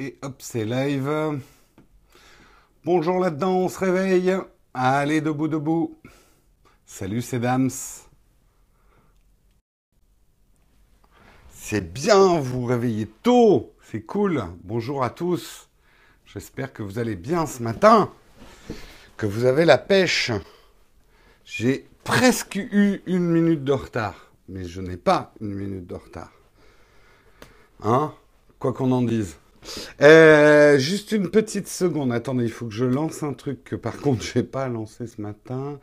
Et 0.00 0.16
hop, 0.22 0.36
c'est 0.38 0.64
live. 0.64 1.40
Bonjour 2.84 3.18
là-dedans, 3.18 3.56
on 3.56 3.68
se 3.68 3.80
réveille. 3.80 4.32
Allez, 4.72 5.20
debout, 5.20 5.48
debout. 5.48 5.98
Salut, 6.86 7.20
c'est 7.20 7.40
Dams. 7.40 7.68
C'est 11.50 11.92
bien, 11.92 12.38
vous 12.38 12.64
réveillez 12.64 13.08
tôt. 13.24 13.74
C'est 13.90 14.02
cool. 14.02 14.44
Bonjour 14.62 15.02
à 15.02 15.10
tous. 15.10 15.68
J'espère 16.26 16.72
que 16.72 16.84
vous 16.84 17.00
allez 17.00 17.16
bien 17.16 17.44
ce 17.46 17.60
matin. 17.64 18.12
Que 19.16 19.26
vous 19.26 19.46
avez 19.46 19.64
la 19.64 19.78
pêche. 19.78 20.30
J'ai 21.44 21.88
presque 22.04 22.54
eu 22.54 23.02
une 23.06 23.28
minute 23.28 23.64
de 23.64 23.72
retard. 23.72 24.30
Mais 24.48 24.62
je 24.62 24.80
n'ai 24.80 24.96
pas 24.96 25.34
une 25.40 25.54
minute 25.54 25.88
de 25.88 25.96
retard. 25.96 26.30
Hein? 27.82 28.14
Quoi 28.60 28.72
qu'on 28.72 28.92
en 28.92 29.02
dise. 29.02 29.38
Euh, 30.00 30.78
juste 30.78 31.12
une 31.12 31.30
petite 31.30 31.68
seconde. 31.68 32.12
Attendez, 32.12 32.44
il 32.44 32.50
faut 32.50 32.66
que 32.66 32.74
je 32.74 32.84
lance 32.84 33.22
un 33.22 33.32
truc 33.32 33.64
que 33.64 33.76
par 33.76 33.96
contre 33.98 34.22
je 34.22 34.38
n'ai 34.38 34.44
pas 34.44 34.68
lancé 34.68 35.06
ce 35.06 35.20
matin. 35.20 35.78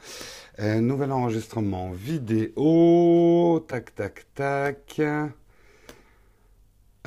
Euh, 0.59 0.79
nouvel 0.81 1.11
enregistrement 1.11 1.91
vidéo. 1.91 3.63
Tac, 3.67 3.95
tac, 3.95 4.25
tac. 4.35 5.01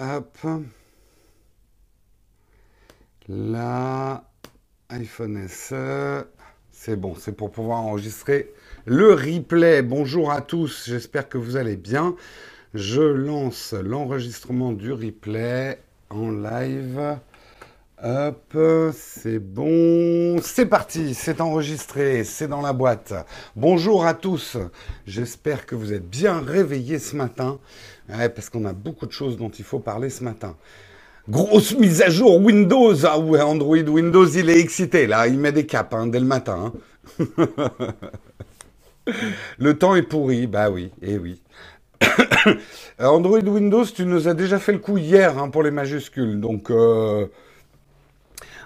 Hop. 0.01 0.39
Là. 3.29 4.25
iPhone 4.91 5.47
SE. 5.49 6.25
C'est 6.71 6.97
bon, 6.97 7.15
c'est 7.17 7.33
pour 7.33 7.51
pouvoir 7.51 7.81
enregistrer 7.81 8.53
le 8.87 9.13
replay. 9.13 9.83
Bonjour 9.83 10.31
à 10.31 10.41
tous, 10.41 10.85
j'espère 10.87 11.29
que 11.29 11.37
vous 11.37 11.57
allez 11.57 11.77
bien. 11.77 12.15
Je 12.73 13.03
lance 13.03 13.73
l'enregistrement 13.73 14.73
du 14.73 14.93
replay 14.93 15.79
en 16.11 16.31
live. 16.31 17.19
Hop, 18.03 18.57
c'est 18.93 19.41
bon. 19.41 20.41
C'est 20.41 20.67
parti, 20.67 21.15
c'est 21.15 21.41
enregistré, 21.41 22.23
c'est 22.25 22.47
dans 22.47 22.61
la 22.61 22.73
boîte. 22.73 23.13
Bonjour 23.57 24.07
à 24.07 24.15
tous. 24.15 24.57
J'espère 25.07 25.67
que 25.67 25.75
vous 25.75 25.93
êtes 25.93 26.09
bien 26.09 26.41
réveillés 26.41 26.99
ce 26.99 27.17
matin. 27.17 27.59
parce 28.09 28.49
qu'on 28.51 28.65
a 28.65 28.73
beaucoup 28.73 29.07
de 29.07 29.13
choses 29.13 29.37
dont 29.37 29.51
il 29.51 29.65
faut 29.65 29.81
parler 29.81 30.11
ce 30.11 30.23
matin. 30.23 30.57
Grosse 31.29 31.77
mise 31.77 32.01
à 32.01 32.09
jour 32.09 32.41
Windows. 32.41 32.95
Ah 33.05 33.19
ouais, 33.19 33.41
Android 33.41 33.77
Windows, 33.77 34.27
il 34.27 34.49
est 34.49 34.61
excité 34.61 35.07
là. 35.07 35.27
Il 35.27 35.39
met 35.39 35.53
des 35.53 35.67
caps 35.67 35.93
hein, 35.93 36.07
dès 36.07 36.21
le 36.21 36.27
matin. 36.27 36.73
Hein. 37.19 37.49
le 39.59 39.77
temps 39.77 39.97
est 39.97 40.03
pourri. 40.03 40.47
Bah 40.47 40.71
oui, 40.71 40.91
et 41.03 41.19
oui. 41.19 41.43
Android 42.99 43.41
Windows, 43.41 43.85
tu 43.85 44.05
nous 44.05 44.29
as 44.29 44.35
déjà 44.35 44.59
fait 44.59 44.73
le 44.73 44.79
coup 44.79 44.99
hier 44.99 45.39
hein, 45.39 45.49
pour 45.51 45.63
les 45.63 45.71
majuscules. 45.71 46.41
Donc, 46.41 46.71
euh, 46.71 47.27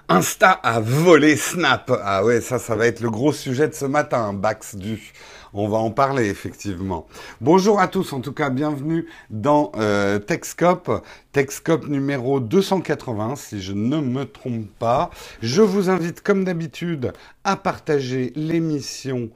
Insta 0.09 0.51
a 0.51 0.79
volé 0.79 1.35
Snap. 1.37 1.91
Ah 2.03 2.25
ouais, 2.25 2.41
ça, 2.41 2.59
ça 2.59 2.75
va 2.75 2.87
être 2.87 2.99
le 2.99 3.09
gros 3.09 3.31
sujet 3.31 3.67
de 3.69 3.73
ce 3.73 3.85
matin, 3.85 4.33
Bax 4.33 4.75
du. 4.75 5.13
On 5.53 5.69
va 5.69 5.77
en 5.77 5.91
parler 5.91 6.29
effectivement. 6.29 7.07
Bonjour 7.39 7.79
à 7.79 7.87
tous, 7.87 8.11
en 8.11 8.19
tout 8.19 8.33
cas, 8.33 8.49
bienvenue 8.49 9.07
dans 9.29 9.71
euh, 9.77 10.19
Techscope, 10.19 11.03
Techscope 11.31 11.87
numéro 11.87 12.39
280, 12.39 13.35
si 13.35 13.61
je 13.61 13.71
ne 13.71 13.97
me 13.97 14.25
trompe 14.25 14.67
pas. 14.77 15.09
Je 15.41 15.61
vous 15.61 15.89
invite, 15.89 16.21
comme 16.21 16.43
d'habitude, 16.43 17.13
à 17.43 17.55
partager 17.55 18.33
l'émission 18.35 19.29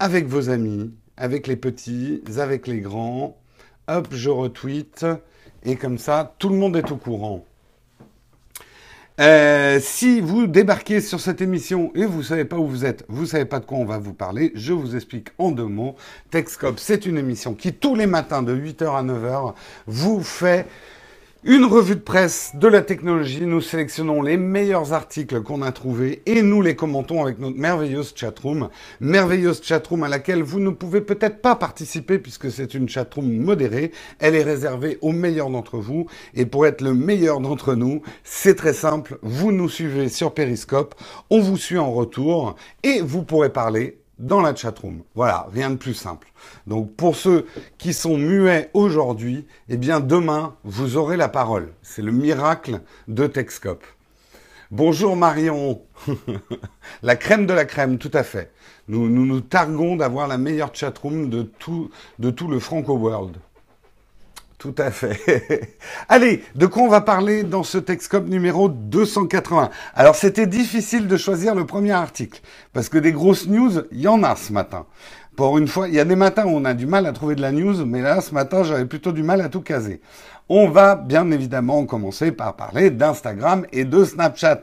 avec 0.00 0.26
vos 0.26 0.50
amis, 0.50 0.92
avec 1.16 1.46
les 1.46 1.56
petits, 1.56 2.22
avec 2.36 2.66
les 2.66 2.80
grands, 2.80 3.39
hop, 3.90 4.08
je 4.12 4.30
retweet, 4.30 5.04
et 5.64 5.76
comme 5.76 5.98
ça, 5.98 6.34
tout 6.38 6.48
le 6.48 6.56
monde 6.56 6.76
est 6.76 6.90
au 6.90 6.96
courant. 6.96 7.44
Euh, 9.20 9.78
si 9.82 10.22
vous 10.22 10.46
débarquez 10.46 11.02
sur 11.02 11.20
cette 11.20 11.42
émission 11.42 11.92
et 11.94 12.06
vous 12.06 12.18
ne 12.18 12.22
savez 12.22 12.46
pas 12.46 12.56
où 12.56 12.66
vous 12.66 12.86
êtes, 12.86 13.04
vous 13.08 13.22
ne 13.22 13.26
savez 13.26 13.44
pas 13.44 13.60
de 13.60 13.66
quoi 13.66 13.76
on 13.76 13.84
va 13.84 13.98
vous 13.98 14.14
parler, 14.14 14.50
je 14.54 14.72
vous 14.72 14.96
explique 14.96 15.28
en 15.36 15.50
deux 15.50 15.66
mots. 15.66 15.94
Texcop, 16.30 16.78
c'est 16.78 17.04
une 17.04 17.18
émission 17.18 17.52
qui, 17.52 17.74
tous 17.74 17.94
les 17.94 18.06
matins 18.06 18.42
de 18.42 18.56
8h 18.56 18.96
à 18.96 19.02
9h, 19.02 19.52
vous 19.86 20.22
fait 20.22 20.66
une 21.42 21.64
revue 21.64 21.94
de 21.94 22.00
presse 22.00 22.52
de 22.54 22.68
la 22.68 22.82
technologie. 22.82 23.46
Nous 23.46 23.62
sélectionnons 23.62 24.20
les 24.20 24.36
meilleurs 24.36 24.92
articles 24.92 25.40
qu'on 25.42 25.62
a 25.62 25.72
trouvés 25.72 26.20
et 26.26 26.42
nous 26.42 26.60
les 26.60 26.76
commentons 26.76 27.22
avec 27.22 27.38
notre 27.38 27.56
merveilleuse 27.56 28.12
chatroom. 28.14 28.68
Merveilleuse 29.00 29.62
chatroom 29.62 30.02
à 30.02 30.08
laquelle 30.08 30.42
vous 30.42 30.60
ne 30.60 30.68
pouvez 30.68 31.00
peut-être 31.00 31.40
pas 31.40 31.56
participer 31.56 32.18
puisque 32.18 32.50
c'est 32.50 32.74
une 32.74 32.90
chatroom 32.90 33.32
modérée. 33.38 33.92
Elle 34.18 34.34
est 34.34 34.42
réservée 34.42 34.98
aux 35.00 35.12
meilleurs 35.12 35.48
d'entre 35.48 35.78
vous. 35.78 36.06
Et 36.34 36.44
pour 36.44 36.66
être 36.66 36.82
le 36.82 36.92
meilleur 36.92 37.40
d'entre 37.40 37.74
nous, 37.74 38.02
c'est 38.22 38.54
très 38.54 38.74
simple. 38.74 39.18
Vous 39.22 39.50
nous 39.50 39.70
suivez 39.70 40.10
sur 40.10 40.34
Periscope. 40.34 40.94
On 41.30 41.40
vous 41.40 41.56
suit 41.56 41.78
en 41.78 41.90
retour 41.90 42.56
et 42.82 43.00
vous 43.00 43.22
pourrez 43.22 43.50
parler 43.50 43.99
dans 44.20 44.40
la 44.40 44.54
chatroom. 44.54 45.02
Voilà, 45.14 45.48
rien 45.52 45.70
de 45.70 45.76
plus 45.76 45.94
simple. 45.94 46.28
Donc 46.66 46.94
pour 46.94 47.16
ceux 47.16 47.46
qui 47.78 47.92
sont 47.92 48.16
muets 48.16 48.70
aujourd'hui, 48.74 49.46
eh 49.68 49.76
bien 49.76 49.98
demain, 49.98 50.54
vous 50.62 50.96
aurez 50.96 51.16
la 51.16 51.28
parole. 51.28 51.72
C'est 51.82 52.02
le 52.02 52.12
miracle 52.12 52.80
de 53.08 53.26
Techscope. 53.26 53.84
Bonjour 54.70 55.16
Marion, 55.16 55.82
la 57.02 57.16
crème 57.16 57.46
de 57.46 57.52
la 57.52 57.64
crème, 57.64 57.98
tout 57.98 58.10
à 58.14 58.22
fait. 58.22 58.52
Nous 58.86 59.08
nous, 59.08 59.40
targuons 59.40 59.96
d'avoir 59.96 60.28
la 60.28 60.38
meilleure 60.38 60.74
chatroom 60.74 61.28
de 61.28 61.50
de 62.20 62.30
tout 62.30 62.48
le 62.48 62.60
Franco 62.60 62.94
World. 62.94 63.36
Tout 64.60 64.74
à 64.76 64.90
fait. 64.90 65.78
Allez, 66.10 66.44
de 66.54 66.66
quoi 66.66 66.82
on 66.82 66.88
va 66.88 67.00
parler 67.00 67.44
dans 67.44 67.62
ce 67.62 67.78
Texcope 67.78 68.28
numéro 68.28 68.68
280 68.68 69.70
Alors, 69.94 70.14
c'était 70.14 70.46
difficile 70.46 71.08
de 71.08 71.16
choisir 71.16 71.54
le 71.54 71.64
premier 71.64 71.92
article, 71.92 72.42
parce 72.74 72.90
que 72.90 72.98
des 72.98 73.12
grosses 73.12 73.46
news, 73.46 73.84
il 73.90 74.00
y 74.02 74.06
en 74.06 74.22
a 74.22 74.36
ce 74.36 74.52
matin. 74.52 74.84
Pour 75.34 75.56
une 75.56 75.66
fois, 75.66 75.88
il 75.88 75.94
y 75.94 75.98
a 75.98 76.04
des 76.04 76.14
matins 76.14 76.44
où 76.44 76.50
on 76.50 76.66
a 76.66 76.74
du 76.74 76.84
mal 76.84 77.06
à 77.06 77.12
trouver 77.12 77.36
de 77.36 77.40
la 77.40 77.52
news, 77.52 77.86
mais 77.86 78.02
là, 78.02 78.20
ce 78.20 78.34
matin, 78.34 78.62
j'avais 78.62 78.84
plutôt 78.84 79.12
du 79.12 79.22
mal 79.22 79.40
à 79.40 79.48
tout 79.48 79.62
caser. 79.62 80.02
On 80.50 80.68
va 80.68 80.94
bien 80.94 81.30
évidemment 81.30 81.86
commencer 81.86 82.30
par 82.30 82.54
parler 82.54 82.90
d'Instagram 82.90 83.64
et 83.72 83.86
de 83.86 84.04
Snapchat. 84.04 84.60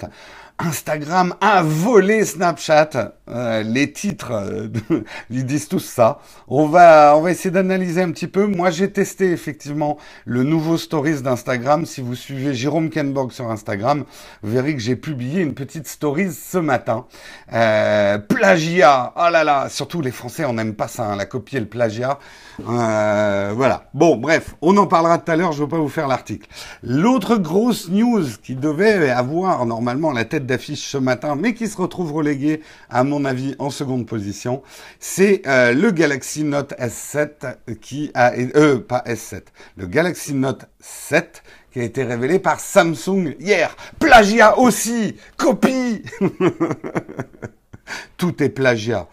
Instagram 0.59 1.35
a 1.40 1.62
volé 1.62 2.25
Snapchat. 2.25 3.13
Euh, 3.29 3.62
les 3.62 3.91
titres, 3.91 4.31
euh, 4.31 4.69
ils 5.29 5.45
disent 5.45 5.68
tous 5.68 5.84
ça. 5.84 6.19
On 6.47 6.66
va, 6.66 7.13
on 7.16 7.22
va 7.22 7.31
essayer 7.31 7.51
d'analyser 7.51 8.01
un 8.01 8.12
petit 8.12 8.28
peu. 8.28 8.47
Moi, 8.47 8.72
j'ai 8.72 8.91
testé 8.91 9.31
effectivement 9.31 9.97
le 10.25 10.44
nouveau 10.44 10.78
Stories 10.78 11.22
d'Instagram. 11.22 11.85
Si 11.85 12.01
vous 12.01 12.16
suivez 12.16 12.56
Jérôme 12.56 12.90
Kenborg 12.90 13.31
sur 13.31 13.51
Instagram, 13.51 14.06
vous 14.41 14.51
verrez 14.51 14.73
que 14.73 14.81
j'ai 14.81 14.96
publié 14.96 15.41
une 15.41 15.53
petite 15.53 15.88
Stories 15.88 16.34
ce 16.34 16.57
matin. 16.57 17.06
Euh, 17.53 18.17
plagiat. 18.17 19.13
Oh 19.16 19.29
là 19.31 19.44
là. 19.44 19.69
Surtout 19.69 20.01
les 20.01 20.12
Français, 20.12 20.46
on 20.46 20.53
n'aime 20.53 20.73
pas 20.73 20.88
ça, 20.88 21.06
hein, 21.06 21.16
la 21.17 21.25
copie 21.25 21.57
et 21.57 21.59
le 21.59 21.67
plagiat. 21.67 22.17
Voilà. 22.57 23.90
Bon, 23.94 24.16
bref, 24.16 24.56
on 24.62 24.75
en 24.78 24.88
parlera 24.88 25.19
tout 25.19 25.31
à 25.31 25.35
l'heure. 25.35 25.51
Je 25.51 25.59
ne 25.59 25.66
veux 25.66 25.69
pas 25.69 25.78
vous 25.78 25.90
faire 25.90 26.07
l'article. 26.07 26.47
L'autre 26.81 27.35
grosse 27.35 27.90
news 27.90 28.25
qui 28.41 28.56
devait 28.56 29.12
avoir 29.12 29.63
normalement 29.67 30.12
la 30.12 30.25
tête 30.25 30.47
d'affiche 30.47 30.88
ce 30.88 30.97
matin, 30.97 31.35
mais 31.35 31.53
qui 31.53 31.68
se 31.68 31.78
retrouve 31.78 32.13
relégué, 32.13 32.62
à 32.90 33.03
mon 33.03 33.25
avis, 33.25 33.56
en 33.59 33.69
seconde 33.69 34.08
position, 34.08 34.63
c'est 35.00 35.44
euh, 35.46 35.74
le 35.74 35.91
Galaxy 35.91 36.44
Note 36.44 36.74
S7 36.80 37.58
qui 37.81 38.09
a, 38.16 38.34
euh, 38.34 38.80
pas 38.80 39.03
S7, 39.06 39.44
le 39.75 39.85
Galaxy 39.85 40.34
Note 40.34 40.66
7 40.80 41.44
qui 41.72 41.80
a 41.80 41.84
été 41.84 42.03
révélé 42.03 42.40
par 42.40 42.59
Samsung 42.59 43.35
hier. 43.40 43.75
Plagiat 44.00 44.58
aussi, 44.58 45.16
copie. 45.38 46.02
Tout 48.17 48.43
est 48.43 48.49
plagiat. 48.49 49.07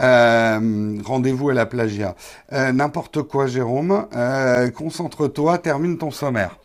Euh, 0.00 0.98
rendez-vous 1.04 1.50
à 1.50 1.54
la 1.54 1.66
plagiat. 1.66 2.14
Euh, 2.52 2.72
n'importe 2.72 3.22
quoi, 3.22 3.46
Jérôme. 3.46 4.06
Euh, 4.14 4.70
concentre-toi, 4.70 5.58
termine 5.58 5.98
ton 5.98 6.10
sommaire. 6.10 6.56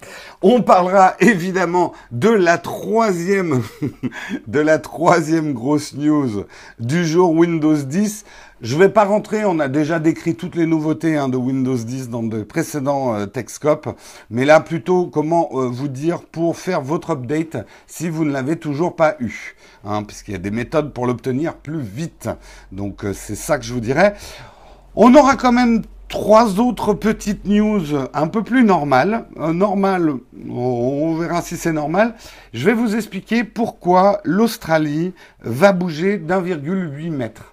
On 0.42 0.62
parlera 0.62 1.16
évidemment 1.20 1.94
de 2.12 2.30
la 2.30 2.58
troisième, 2.58 3.62
de 4.48 4.60
la 4.60 4.78
troisième 4.78 5.54
grosse 5.54 5.96
news 5.96 6.46
du 6.80 7.06
jour 7.06 7.32
Windows 7.32 7.76
10. 7.76 8.26
Je 8.64 8.78
vais 8.78 8.88
pas 8.90 9.04
rentrer, 9.04 9.44
on 9.44 9.60
a 9.60 9.68
déjà 9.68 10.00
décrit 10.00 10.36
toutes 10.36 10.56
les 10.56 10.66
nouveautés 10.66 11.18
hein, 11.18 11.28
de 11.28 11.36
Windows 11.38 11.76
10 11.76 12.10
dans 12.10 12.24
de 12.24 12.44
précédents 12.44 13.14
euh, 13.14 13.26
mais 14.30 14.46
là 14.46 14.62
plutôt 14.62 15.08
comment 15.08 15.50
vous 15.52 15.90
dire 15.90 16.22
pour 16.22 16.56
faire 16.56 16.82
votre 16.82 17.12
update 17.12 17.58
si 17.88 18.08
vous 18.08 18.24
ne 18.24 18.32
l'avez 18.32 18.56
toujours 18.56 18.96
pas 18.96 19.18
eu, 19.20 19.56
hein, 19.84 20.04
puisqu'il 20.04 20.32
y 20.32 20.36
a 20.36 20.40
des 20.40 20.50
méthodes 20.50 20.94
pour 20.94 21.06
l'obtenir 21.06 21.56
plus 21.56 21.82
vite. 21.82 22.30
Donc 22.72 23.06
c'est 23.14 23.36
ça 23.36 23.60
que 23.60 23.66
je 23.66 23.74
vous 23.74 23.82
dirais. 23.82 24.16
On 24.96 25.14
aura 25.14 25.36
quand 25.36 25.52
même 25.52 25.82
trois 26.14 26.60
autres 26.60 26.94
petites 26.94 27.46
news 27.46 28.08
un 28.14 28.28
peu 28.28 28.44
plus 28.44 28.64
normales. 28.64 29.26
Euh, 29.40 29.52
normal, 29.52 30.14
on 30.48 31.16
verra 31.16 31.42
si 31.42 31.58
c'est 31.58 31.74
normal. 31.74 32.14
Je 32.54 32.66
vais 32.66 32.74
vous 32.74 32.96
expliquer 32.96 33.44
pourquoi 33.44 34.22
l'Australie 34.24 35.14
va 35.42 35.74
bouger 35.74 36.20
d'1,8 36.20 37.10
mètre. 37.10 37.53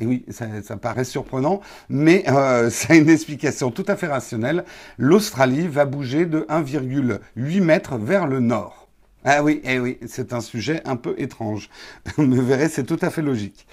Et 0.00 0.06
oui, 0.06 0.24
ça, 0.30 0.76
paraît 0.76 1.04
surprenant, 1.04 1.60
mais 1.88 2.24
euh, 2.28 2.70
c'est 2.72 2.98
une 2.98 3.10
explication 3.10 3.70
tout 3.70 3.84
à 3.86 3.96
fait 3.96 4.06
rationnelle. 4.06 4.64
L'Australie 4.98 5.68
va 5.68 5.84
bouger 5.84 6.26
de 6.26 6.40
1,8 6.48 7.60
mètre 7.60 7.96
vers 7.96 8.26
le 8.26 8.40
nord. 8.40 8.88
Ah 9.22 9.42
oui, 9.42 9.60
eh 9.64 9.78
oui, 9.78 9.98
c'est 10.06 10.32
un 10.32 10.40
sujet 10.40 10.80
un 10.86 10.96
peu 10.96 11.14
étrange. 11.18 11.68
Vous 12.16 12.22
me 12.22 12.40
verrez, 12.40 12.70
c'est 12.70 12.84
tout 12.84 12.98
à 13.02 13.10
fait 13.10 13.20
logique. 13.20 13.66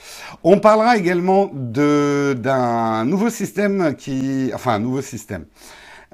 On 0.43 0.59
parlera 0.59 0.97
également 0.97 1.49
d'un 1.53 3.05
nouveau 3.05 3.29
système 3.29 3.95
qui, 3.95 4.51
enfin 4.53 4.73
un 4.73 4.79
nouveau 4.79 5.01
système. 5.01 5.45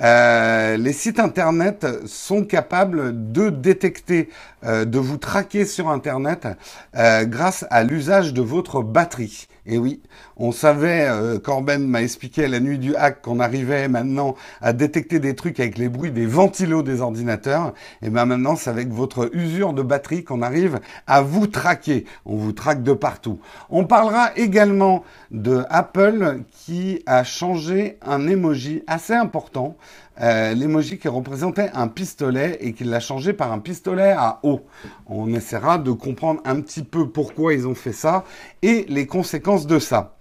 Euh, 0.02 0.78
les 0.78 0.94
sites 0.94 1.20
internet 1.20 1.86
sont 2.06 2.46
capables 2.46 3.32
de 3.32 3.50
détecter, 3.50 4.30
euh, 4.64 4.86
de 4.86 5.00
vous 5.00 5.18
traquer 5.18 5.66
sur 5.66 5.90
internet 5.90 6.48
euh, 6.96 7.26
grâce 7.26 7.66
à 7.70 7.84
l'usage 7.84 8.34
de 8.34 8.42
votre 8.42 8.82
batterie. 8.82 9.48
Et 9.66 9.78
oui, 9.78 10.02
on 10.38 10.52
savait, 10.52 11.08
euh, 11.08 11.40
Corben 11.40 11.88
m'a 11.88 12.02
expliqué 12.02 12.48
la 12.48 12.60
nuit 12.60 12.80
du 12.80 12.96
hack 12.96 13.22
qu'on 13.22 13.40
arrivait 13.40 13.88
maintenant 13.88 14.36
à 14.62 14.74
détecter 14.74 15.20
des 15.20 15.36
trucs 15.36 15.60
avec 15.60 15.78
les 15.78 15.90
bruits 15.90 16.12
des 16.12 16.26
ventilos 16.26 16.84
des 16.84 17.02
ordinateurs. 17.02 17.74
Et 18.02 18.10
bien 18.10 18.26
maintenant, 18.26 18.56
c'est 18.56 18.70
avec 18.70 18.90
votre 18.90 19.30
usure 19.34 19.74
de 19.74 19.82
batterie 19.82 20.24
qu'on 20.24 20.42
arrive 20.42 20.80
à 21.08 21.22
vous 21.22 21.48
traquer. 21.48 22.06
On 22.26 22.36
vous 22.36 22.52
traque 22.52 22.84
de 22.84 22.94
partout. 22.94 23.40
On 23.70 23.86
parlera 23.86 24.32
également 24.36 25.04
de 25.32 25.64
Apple 25.70 26.42
qui 26.52 27.02
a 27.06 27.24
changé 27.24 27.98
un 28.02 28.28
emoji 28.28 28.84
assez 28.88 29.14
important. 29.14 29.78
Euh, 30.22 30.54
l'emoji 30.54 31.00
qui 31.00 31.08
représentait 31.08 31.72
un 31.74 31.88
pistolet 31.88 32.60
et 32.62 32.74
qui 32.74 32.84
l'a 32.84 33.00
changé 33.00 33.34
par 33.34 33.52
un 33.52 33.60
pistolet 33.60 34.12
à 34.12 34.40
eau. 34.44 34.62
On 35.08 35.34
essaiera 35.34 35.80
de 35.80 35.92
comprendre 35.92 36.40
un 36.46 36.62
petit 36.62 36.84
peu 36.84 37.10
pourquoi 37.10 37.54
ils 37.54 37.68
ont 37.68 37.74
fait 37.74 37.94
ça 37.94 38.24
et 38.62 38.86
les 38.90 39.08
conséquences 39.08 39.66
de 39.66 39.80
ça. 39.80 40.16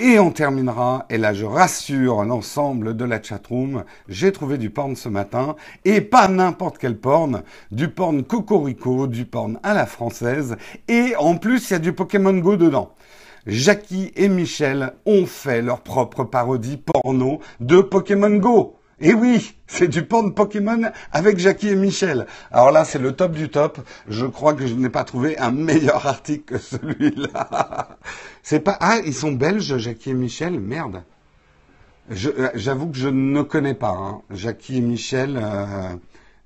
Et 0.00 0.18
on 0.18 0.32
terminera, 0.32 1.06
et 1.08 1.18
là 1.18 1.32
je 1.32 1.44
rassure 1.44 2.24
l'ensemble 2.24 2.96
de 2.96 3.04
la 3.04 3.22
chatroom, 3.22 3.84
j'ai 4.08 4.32
trouvé 4.32 4.58
du 4.58 4.68
porn 4.68 4.96
ce 4.96 5.08
matin, 5.08 5.54
et 5.84 6.00
pas 6.00 6.26
n'importe 6.26 6.78
quel 6.78 6.98
porn, 6.98 7.44
du 7.70 7.88
porn 7.88 8.24
cocorico, 8.24 9.06
du 9.06 9.24
porn 9.24 9.60
à 9.62 9.72
la 9.72 9.86
française, 9.86 10.56
et 10.88 11.14
en 11.16 11.36
plus 11.36 11.70
il 11.70 11.74
y 11.74 11.76
a 11.76 11.78
du 11.78 11.92
Pokémon 11.92 12.36
Go 12.36 12.56
dedans. 12.56 12.92
Jackie 13.46 14.10
et 14.16 14.28
Michel 14.28 14.94
ont 15.06 15.26
fait 15.26 15.62
leur 15.62 15.82
propre 15.82 16.24
parodie 16.24 16.78
porno 16.78 17.38
de 17.60 17.80
Pokémon 17.80 18.36
Go. 18.36 18.76
Et 19.00 19.12
oui, 19.12 19.56
c'est 19.66 19.88
du 19.88 20.04
porn 20.04 20.34
Pokémon 20.34 20.90
avec 21.12 21.38
Jackie 21.38 21.70
et 21.70 21.74
Michel. 21.74 22.26
Alors 22.52 22.70
là, 22.70 22.84
c'est 22.84 23.00
le 23.00 23.12
top 23.12 23.32
du 23.32 23.48
top. 23.48 23.80
Je 24.08 24.24
crois 24.26 24.54
que 24.54 24.66
je 24.66 24.74
n'ai 24.74 24.88
pas 24.88 25.04
trouvé 25.04 25.36
un 25.38 25.50
meilleur 25.50 26.06
article 26.06 26.54
que 26.54 26.58
celui-là. 26.58 27.98
C'est 28.42 28.60
pas 28.60 28.76
ah, 28.80 28.98
ils 29.04 29.14
sont 29.14 29.32
belges, 29.32 29.76
Jackie 29.78 30.10
et 30.10 30.14
Michel. 30.14 30.60
Merde. 30.60 31.02
Euh, 32.10 32.50
j'avoue 32.54 32.88
que 32.88 32.96
je 32.96 33.08
ne 33.08 33.42
connais 33.42 33.74
pas. 33.74 33.96
Hein. 33.96 34.22
Jackie 34.30 34.78
et 34.78 34.82
Michel, 34.82 35.40
euh, 35.42 35.94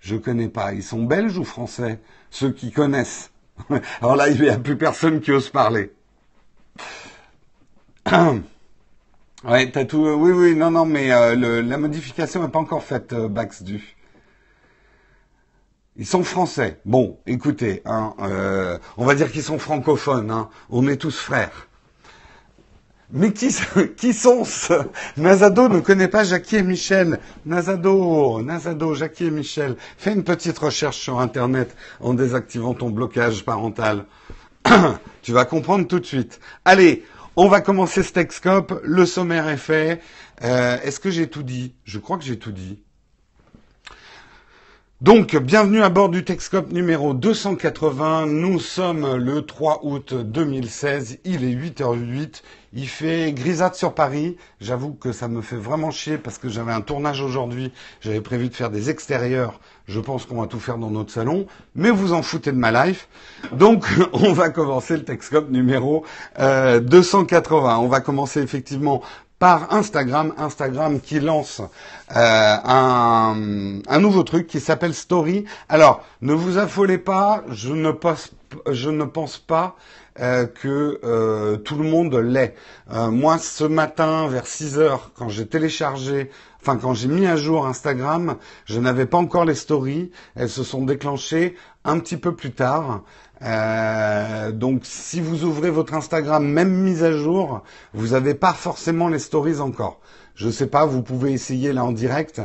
je 0.01 0.17
connais 0.17 0.49
pas. 0.49 0.73
Ils 0.73 0.83
sont 0.83 1.03
belges 1.03 1.37
ou 1.39 1.45
français? 1.45 2.01
Ceux 2.31 2.53
qui 2.53 2.73
connaissent. 2.73 3.31
Alors 4.01 4.17
là, 4.17 4.29
il 4.29 4.41
n'y 4.41 4.49
a 4.49 4.59
plus 4.59 4.79
personne 4.79 5.21
qui 5.21 5.33
ose 5.33 5.51
parler. 5.51 5.93
Ouais, 9.45 9.71
t'as 9.71 9.85
tout. 9.85 10.05
Euh, 10.05 10.15
oui, 10.15 10.33
oui, 10.33 10.57
non, 10.57 10.73
non, 10.73 10.85
mais 10.85 11.13
euh, 11.13 11.63
la 11.63 11.79
modification 11.79 12.43
n'est 12.43 12.49
pas 12.49 12.59
encore 12.59 12.83
faite, 12.83 13.13
euh, 13.13 13.29
Bax 13.29 13.63
du. 13.63 13.97
Ils 15.97 16.07
sont 16.07 16.25
français. 16.25 16.81
Bon, 16.85 17.19
écoutez, 17.27 17.83
hein, 17.85 18.15
on 18.97 19.05
va 19.05 19.15
dire 19.17 19.33
qu'ils 19.33 19.43
sont 19.43 19.59
francophones. 19.59 20.31
Hein. 20.31 20.49
On 20.71 20.87
est 20.87 20.97
tous 20.97 21.19
frères. 21.19 21.69
Mais 23.11 23.33
qui, 23.33 23.49
qui 23.97 24.13
sont 24.13 24.45
ce? 24.45 24.75
Nazado 25.17 25.69
ne 25.69 25.81
connaît 25.81 26.09
pas 26.09 26.23
Jackie 26.23 26.57
et 26.57 26.63
Michel. 26.63 27.19
Nazado, 27.47 28.43
Nazado, 28.43 28.95
Jackie 28.95 29.27
et 29.27 29.31
Michel. 29.31 29.77
Fais 29.97 30.13
une 30.13 30.25
petite 30.25 30.59
recherche 30.59 30.99
sur 30.99 31.19
Internet 31.19 31.75
en 32.01 32.15
désactivant 32.15 32.75
ton 32.75 32.91
blocage 32.91 33.45
parental. 33.45 34.05
tu 35.23 35.33
vas 35.33 35.45
comprendre 35.47 35.87
tout 35.89 35.99
de 35.99 36.07
suite. 36.07 36.39
Allez, 36.65 37.05
on 37.39 37.47
va 37.47 37.61
commencer 37.61 38.03
ce 38.03 38.13
Texcope. 38.13 38.81
Le 38.83 39.07
sommaire 39.07 39.49
est 39.49 39.57
fait. 39.57 40.03
Euh, 40.43 40.77
est-ce 40.83 40.99
que 40.99 41.09
j'ai 41.09 41.29
tout 41.31 41.45
dit? 41.45 41.77
Je 41.85 42.01
crois 42.01 42.19
que 42.19 42.25
j'ai 42.25 42.37
tout 42.37 42.51
dit. 42.51 42.83
Donc, 45.01 45.37
bienvenue 45.37 45.81
à 45.83 45.91
bord 45.91 46.09
du 46.09 46.25
Texcope 46.25 46.73
numéro 46.73 47.15
280. 47.15 48.27
Nous 48.27 48.59
sommes 48.59 49.15
le 49.15 49.43
3 49.43 49.83
août 49.85 50.13
2016. 50.13 51.19
Il 51.25 51.45
est 51.45 51.55
8h08. 51.55 52.43
Il 52.73 52.89
fait 52.89 53.33
grisade 53.33 53.77
sur 53.77 53.95
Paris. 53.95 54.37
J'avoue 54.61 54.95
que 54.95 55.13
ça 55.13 55.29
me 55.29 55.41
fait 55.41 55.57
vraiment 55.57 55.93
chier 55.93 56.19
parce 56.19 56.39
que 56.39 56.49
j'avais 56.49 56.73
un 56.73 56.81
tournage 56.81 57.21
aujourd'hui. 57.21 57.73
J'avais 58.01 58.21
prévu 58.21 58.49
de 58.49 58.55
faire 58.57 58.71
des 58.71 58.91
extérieurs. 58.91 59.61
Je 59.87 60.01
pense 60.01 60.27
qu'on 60.27 60.41
va 60.41 60.49
tout 60.49 60.59
faire 60.59 60.79
dans 60.79 60.91
notre 60.91 61.13
salon. 61.13 61.47
Mais 61.77 61.91
vous 61.91 62.13
en 62.13 62.23
foutez 62.23 62.51
de 62.51 62.59
ma 62.59 62.73
life. 62.85 63.09
Donc, 63.53 63.87
on 64.13 64.33
va 64.33 64.49
commencer 64.51 64.97
le 64.97 65.05
Texcope 65.05 65.49
numéro 65.49 66.05
280. 66.41 67.71
Euh, 67.73 67.77
on 67.77 67.87
va 67.87 68.01
commencer 68.01 68.41
effectivement 68.43 69.01
par 69.39 69.73
Instagram, 69.73 70.35
Instagram 70.37 71.01
qui 71.01 71.21
lance 71.21 71.61
euh, 71.61 72.57
un, 72.65 73.81
un, 73.87 74.01
nouveau 74.01 74.23
truc 74.23 74.47
qui 74.47 74.61
s'appelle 74.61 74.95
Story. 74.95 75.45
Alors, 75.69 76.05
ne 76.23 76.33
vous 76.33 76.59
affolez 76.59 76.99
pas, 76.99 77.45
je 77.51 77.73
ne 77.73 77.93
pense, 77.93 79.39
pas 79.39 79.77
euh, 80.21 80.47
que 80.47 81.01
euh, 81.05 81.57
tout 81.57 81.77
le 81.77 81.89
monde 81.89 82.15
l'est. 82.17 82.55
moi, 82.91 83.39
ce 83.39 83.65
matin, 83.65 84.27
vers 84.29 84.47
6 84.47 84.79
heures, 84.79 85.13
quand 85.15 85.29
j'ai 85.29 85.47
téléchargé, 85.47 86.31
enfin 86.61 86.77
quand 86.77 86.95
j'ai 86.95 87.09
mis 87.09 87.27
à 87.27 87.37
jour 87.37 87.67
Instagram, 87.67 88.37
je 88.65 88.81
n'avais 88.81 89.07
pas 89.07 89.19
encore 89.19 89.45
les 89.45 89.55
stories. 89.55 90.11
Elles 90.35 90.51
se 90.51 90.65
sont 90.65 90.85
déclenchées 90.85 91.55
un 91.85 92.01
petit 92.01 92.17
peu 92.17 92.35
plus 92.35 92.53
tard. 92.53 93.03
Euh, 93.43 94.51
donc 94.53 94.81
si 94.85 95.21
vous 95.21 95.45
ouvrez 95.45 95.71
votre 95.71 95.95
Instagram, 95.95 96.47
même 96.47 96.71
mise 96.71 97.05
à 97.05 97.13
jour, 97.13 97.63
vous 97.95 98.09
n'avez 98.09 98.35
pas 98.35 98.53
forcément 98.53 99.09
les 99.09 99.19
stories 99.19 99.61
encore. 99.61 100.01
Je 100.35 100.47
ne 100.47 100.53
sais 100.53 100.69
pas, 100.69 100.87
vous 100.87 101.03
pouvez 101.03 101.33
essayer 101.33 101.73
là 101.73 101.85
en 101.85 101.91
direct, 101.91 102.41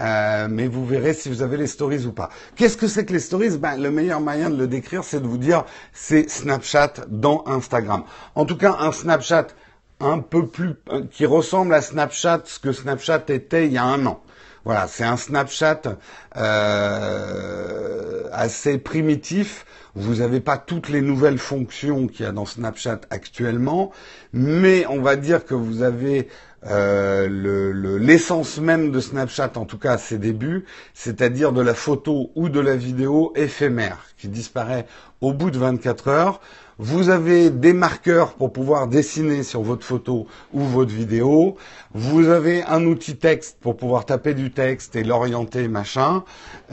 euh, 0.00 0.48
mais 0.50 0.66
vous 0.66 0.84
verrez 0.84 1.14
si 1.14 1.28
vous 1.28 1.42
avez 1.42 1.56
les 1.56 1.68
stories 1.68 2.04
ou 2.04 2.12
pas. 2.12 2.28
Qu'est-ce 2.56 2.76
que 2.76 2.88
c'est 2.88 3.04
que 3.04 3.12
les 3.12 3.20
stories? 3.20 3.56
Ben, 3.56 3.76
Le 3.76 3.92
meilleur 3.92 4.20
moyen 4.20 4.50
de 4.50 4.56
le 4.56 4.66
décrire, 4.66 5.04
c'est 5.04 5.20
de 5.20 5.28
vous 5.28 5.38
dire 5.38 5.64
c'est 5.92 6.28
Snapchat 6.28 6.94
dans 7.08 7.44
Instagram. 7.46 8.02
En 8.34 8.46
tout 8.46 8.56
cas, 8.56 8.76
un 8.80 8.90
Snapchat 8.90 9.46
un 10.00 10.18
peu 10.18 10.46
plus 10.46 10.74
euh, 10.90 11.04
qui 11.10 11.24
ressemble 11.24 11.72
à 11.74 11.82
Snapchat, 11.82 12.42
ce 12.44 12.58
que 12.58 12.72
Snapchat 12.72 13.24
était 13.28 13.66
il 13.66 13.72
y 13.72 13.78
a 13.78 13.84
un 13.84 14.04
an. 14.06 14.20
Voilà, 14.66 14.88
c'est 14.88 15.04
un 15.04 15.16
Snapchat 15.16 15.82
euh, 16.36 18.24
assez 18.32 18.78
primitif 18.78 19.64
vous 19.96 20.16
n'avez 20.16 20.40
pas 20.40 20.58
toutes 20.58 20.90
les 20.90 21.00
nouvelles 21.00 21.38
fonctions 21.38 22.06
qu'il 22.06 22.26
y 22.26 22.28
a 22.28 22.32
dans 22.32 22.44
Snapchat 22.44 23.00
actuellement, 23.08 23.92
mais 24.34 24.84
on 24.88 25.00
va 25.00 25.16
dire 25.16 25.46
que 25.46 25.54
vous 25.54 25.82
avez 25.82 26.28
euh, 26.66 27.98
l'essence 27.98 28.58
même 28.58 28.90
de 28.90 29.00
Snapchat, 29.00 29.52
en 29.56 29.64
tout 29.64 29.78
cas 29.78 29.92
à 29.92 29.98
ses 29.98 30.18
débuts, 30.18 30.66
c'est-à-dire 30.92 31.52
de 31.52 31.62
la 31.62 31.72
photo 31.72 32.30
ou 32.34 32.50
de 32.50 32.60
la 32.60 32.76
vidéo 32.76 33.32
éphémère 33.36 34.04
qui 34.18 34.28
disparaît 34.28 34.86
au 35.22 35.32
bout 35.32 35.50
de 35.50 35.58
24 35.58 36.08
heures. 36.08 36.40
Vous 36.78 37.08
avez 37.08 37.48
des 37.48 37.72
marqueurs 37.72 38.34
pour 38.34 38.52
pouvoir 38.52 38.86
dessiner 38.86 39.42
sur 39.42 39.62
votre 39.62 39.82
photo 39.82 40.26
ou 40.52 40.60
votre 40.60 40.92
vidéo. 40.92 41.56
Vous 41.94 42.28
avez 42.28 42.64
un 42.64 42.84
outil 42.84 43.16
texte 43.16 43.56
pour 43.62 43.78
pouvoir 43.78 44.04
taper 44.04 44.34
du 44.34 44.50
texte 44.50 44.94
et 44.94 45.02
l'orienter, 45.02 45.68
machin. 45.68 46.22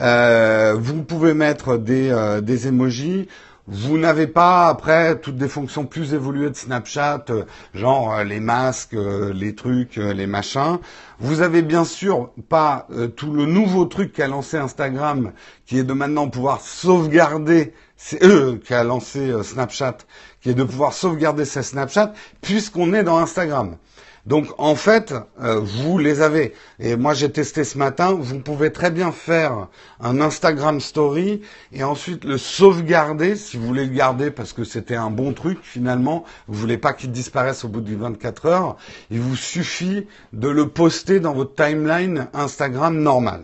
Euh, 0.00 0.74
vous 0.78 1.02
pouvez 1.02 1.32
mettre 1.32 1.78
des, 1.78 2.10
euh, 2.10 2.42
des 2.42 2.68
emojis. 2.68 3.28
Vous 3.66 3.96
n'avez 3.96 4.26
pas 4.26 4.68
après 4.68 5.18
toutes 5.18 5.36
des 5.36 5.48
fonctions 5.48 5.86
plus 5.86 6.12
évoluées 6.12 6.50
de 6.50 6.54
Snapchat, 6.54 7.24
euh, 7.30 7.44
genre 7.72 8.22
les 8.22 8.40
masques, 8.40 8.96
les 8.96 9.54
trucs, 9.54 9.96
les 9.96 10.26
machins. 10.26 10.78
Vous 11.18 11.40
avez 11.40 11.62
bien 11.62 11.84
sûr 11.84 12.30
pas 12.48 12.86
tout 13.16 13.32
le 13.32 13.46
nouveau 13.46 13.86
truc 13.86 14.12
qu'a 14.12 14.28
lancé 14.28 14.58
Instagram, 14.58 15.32
qui 15.64 15.78
est 15.78 15.84
de 15.84 15.92
maintenant 15.94 16.28
pouvoir 16.28 16.60
sauvegarder 16.60 17.72
c'est 17.96 18.22
eux 18.22 18.60
qui 18.64 18.74
a 18.74 18.84
lancé 18.84 19.30
euh, 19.30 19.42
Snapchat, 19.42 19.98
qui 20.40 20.50
est 20.50 20.54
de 20.54 20.64
pouvoir 20.64 20.92
sauvegarder 20.92 21.44
ses 21.44 21.62
Snapchat, 21.62 22.12
puisqu'on 22.42 22.92
est 22.92 23.04
dans 23.04 23.18
Instagram. 23.18 23.76
Donc 24.26 24.46
en 24.56 24.74
fait, 24.74 25.14
euh, 25.42 25.60
vous 25.60 25.98
les 25.98 26.22
avez. 26.22 26.54
Et 26.78 26.96
moi 26.96 27.12
j'ai 27.12 27.30
testé 27.30 27.62
ce 27.62 27.76
matin, 27.76 28.12
vous 28.18 28.38
pouvez 28.38 28.72
très 28.72 28.90
bien 28.90 29.12
faire 29.12 29.68
un 30.00 30.20
Instagram 30.20 30.80
Story 30.80 31.42
et 31.72 31.84
ensuite 31.84 32.24
le 32.24 32.38
sauvegarder 32.38 33.36
si 33.36 33.58
vous 33.58 33.66
voulez 33.66 33.84
le 33.84 33.94
garder 33.94 34.30
parce 34.30 34.54
que 34.54 34.64
c'était 34.64 34.94
un 34.94 35.10
bon 35.10 35.34
truc 35.34 35.58
finalement. 35.62 36.24
Vous 36.48 36.58
voulez 36.58 36.78
pas 36.78 36.94
qu'il 36.94 37.12
disparaisse 37.12 37.64
au 37.64 37.68
bout 37.68 37.82
de 37.82 37.94
24 37.94 38.46
heures. 38.46 38.76
Il 39.10 39.20
vous 39.20 39.36
suffit 39.36 40.06
de 40.32 40.48
le 40.48 40.68
poster 40.68 41.20
dans 41.20 41.34
votre 41.34 41.54
timeline 41.54 42.28
Instagram 42.32 42.98
normal. 42.98 43.42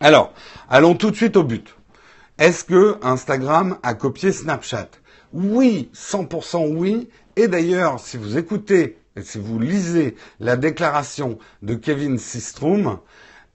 Alors, 0.00 0.32
allons 0.68 0.94
tout 0.94 1.10
de 1.10 1.16
suite 1.16 1.36
au 1.36 1.42
but. 1.42 1.74
Est-ce 2.38 2.64
que 2.64 2.98
Instagram 3.02 3.78
a 3.82 3.94
copié 3.94 4.32
Snapchat? 4.32 4.88
Oui, 5.32 5.90
100% 5.94 6.74
oui. 6.74 7.08
Et 7.36 7.48
d'ailleurs, 7.48 8.00
si 8.00 8.16
vous 8.16 8.36
écoutez 8.36 8.99
et 9.16 9.22
si 9.22 9.38
vous 9.38 9.58
lisez 9.58 10.16
la 10.38 10.56
déclaration 10.56 11.38
de 11.62 11.74
Kevin 11.74 12.18
Systrom, 12.18 12.98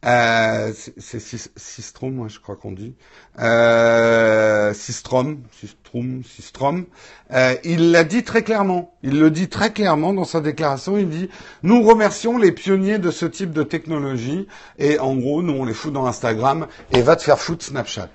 Euh, 0.06 0.72
c'est 1.00 1.20
Sistrom, 1.56 2.14
moi 2.14 2.28
je 2.28 2.40
crois 2.40 2.56
qu'on 2.56 2.72
dit. 2.72 2.94
Euh, 3.40 4.72
Sistrom, 4.74 5.40
Sistrom, 5.60 6.22
Sistrom. 6.24 6.86
Euh, 7.32 7.56
il 7.64 7.92
l'a 7.92 8.04
dit 8.04 8.24
très 8.24 8.44
clairement. 8.44 8.94
Il 9.02 9.20
le 9.20 9.32
dit 9.32 9.50
très 9.50 9.74
clairement 9.74 10.14
dans 10.14 10.24
sa 10.26 10.42
déclaration. 10.42 10.98
Il 11.00 11.10
dit 11.10 11.30
nous 11.64 11.82
remercions 11.82 12.38
les 12.38 12.52
pionniers 12.52 13.00
de 13.00 13.10
ce 13.10 13.26
type 13.26 13.52
de 13.52 13.64
technologie 13.64 14.48
et 14.78 15.00
en 15.00 15.16
gros 15.16 15.42
nous 15.42 15.54
on 15.54 15.66
les 15.66 15.74
fout 15.74 15.92
dans 15.92 16.06
Instagram 16.06 16.68
et 16.92 17.02
va 17.02 17.16
te 17.16 17.24
faire 17.24 17.40
foutre 17.40 17.66
Snapchat. 17.66 18.10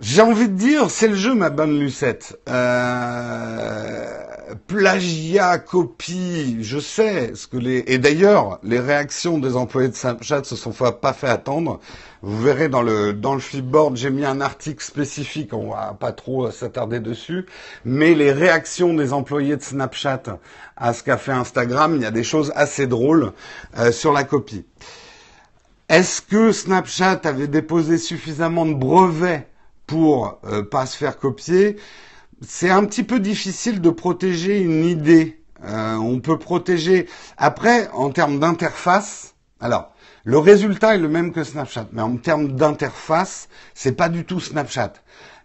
J'ai 0.00 0.22
envie 0.22 0.48
de 0.48 0.54
dire, 0.54 0.90
c'est 0.90 1.08
le 1.08 1.16
jeu, 1.16 1.34
ma 1.34 1.50
bonne 1.50 1.76
Lucette. 1.80 2.38
Euh, 2.48 4.14
plagiat, 4.66 5.58
copie, 5.58 6.58
je 6.62 6.78
sais 6.78 7.34
ce 7.34 7.46
que 7.46 7.56
les. 7.56 7.84
Et 7.86 7.98
d'ailleurs, 7.98 8.58
les 8.62 8.80
réactions 8.80 9.38
des 9.38 9.56
employés 9.56 9.88
de 9.88 9.94
Snapchat 9.94 10.44
se 10.44 10.56
sont 10.56 10.72
pas 10.72 11.12
fait 11.12 11.28
attendre. 11.28 11.80
Vous 12.22 12.40
verrez 12.42 12.68
dans 12.68 12.82
le 12.82 13.12
dans 13.12 13.34
le 13.34 13.40
flipboard, 13.40 13.96
j'ai 13.96 14.10
mis 14.10 14.24
un 14.24 14.40
article 14.40 14.82
spécifique. 14.82 15.52
On 15.52 15.70
va 15.70 15.96
pas 15.98 16.12
trop 16.12 16.50
s'attarder 16.50 17.00
dessus, 17.00 17.46
mais 17.84 18.14
les 18.14 18.32
réactions 18.32 18.94
des 18.94 19.12
employés 19.12 19.56
de 19.56 19.62
Snapchat 19.62 20.22
à 20.76 20.92
ce 20.92 21.02
qu'a 21.02 21.16
fait 21.16 21.32
Instagram, 21.32 21.94
il 21.96 22.02
y 22.02 22.06
a 22.06 22.10
des 22.10 22.24
choses 22.24 22.52
assez 22.54 22.86
drôles 22.86 23.32
euh, 23.78 23.92
sur 23.92 24.12
la 24.12 24.24
copie. 24.24 24.64
Est-ce 25.88 26.20
que 26.20 26.52
Snapchat 26.52 27.20
avait 27.24 27.48
déposé 27.48 27.98
suffisamment 27.98 28.66
de 28.66 28.74
brevets 28.74 29.48
pour 29.86 30.38
euh, 30.44 30.62
pas 30.62 30.86
se 30.86 30.96
faire 30.96 31.18
copier, 31.18 31.76
c'est 32.46 32.70
un 32.70 32.84
petit 32.84 33.02
peu 33.02 33.20
difficile 33.20 33.80
de 33.80 33.90
protéger 33.90 34.60
une 34.60 34.84
idée. 34.84 35.40
Euh, 35.64 35.96
on 35.96 36.20
peut 36.20 36.38
protéger. 36.38 37.08
Après, 37.36 37.88
en 37.92 38.10
termes 38.10 38.38
d'interface, 38.38 39.34
alors 39.60 39.92
le 40.24 40.38
résultat 40.38 40.94
est 40.94 40.98
le 40.98 41.08
même 41.08 41.32
que 41.32 41.42
Snapchat, 41.42 41.86
mais 41.92 42.02
en 42.02 42.16
termes 42.16 42.52
d'interface, 42.52 43.48
c'est 43.74 43.92
pas 43.92 44.08
du 44.08 44.24
tout 44.24 44.40
Snapchat. 44.40 44.92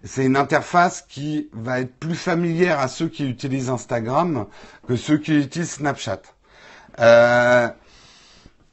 C'est 0.04 0.26
une 0.26 0.36
interface 0.36 1.06
qui 1.08 1.50
va 1.54 1.80
être 1.80 1.96
plus 1.98 2.16
familière 2.16 2.80
à 2.80 2.90
ceux 2.90 3.08
qui 3.08 3.28
utilisent 3.28 3.70
Instagram 3.70 4.46
que 4.88 4.98
ceux 4.98 5.18
qui 5.18 5.40
utilisent 5.40 5.72
Snapchat. 5.72 6.22
Euh, 7.00 7.70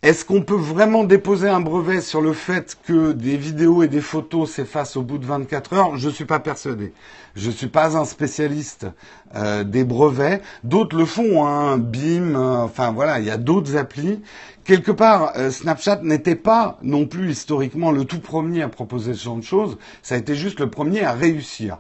est-ce 0.03 0.25
qu'on 0.25 0.41
peut 0.41 0.55
vraiment 0.55 1.05
déposer 1.05 1.51
un 1.51 1.61
brevet 1.61 2.01
sur 2.01 2.23
le 2.23 2.33
fait 2.33 2.79
que 2.87 3.13
des 3.13 3.37
vidéos 3.37 3.83
et 3.83 3.89
des 3.89 4.01
photos 4.01 4.51
s'effacent 4.51 4.97
au 4.97 5.03
bout 5.03 5.19
de 5.19 5.27
24 5.27 5.73
heures? 5.75 5.99
Je 5.99 6.09
ne 6.09 6.13
suis 6.15 6.25
pas 6.25 6.41
persuadé. 6.41 6.95
Je 7.37 7.49
ne 7.49 7.53
suis 7.53 7.67
pas 7.67 7.99
un 7.99 8.07
spécialiste 8.07 8.87
euh, 9.35 9.63
des 9.63 9.85
brevets. 9.85 10.41
D'autres 10.65 10.97
le 10.97 11.05
font, 11.05 11.47
hein, 11.47 11.77
BIM, 11.77 12.35
euh, 12.35 12.63
enfin 12.63 12.93
voilà, 12.93 13.19
il 13.19 13.27
y 13.27 13.31
a 13.31 13.37
d'autres 13.37 13.77
applis. 13.77 14.23
Quelque 14.65 14.91
part, 14.91 15.35
euh, 15.37 15.51
Snapchat 15.51 16.01
n'était 16.03 16.35
pas 16.35 16.79
non 16.83 17.05
plus 17.05 17.33
historiquement 17.33 17.93
le 17.93 18.07
tout 18.07 18.21
premier 18.21 18.63
à 18.63 18.69
proposer 18.71 19.13
ce 19.13 19.25
genre 19.25 19.37
de 19.37 19.43
choses. 19.43 19.77
Ça 20.01 20.15
a 20.15 20.19
été 20.19 20.35
juste 20.35 20.61
le 20.61 20.71
premier 20.71 21.05
à 21.05 21.13
réussir. 21.13 21.77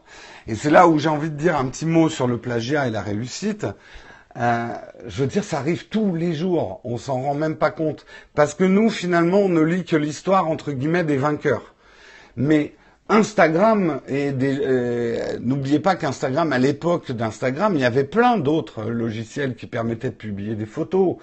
Et 0.47 0.57
c'est 0.57 0.71
là 0.71 0.89
où 0.89 0.99
j'ai 0.99 1.09
envie 1.09 1.31
de 1.31 1.37
dire 1.37 1.57
un 1.57 1.65
petit 1.65 1.87
mot 1.87 2.11
sur 2.11 2.27
le 2.27 2.37
plagiat 2.37 2.87
et 2.87 2.91
la 2.91 3.01
réussite. 3.01 3.67
Euh, 4.37 4.69
je 5.07 5.23
veux 5.23 5.27
dire, 5.27 5.45
ça 5.45 5.59
arrive 5.59 5.89
tous 5.89 6.15
les 6.15 6.35
jours. 6.35 6.81
On 6.85 6.99
s'en 6.99 7.23
rend 7.23 7.35
même 7.35 7.57
pas 7.57 7.71
compte. 7.71 8.07
Parce 8.35 8.55
que 8.55 8.65
nous, 8.65 8.91
finalement, 8.91 9.39
on 9.39 9.49
ne 9.49 9.61
lit 9.61 9.85
que 9.85 9.97
l'histoire, 9.97 10.49
entre 10.49 10.73
guillemets, 10.73 11.05
des 11.05 11.17
vainqueurs. 11.17 11.75
Mais 12.37 12.75
Instagram, 13.09 14.01
et 14.09 14.33
euh, 14.41 15.37
n'oubliez 15.41 15.81
pas 15.81 15.97
qu'Instagram, 15.97 16.53
à 16.53 16.59
l'époque 16.59 17.11
d'Instagram, 17.11 17.75
il 17.75 17.81
y 17.81 17.85
avait 17.85 18.05
plein 18.05 18.39
d'autres 18.39 18.85
logiciels 18.85 19.57
qui 19.57 19.67
permettaient 19.67 20.11
de 20.11 20.15
publier 20.15 20.55
des 20.55 20.67
photos. 20.67 21.17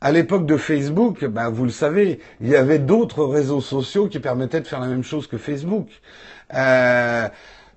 À 0.00 0.10
l'époque 0.10 0.46
de 0.46 0.56
Facebook, 0.56 1.24
ben, 1.24 1.48
vous 1.48 1.64
le 1.64 1.70
savez, 1.70 2.18
il 2.40 2.48
y 2.48 2.56
avait 2.56 2.80
d'autres 2.80 3.24
réseaux 3.24 3.60
sociaux 3.60 4.08
qui 4.08 4.18
permettaient 4.18 4.60
de 4.60 4.66
faire 4.66 4.80
la 4.80 4.88
même 4.88 5.04
chose 5.04 5.28
que 5.28 5.38
Facebook. 5.38 5.88
Euh, 6.54 7.28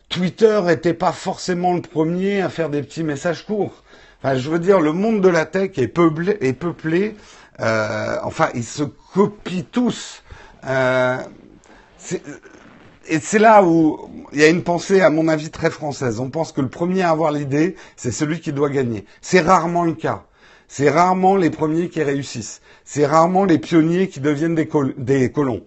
Twitter 0.10 0.60
n'était 0.66 0.94
pas 0.94 1.12
forcément 1.12 1.74
le 1.74 1.82
premier 1.82 2.42
à 2.42 2.50
faire 2.50 2.70
des 2.70 2.82
petits 2.82 3.04
messages 3.04 3.46
courts. 3.46 3.81
Je 4.24 4.50
veux 4.50 4.60
dire, 4.60 4.80
le 4.80 4.92
monde 4.94 5.22
de 5.22 5.30
la 5.30 5.46
tech 5.46 5.72
est 5.78 5.88
peuplé, 5.88 6.38
est 6.42 6.54
peuplé 6.54 7.16
euh, 7.62 8.18
enfin, 8.24 8.50
ils 8.56 8.64
se 8.64 8.84
copient 8.84 9.64
tous. 9.72 10.24
Euh, 10.66 11.18
et 13.08 13.20
c'est 13.20 13.40
là 13.40 13.64
où 13.64 14.10
il 14.34 14.40
y 14.40 14.44
a 14.44 14.48
une 14.48 14.64
pensée, 14.64 15.02
à 15.02 15.10
mon 15.10 15.28
avis, 15.28 15.50
très 15.50 15.70
française. 15.70 16.20
On 16.20 16.30
pense 16.30 16.52
que 16.52 16.62
le 16.62 16.70
premier 16.70 17.04
à 17.04 17.10
avoir 17.12 17.32
l'idée, 17.32 17.76
c'est 17.96 18.12
celui 18.12 18.40
qui 18.40 18.54
doit 18.54 18.70
gagner. 18.70 19.06
C'est 19.22 19.42
rarement 19.42 19.84
le 19.84 19.94
cas. 19.94 20.24
C'est 20.68 20.90
rarement 20.90 21.36
les 21.36 21.50
premiers 21.50 21.90
qui 21.90 22.02
réussissent. 22.02 22.62
C'est 22.86 23.06
rarement 23.06 23.46
les 23.46 23.58
pionniers 23.58 24.08
qui 24.08 24.22
deviennent 24.22 24.56
des, 24.56 24.70
des 24.98 25.32
colons. 25.32 25.62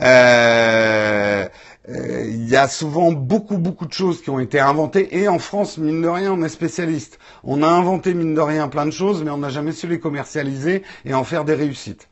Euh, 0.00 1.46
euh, 1.90 2.24
il 2.26 2.48
y 2.48 2.56
a 2.56 2.66
souvent 2.66 3.12
beaucoup 3.12 3.58
beaucoup 3.58 3.84
de 3.84 3.92
choses 3.92 4.22
qui 4.22 4.30
ont 4.30 4.40
été 4.40 4.58
inventées 4.58 5.18
et 5.18 5.28
en 5.28 5.38
France 5.38 5.76
mine 5.76 6.00
de 6.00 6.08
rien 6.08 6.32
on 6.32 6.42
est 6.42 6.48
spécialiste. 6.48 7.18
On 7.42 7.62
a 7.62 7.68
inventé 7.68 8.14
mine 8.14 8.34
de 8.34 8.40
rien 8.40 8.68
plein 8.68 8.86
de 8.86 8.90
choses 8.90 9.22
mais 9.22 9.30
on 9.30 9.38
n'a 9.38 9.50
jamais 9.50 9.72
su 9.72 9.86
les 9.86 10.00
commercialiser 10.00 10.82
et 11.04 11.12
en 11.12 11.24
faire 11.24 11.44
des 11.44 11.52
réussites. 11.52 12.08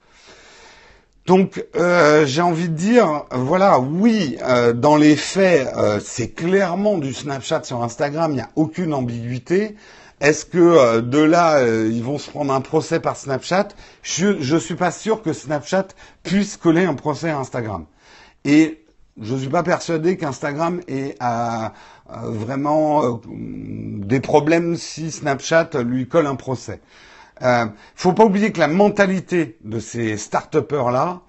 Donc 1.26 1.64
euh, 1.74 2.26
j'ai 2.26 2.42
envie 2.42 2.68
de 2.68 2.74
dire 2.74 3.24
voilà 3.30 3.78
oui 3.78 4.36
euh, 4.42 4.74
dans 4.74 4.96
les 4.96 5.16
faits 5.16 5.68
c'est 6.04 6.28
clairement 6.28 6.98
du 6.98 7.14
Snapchat 7.14 7.64
sur 7.64 7.82
Instagram 7.82 8.32
il 8.32 8.34
n'y 8.34 8.40
a 8.42 8.50
aucune 8.56 8.92
ambiguïté. 8.92 9.76
Est-ce 10.20 10.44
que 10.44 11.00
de 11.00 11.18
là 11.18 11.66
ils 11.66 12.02
vont 12.02 12.18
se 12.18 12.28
prendre 12.28 12.52
un 12.52 12.60
procès 12.60 13.00
par 13.00 13.16
Snapchat? 13.16 13.68
Je 14.02 14.38
je 14.38 14.56
suis 14.58 14.76
pas 14.76 14.90
sûr 14.90 15.22
que 15.22 15.32
Snapchat 15.32 15.88
puisse 16.22 16.58
coller 16.58 16.84
un 16.84 16.94
procès 16.94 17.30
à 17.30 17.38
Instagram. 17.38 17.86
Et 18.44 18.81
je 19.20 19.34
ne 19.34 19.38
suis 19.38 19.48
pas 19.48 19.62
persuadé 19.62 20.16
qu'Instagram 20.16 20.80
ait 20.88 21.16
vraiment 22.08 23.04
euh, 23.04 23.16
des 23.26 24.20
problèmes 24.20 24.76
si 24.76 25.10
Snapchat 25.10 25.70
lui 25.84 26.08
colle 26.08 26.26
un 26.26 26.34
procès. 26.34 26.80
Euh, 27.42 27.66
faut 27.94 28.12
pas 28.12 28.24
oublier 28.24 28.52
que 28.52 28.60
la 28.60 28.68
mentalité 28.68 29.58
de 29.64 29.80
ces 29.80 30.16
start 30.16 30.54
là 30.70 31.22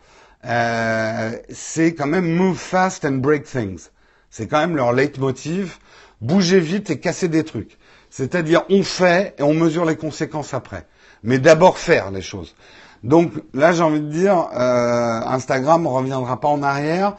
euh, 0.45 1.31
c'est 1.49 1.95
quand 1.95 2.07
même 2.07 2.29
move 2.35 2.57
fast 2.57 3.05
and 3.05 3.13
break 3.13 3.45
things. 3.45 3.89
C'est 4.29 4.47
quand 4.47 4.59
même 4.59 4.75
leur 4.75 4.93
leitmotiv, 4.93 5.77
bouger 6.21 6.59
vite 6.59 6.89
et 6.89 6.99
casser 6.99 7.29
des 7.29 7.43
trucs. 7.43 7.77
C'est-à-dire 8.09 8.63
on 8.69 8.83
fait 8.83 9.35
et 9.39 9.43
on 9.43 9.53
mesure 9.53 9.85
les 9.85 9.95
conséquences 9.95 10.53
après. 10.53 10.85
Mais 11.23 11.39
d'abord 11.39 11.77
faire 11.77 12.11
les 12.11 12.21
choses. 12.21 12.55
Donc 13.03 13.31
là 13.53 13.71
j'ai 13.71 13.83
envie 13.83 14.01
de 14.01 14.09
dire, 14.09 14.49
euh, 14.53 15.21
Instagram 15.25 15.83
ne 15.83 15.87
reviendra 15.87 16.39
pas 16.39 16.49
en 16.49 16.61
arrière. 16.61 17.15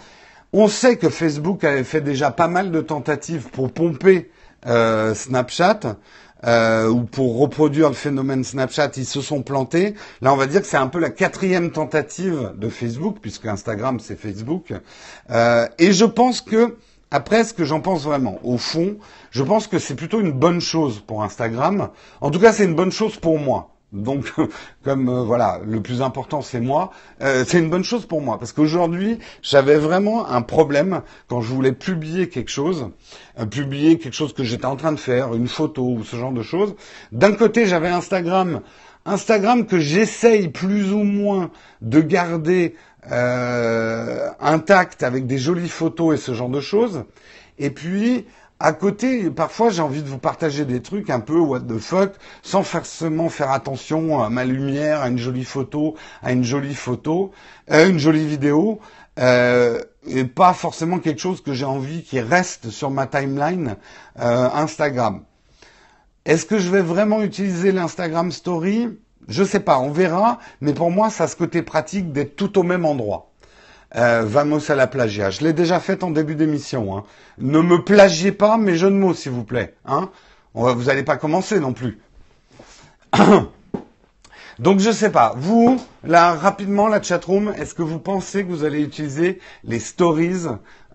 On 0.57 0.69
sait 0.69 0.99
que 0.99 1.09
Facebook 1.09 1.65
avait 1.65 1.83
fait 1.83 2.01
déjà 2.01 2.31
pas 2.31 2.47
mal 2.47 2.71
de 2.71 2.81
tentatives 2.81 3.49
pour 3.51 3.73
pomper 3.73 4.31
euh, 4.67 5.13
Snapchat 5.13 5.97
euh, 6.47 6.89
ou 6.89 7.03
pour 7.03 7.41
reproduire 7.41 7.89
le 7.89 7.97
phénomène 7.97 8.45
Snapchat. 8.45 8.93
Ils 8.97 9.05
se 9.05 9.21
sont 9.21 9.43
plantés. 9.43 9.95
Là, 10.23 10.33
on 10.33 10.37
va 10.37 10.47
dire 10.47 10.61
que 10.61 10.69
c'est 10.69 10.77
un 10.77 10.87
peu 10.87 11.01
la 11.01 11.11
quatrième 11.11 11.73
tentative 11.73 12.53
de 12.57 12.69
Facebook, 12.69 13.17
puisque 13.21 13.47
Instagram 13.47 13.99
c'est 13.99 14.15
Facebook. 14.15 14.73
Euh, 15.31 15.67
et 15.81 15.91
je 15.91 16.05
pense 16.05 16.41
que 16.41 16.77
après, 17.11 17.43
ce 17.43 17.53
que 17.53 17.65
j'en 17.65 17.81
pense 17.81 18.05
vraiment, 18.05 18.39
au 18.45 18.57
fond, 18.57 18.99
je 19.33 19.43
pense 19.43 19.67
que 19.67 19.81
c'est 19.81 19.97
plutôt 19.97 20.21
une 20.21 20.31
bonne 20.31 20.61
chose 20.61 21.03
pour 21.05 21.25
Instagram. 21.25 21.89
En 22.21 22.31
tout 22.31 22.39
cas, 22.39 22.53
c'est 22.53 22.65
une 22.65 22.77
bonne 22.77 22.93
chose 22.93 23.17
pour 23.17 23.41
moi. 23.41 23.74
Donc, 23.95 24.33
comme 24.85 25.09
euh, 25.09 25.23
voilà, 25.23 25.61
le 25.65 25.81
plus 25.81 26.03
important 26.03 26.43
c'est 26.43 26.61
moi, 26.61 26.91
euh, 27.23 27.45
c'est 27.47 27.61
une 27.61 27.71
bonne 27.71 27.85
chose 27.85 28.07
pour 28.07 28.21
moi 28.21 28.39
parce 28.39 28.53
qu'aujourd'hui 28.53 29.19
j'avais 29.41 29.77
vraiment 29.77 30.29
un 30.29 30.43
problème 30.43 31.03
quand 31.29 31.41
je 31.41 31.53
voulais 31.53 31.73
publier 31.73 32.29
quelque 32.29 32.51
chose, 32.51 32.91
euh, 33.39 33.47
publier 33.47 33.99
quelque 33.99 34.15
chose 34.15 34.35
que 34.35 34.43
j'étais 34.43 34.67
en 34.67 34.77
train 34.77 34.93
de 34.93 34.99
faire, 34.99 35.33
une 35.35 35.49
photo 35.49 35.85
ou 35.85 36.05
ce 36.05 36.17
genre 36.17 36.33
de 36.33 36.43
choses. 36.43 36.75
D'un 37.13 37.33
côté 37.33 37.67
j'avais 37.67 37.89
Instagram, 37.89 38.61
Instagram 39.07 39.65
que 39.65 39.79
j'essaye 39.79 40.49
plus 40.49 40.93
ou 40.93 41.05
moins 41.05 41.51
de 41.81 42.01
garder 42.01 42.75
intact 44.41 45.03
avec 45.03 45.27
des 45.27 45.37
jolies 45.37 45.69
photos 45.69 46.15
et 46.15 46.17
ce 46.17 46.33
genre 46.33 46.49
de 46.49 46.63
choses. 46.63 47.05
Et 47.59 47.69
puis 47.69 48.25
à 48.61 48.73
côté, 48.73 49.31
parfois 49.31 49.71
j'ai 49.71 49.83
envie 49.83 50.03
de 50.03 50.09
vous 50.09 50.19
partager 50.19 50.65
des 50.65 50.81
trucs 50.81 51.11
un 51.11 51.21
peu 51.21 51.39
what 51.39 51.61
the 51.61 51.79
fuck, 51.79 52.13
sans 52.43 52.63
forcément 52.63 53.29
faire 53.29 53.51
attention 53.51 54.23
à 54.23 54.31
ma 54.31 54.45
lumière, 54.45 55.01
à 55.01 55.09
une 55.09 55.19
jolie 55.19 55.45
photo, 55.45 55.97
à 56.23 56.33
une 56.33 56.45
jolie 56.45 56.75
photo, 56.75 57.33
euh, 57.73 57.89
une 57.89 57.99
jolie 57.99 58.27
vidéo, 58.27 58.81
euh, 59.19 59.81
et 60.07 60.25
pas 60.25 60.55
forcément 60.55 60.99
quelque 60.99 61.21
chose 61.21 61.41
que 61.43 61.53
j'ai 61.53 61.65
envie 61.65 62.03
qui 62.05 62.21
reste 62.21 62.71
sur 62.71 62.91
ma 62.91 63.07
timeline 63.07 63.77
euh, 64.21 64.49
Instagram. 64.55 65.25
Est-ce 66.25 66.47
que 66.47 66.59
je 66.59 66.71
vais 66.71 66.81
vraiment 66.81 67.23
utiliser 67.23 67.73
l'Instagram 67.73 68.31
Story? 68.31 68.89
Je 69.27 69.43
sais 69.43 69.61
pas, 69.61 69.79
on 69.79 69.91
verra, 69.91 70.39
mais 70.61 70.75
pour 70.75 70.91
moi 70.91 71.11
ça 71.11 71.25
a 71.25 71.29
ce 71.29 71.37
côté 71.37 71.63
pratique 71.63 72.13
d'être 72.13 72.37
tout 72.37 72.57
au 72.59 72.63
même 72.63 72.85
endroit. 72.85 73.34
Euh, 73.97 74.25
vamos 74.27 74.71
à 74.71 74.75
la 74.75 74.87
plagiat. 74.87 75.31
Je 75.31 75.43
l'ai 75.43 75.53
déjà 75.53 75.79
fait 75.79 76.03
en 76.03 76.11
début 76.11 76.35
d'émission. 76.35 76.97
Hein. 76.97 77.05
Ne 77.39 77.61
me 77.61 77.83
plagiez 77.83 78.33
pas 78.33 78.57
mes 78.57 78.77
jeux 78.77 78.91
de 78.91 78.97
mots, 78.97 79.15
s'il 79.15 79.33
vous 79.33 79.45
plaît. 79.45 79.75
Hein. 79.87 80.11
vous 80.55 80.85
n'allez 80.85 81.05
pas 81.05 81.17
commencer 81.17 81.61
non 81.61 81.73
plus. 81.73 82.01
Donc 84.59 84.81
je 84.81 84.91
sais 84.91 85.11
pas. 85.11 85.35
Vous, 85.37 85.81
là, 86.05 86.35
rapidement, 86.35 86.89
la 86.89 87.03
chatroom, 87.03 87.53
est-ce 87.57 87.75
que 87.75 87.83
vous 87.83 87.99
pensez 87.99 88.45
que 88.45 88.51
vous 88.51 88.65
allez 88.65 88.83
utiliser 88.83 89.41
les 89.65 89.79
stories 89.79 90.47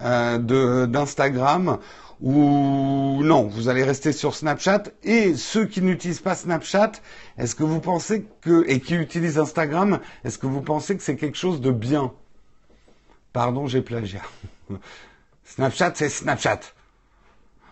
euh, 0.01 0.85
d'Instagram 0.87 1.77
ou 2.21 3.21
non, 3.23 3.47
vous 3.47 3.69
allez 3.69 3.83
rester 3.83 4.11
sur 4.11 4.35
Snapchat. 4.35 4.83
Et 5.03 5.35
ceux 5.35 5.65
qui 5.65 5.81
n'utilisent 5.81 6.19
pas 6.19 6.35
Snapchat, 6.35 6.91
est-ce 7.37 7.55
que 7.55 7.63
vous 7.63 7.79
pensez 7.79 8.25
que, 8.41 8.65
et 8.67 8.81
qui 8.81 8.95
utilisent 8.95 9.39
Instagram, 9.39 9.99
est-ce 10.25 10.37
que 10.37 10.47
vous 10.47 10.61
pensez 10.61 10.97
que 10.97 11.03
c'est 11.03 11.15
quelque 11.15 11.37
chose 11.37 11.61
de 11.61 11.71
bien? 11.71 12.11
Pardon, 13.33 13.67
j'ai 13.67 13.81
plagiat. 13.81 14.23
Snapchat, 15.45 15.91
c'est 15.95 16.09
Snapchat. 16.09 16.59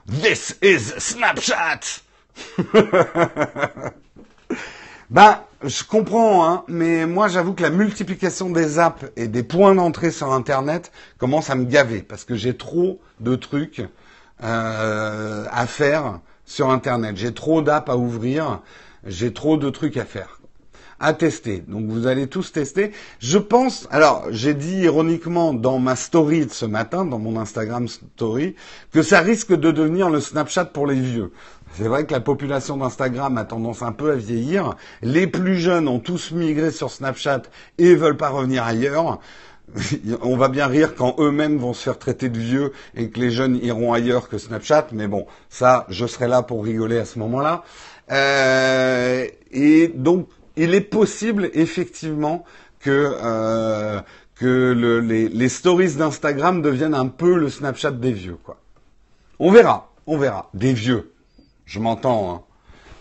This 0.07 0.57
is 0.61 0.93
Snapchat 0.99 2.01
Ben, 5.09 5.39
je 5.63 5.83
comprends, 5.83 6.45
hein, 6.47 6.63
mais 6.67 7.05
moi 7.05 7.27
j'avoue 7.27 7.53
que 7.53 7.63
la 7.63 7.69
multiplication 7.69 8.49
des 8.49 8.77
apps 8.77 9.05
et 9.15 9.27
des 9.27 9.43
points 9.43 9.73
d'entrée 9.73 10.11
sur 10.11 10.31
Internet 10.31 10.91
commence 11.17 11.49
à 11.49 11.55
me 11.55 11.65
gaver 11.65 12.01
parce 12.01 12.23
que 12.25 12.35
j'ai 12.35 12.55
trop 12.55 12.99
de 13.19 13.35
trucs 13.35 13.81
euh, 14.43 15.45
à 15.49 15.65
faire 15.65 16.19
sur 16.45 16.69
Internet. 16.69 17.17
J'ai 17.17 17.33
trop 17.33 17.61
d'apps 17.61 17.89
à 17.89 17.97
ouvrir, 17.97 18.61
j'ai 19.05 19.33
trop 19.33 19.57
de 19.57 19.69
trucs 19.69 19.97
à 19.97 20.05
faire 20.05 20.36
à 20.99 21.13
tester. 21.13 21.63
Donc 21.67 21.85
vous 21.87 22.07
allez 22.07 22.27
tous 22.27 22.51
tester. 22.51 22.91
Je 23.19 23.37
pense, 23.37 23.87
alors 23.91 24.25
j'ai 24.31 24.53
dit 24.53 24.77
ironiquement 24.79 25.53
dans 25.53 25.79
ma 25.79 25.95
story 25.95 26.45
de 26.45 26.51
ce 26.51 26.65
matin, 26.65 27.05
dans 27.05 27.19
mon 27.19 27.39
Instagram 27.39 27.87
story, 27.87 28.55
que 28.91 29.01
ça 29.01 29.19
risque 29.19 29.53
de 29.53 29.71
devenir 29.71 30.09
le 30.09 30.19
Snapchat 30.19 30.65
pour 30.65 30.87
les 30.87 30.99
vieux. 30.99 31.31
C'est 31.73 31.87
vrai 31.87 32.05
que 32.05 32.13
la 32.13 32.21
population 32.21 32.77
d'Instagram 32.77 33.37
a 33.37 33.45
tendance 33.45 33.81
un 33.81 33.91
peu 33.91 34.11
à 34.11 34.15
vieillir. 34.15 34.75
Les 35.01 35.27
plus 35.27 35.57
jeunes 35.57 35.87
ont 35.87 35.99
tous 35.99 36.31
migré 36.31 36.71
sur 36.71 36.89
Snapchat 36.89 37.43
et 37.77 37.93
veulent 37.93 38.17
pas 38.17 38.29
revenir 38.29 38.63
ailleurs. 38.63 39.19
On 40.21 40.37
va 40.37 40.47
bien 40.47 40.67
rire 40.67 40.95
quand 40.95 41.15
eux-mêmes 41.19 41.57
vont 41.57 41.73
se 41.73 41.83
faire 41.83 41.99
traiter 41.99 42.29
de 42.29 42.39
vieux 42.39 42.71
et 42.95 43.09
que 43.09 43.19
les 43.19 43.31
jeunes 43.31 43.59
iront 43.61 43.93
ailleurs 43.93 44.29
que 44.29 44.37
Snapchat. 44.37 44.87
Mais 44.91 45.07
bon, 45.07 45.27
ça, 45.49 45.85
je 45.89 46.05
serai 46.05 46.27
là 46.27 46.41
pour 46.41 46.63
rigoler 46.63 46.97
à 46.97 47.05
ce 47.05 47.19
moment-là. 47.19 47.63
Euh, 48.11 49.27
et 49.51 49.89
donc, 49.89 50.29
il 50.57 50.73
est 50.73 50.81
possible 50.81 51.49
effectivement 51.53 52.43
que 52.79 53.15
euh, 53.23 54.01
que 54.35 55.01
les, 55.33 55.49
stories 55.49 55.95
d'Instagram 55.95 56.61
deviennent 56.61 56.93
un 56.93 57.07
peu 57.07 57.37
le 57.37 57.49
Snapchat 57.49 57.91
des 57.91 58.11
vieux, 58.11 58.37
quoi. 58.43 58.57
On 59.39 59.51
verra, 59.51 59.91
on 60.05 60.17
verra. 60.17 60.49
Des 60.53 60.73
vieux, 60.73 61.11
je 61.65 61.79
m'entends. 61.79 62.31
Hein. 62.31 62.41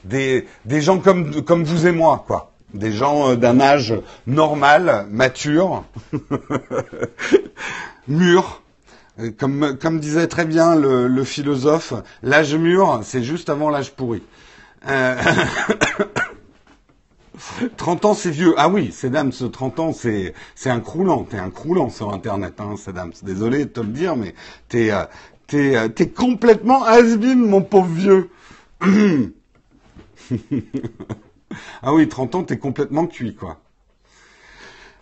Des, 0.05 0.47
des 0.65 0.81
gens 0.81 0.99
comme, 0.99 1.43
comme 1.43 1.65
vous 1.65 1.87
et 1.87 1.93
moi, 1.93 2.25
quoi. 2.27 2.53
Des 2.73 2.93
gens 2.93 3.31
euh, 3.31 3.37
d'un 3.37 3.61
âge 3.61 3.95
normal, 4.27 5.07
mature, 5.11 5.85
mûr. 8.09 8.63
Comme, 9.39 9.79
comme 9.81 9.99
disait 9.99 10.27
très 10.27 10.45
bien 10.45 10.75
le, 10.75 11.07
le 11.07 11.25
philosophe, 11.25 11.95
l'âge 12.23 12.55
mûr, 12.55 13.01
c'est 13.03 13.23
juste 13.23 13.49
avant 13.49 13.71
l'âge 13.71 13.93
pourri. 13.93 14.23
Euh... 14.89 15.17
30 17.77 18.05
ans, 18.05 18.15
c'est 18.15 18.31
vieux. 18.31 18.55
Ah 18.57 18.69
oui, 18.69 18.93
Sedams, 18.93 19.33
30 19.33 19.81
ans, 19.81 19.93
c'est 19.93 20.35
c'est 20.55 20.71
un 20.71 20.81
croulant. 20.81 21.25
T'es 21.25 21.39
un 21.39 21.51
croulant 21.51 21.91
sur 21.91 22.13
Internet, 22.13 22.61
hein, 22.61 22.77
Sedams. 22.77 23.13
Désolé 23.23 23.65
de 23.65 23.71
te 23.71 23.81
le 23.81 23.89
dire, 23.89 24.17
mais 24.17 24.35
t'es 24.69 24.91
euh, 24.91 25.05
t'es 25.47 25.77
euh, 25.77 25.89
t'es 25.89 26.09
complètement 26.09 26.85
has 26.85 27.17
mon 27.37 27.63
pauvre 27.63 27.89
vieux. 27.89 28.31
ah 31.83 31.95
oui, 31.95 32.09
30 32.09 32.35
ans, 32.35 32.45
t'es 32.45 32.59
complètement 32.59 33.07
cuit, 33.07 33.35
quoi. 33.35 33.59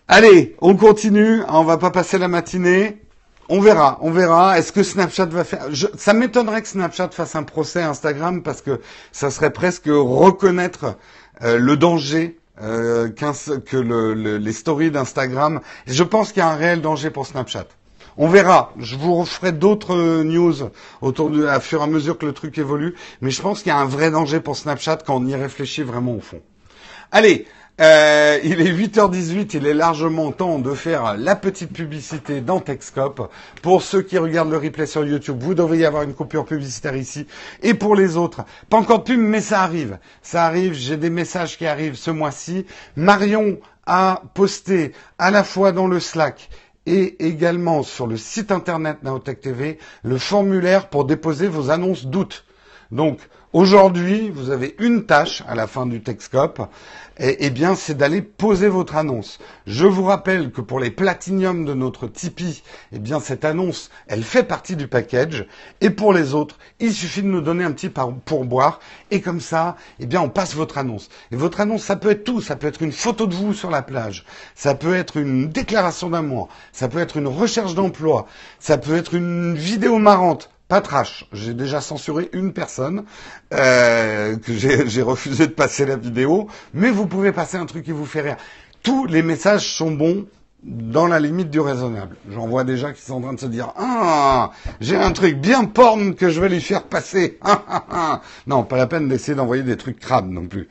Allez, 0.08 0.54
on 0.60 0.76
continue. 0.76 1.40
On 1.48 1.64
va 1.64 1.78
pas 1.78 1.90
passer 1.90 2.18
la 2.18 2.28
matinée. 2.28 3.03
On 3.48 3.60
verra, 3.60 3.98
on 4.00 4.10
verra. 4.10 4.58
Est-ce 4.58 4.72
que 4.72 4.82
Snapchat 4.82 5.26
va 5.26 5.44
faire 5.44 5.66
Ça 5.96 6.14
m'étonnerait 6.14 6.62
que 6.62 6.68
Snapchat 6.68 7.10
fasse 7.10 7.36
un 7.36 7.42
procès 7.42 7.82
à 7.82 7.90
Instagram 7.90 8.42
parce 8.42 8.62
que 8.62 8.80
ça 9.12 9.30
serait 9.30 9.52
presque 9.52 9.86
reconnaître 9.86 10.96
euh, 11.42 11.58
le 11.58 11.76
danger 11.76 12.38
euh, 12.62 13.10
que 13.10 13.76
les 13.76 14.52
stories 14.52 14.90
d'Instagram. 14.90 15.60
Je 15.86 16.02
pense 16.04 16.32
qu'il 16.32 16.38
y 16.38 16.42
a 16.42 16.48
un 16.48 16.56
réel 16.56 16.80
danger 16.80 17.10
pour 17.10 17.26
Snapchat. 17.26 17.66
On 18.16 18.28
verra. 18.28 18.72
Je 18.78 18.96
vous 18.96 19.16
referai 19.16 19.52
d'autres 19.52 20.22
news 20.22 20.54
autour 21.02 21.30
de, 21.30 21.46
à 21.46 21.60
fur 21.60 21.80
et 21.80 21.84
à 21.84 21.86
mesure 21.86 22.16
que 22.16 22.26
le 22.26 22.32
truc 22.32 22.56
évolue. 22.58 22.94
Mais 23.20 23.30
je 23.30 23.42
pense 23.42 23.62
qu'il 23.62 23.70
y 23.70 23.74
a 23.74 23.78
un 23.78 23.86
vrai 23.86 24.10
danger 24.10 24.40
pour 24.40 24.56
Snapchat 24.56 24.98
quand 25.04 25.16
on 25.16 25.26
y 25.26 25.34
réfléchit 25.34 25.82
vraiment 25.82 26.12
au 26.12 26.20
fond. 26.20 26.40
Allez, 27.10 27.46
euh, 27.80 28.38
il 28.44 28.60
est 28.60 28.72
8h18, 28.72 29.56
il 29.56 29.66
est 29.66 29.74
largement 29.74 30.30
temps 30.30 30.60
de 30.60 30.74
faire 30.74 31.16
la 31.16 31.34
petite 31.34 31.72
publicité 31.72 32.40
dans 32.40 32.60
Techscope. 32.60 33.32
Pour 33.62 33.82
ceux 33.82 34.02
qui 34.02 34.16
regardent 34.16 34.52
le 34.52 34.58
replay 34.58 34.86
sur 34.86 35.04
YouTube, 35.04 35.42
vous 35.42 35.54
devriez 35.54 35.84
avoir 35.84 36.04
une 36.04 36.14
coupure 36.14 36.44
publicitaire 36.44 36.94
ici. 36.94 37.26
Et 37.62 37.74
pour 37.74 37.96
les 37.96 38.16
autres, 38.16 38.44
pas 38.70 38.76
encore 38.76 39.00
de 39.00 39.04
pub, 39.04 39.18
mais 39.18 39.40
ça 39.40 39.62
arrive. 39.62 39.98
Ça 40.22 40.44
arrive, 40.44 40.74
j'ai 40.74 40.96
des 40.96 41.10
messages 41.10 41.58
qui 41.58 41.66
arrivent 41.66 41.96
ce 41.96 42.12
mois-ci. 42.12 42.64
Marion 42.94 43.58
a 43.86 44.22
posté 44.34 44.92
à 45.18 45.32
la 45.32 45.42
fois 45.42 45.72
dans 45.72 45.88
le 45.88 45.98
Slack 45.98 46.50
et 46.86 47.26
également 47.26 47.82
sur 47.82 48.06
le 48.06 48.16
site 48.16 48.52
internet 48.52 49.02
Naotech 49.02 49.40
TV 49.40 49.78
le 50.04 50.18
formulaire 50.18 50.90
pour 50.90 51.06
déposer 51.06 51.48
vos 51.48 51.70
annonces 51.70 52.06
d'août. 52.06 52.44
Donc, 52.94 53.18
Aujourd'hui, 53.54 54.30
vous 54.30 54.50
avez 54.50 54.74
une 54.80 55.06
tâche 55.06 55.44
à 55.46 55.54
la 55.54 55.68
fin 55.68 55.86
du 55.86 56.02
Techscope, 56.02 56.60
et, 57.20 57.36
eh 57.38 57.50
bien, 57.50 57.76
c'est 57.76 57.96
d'aller 57.96 58.20
poser 58.20 58.66
votre 58.66 58.96
annonce. 58.96 59.38
Je 59.64 59.86
vous 59.86 60.02
rappelle 60.02 60.50
que 60.50 60.60
pour 60.60 60.80
les 60.80 60.90
platiniums 60.90 61.64
de 61.64 61.72
notre 61.72 62.08
Tipeee, 62.08 62.64
eh 62.90 62.98
bien, 62.98 63.20
cette 63.20 63.44
annonce, 63.44 63.90
elle 64.08 64.24
fait 64.24 64.42
partie 64.42 64.74
du 64.74 64.88
package, 64.88 65.46
et 65.80 65.90
pour 65.90 66.12
les 66.12 66.34
autres, 66.34 66.58
il 66.80 66.92
suffit 66.92 67.22
de 67.22 67.28
nous 67.28 67.42
donner 67.42 67.62
un 67.62 67.70
petit 67.70 67.90
pourboire, 68.24 68.80
et 69.12 69.20
comme 69.20 69.40
ça, 69.40 69.76
eh 70.00 70.06
bien, 70.06 70.20
on 70.20 70.30
passe 70.30 70.56
votre 70.56 70.76
annonce. 70.76 71.08
Et 71.30 71.36
votre 71.36 71.60
annonce, 71.60 71.84
ça 71.84 71.94
peut 71.94 72.10
être 72.10 72.24
tout, 72.24 72.40
ça 72.40 72.56
peut 72.56 72.66
être 72.66 72.82
une 72.82 72.90
photo 72.90 73.28
de 73.28 73.36
vous 73.36 73.54
sur 73.54 73.70
la 73.70 73.82
plage, 73.82 74.24
ça 74.56 74.74
peut 74.74 74.96
être 74.96 75.16
une 75.16 75.48
déclaration 75.48 76.10
d'amour, 76.10 76.48
ça 76.72 76.88
peut 76.88 76.98
être 76.98 77.18
une 77.18 77.28
recherche 77.28 77.76
d'emploi, 77.76 78.26
ça 78.58 78.78
peut 78.78 78.96
être 78.96 79.14
une 79.14 79.54
vidéo 79.54 79.98
marrante, 79.98 80.50
J'ai 81.32 81.54
déjà 81.54 81.80
censuré 81.80 82.28
une 82.32 82.52
personne 82.52 83.04
euh, 83.52 84.36
que 84.36 84.52
j'ai 84.52 85.02
refusé 85.02 85.46
de 85.46 85.52
passer 85.52 85.86
la 85.86 85.96
vidéo, 85.96 86.48
mais 86.72 86.90
vous 86.90 87.06
pouvez 87.06 87.32
passer 87.32 87.56
un 87.56 87.66
truc 87.66 87.84
qui 87.84 87.92
vous 87.92 88.06
fait 88.06 88.20
rire. 88.20 88.36
Tous 88.82 89.06
les 89.06 89.22
messages 89.22 89.66
sont 89.72 89.90
bons 89.90 90.26
dans 90.64 91.06
la 91.06 91.20
limite 91.20 91.50
du 91.50 91.60
raisonnable. 91.60 92.16
J'en 92.30 92.48
vois 92.48 92.64
déjà 92.64 92.92
qui 92.92 93.02
sont 93.02 93.14
en 93.14 93.20
train 93.20 93.32
de 93.34 93.40
se 93.40 93.46
dire 93.46 93.72
ah 93.76 94.50
j'ai 94.80 94.96
un 94.96 95.12
truc 95.12 95.38
bien 95.38 95.64
porn 95.64 96.14
que 96.14 96.30
je 96.30 96.40
vais 96.40 96.48
lui 96.48 96.60
faire 96.60 96.84
passer. 96.84 97.38
non, 98.46 98.64
pas 98.64 98.76
la 98.76 98.86
peine 98.86 99.08
d'essayer 99.08 99.34
d'envoyer 99.34 99.62
des 99.62 99.76
trucs 99.76 100.00
crades 100.00 100.30
non 100.30 100.46
plus. 100.46 100.68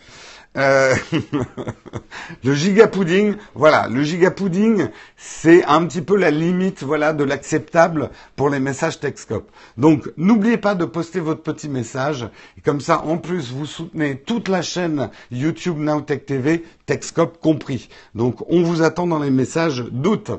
Euh, 0.56 0.94
le 2.44 2.54
giga 2.54 2.88
pudding, 2.88 3.36
voilà, 3.56 3.88
le 3.88 4.04
giga 4.04 4.30
pudding, 4.30 4.88
c'est 5.18 5.63
un 5.66 5.86
petit 5.86 6.02
peu 6.02 6.16
la 6.16 6.30
limite, 6.30 6.84
voilà, 6.84 7.13
de 7.13 7.24
l'acceptable 7.24 8.12
pour 8.36 8.50
les 8.50 8.60
messages 8.60 9.00
Techscope. 9.00 9.50
Donc, 9.78 10.12
n'oubliez 10.16 10.58
pas 10.58 10.76
de 10.76 10.86
poster 10.86 11.20
votre 11.20 11.42
petit 11.42 11.70
message. 11.70 12.30
Comme 12.63 12.82
ça, 12.82 13.04
en 13.04 13.18
plus, 13.18 13.52
vous 13.52 13.66
soutenez 13.66 14.18
toute 14.20 14.48
la 14.48 14.62
chaîne 14.62 15.10
YouTube 15.32 15.78
Nowtech 15.78 16.26
TV, 16.26 16.63
Techscope 16.86 17.39
compris. 17.39 17.89
Donc, 18.13 18.36
on 18.48 18.62
vous 18.62 18.84
attend 18.84 19.08
dans 19.08 19.20
les 19.20 19.32
messages 19.32 19.84
d'août. 19.92 20.32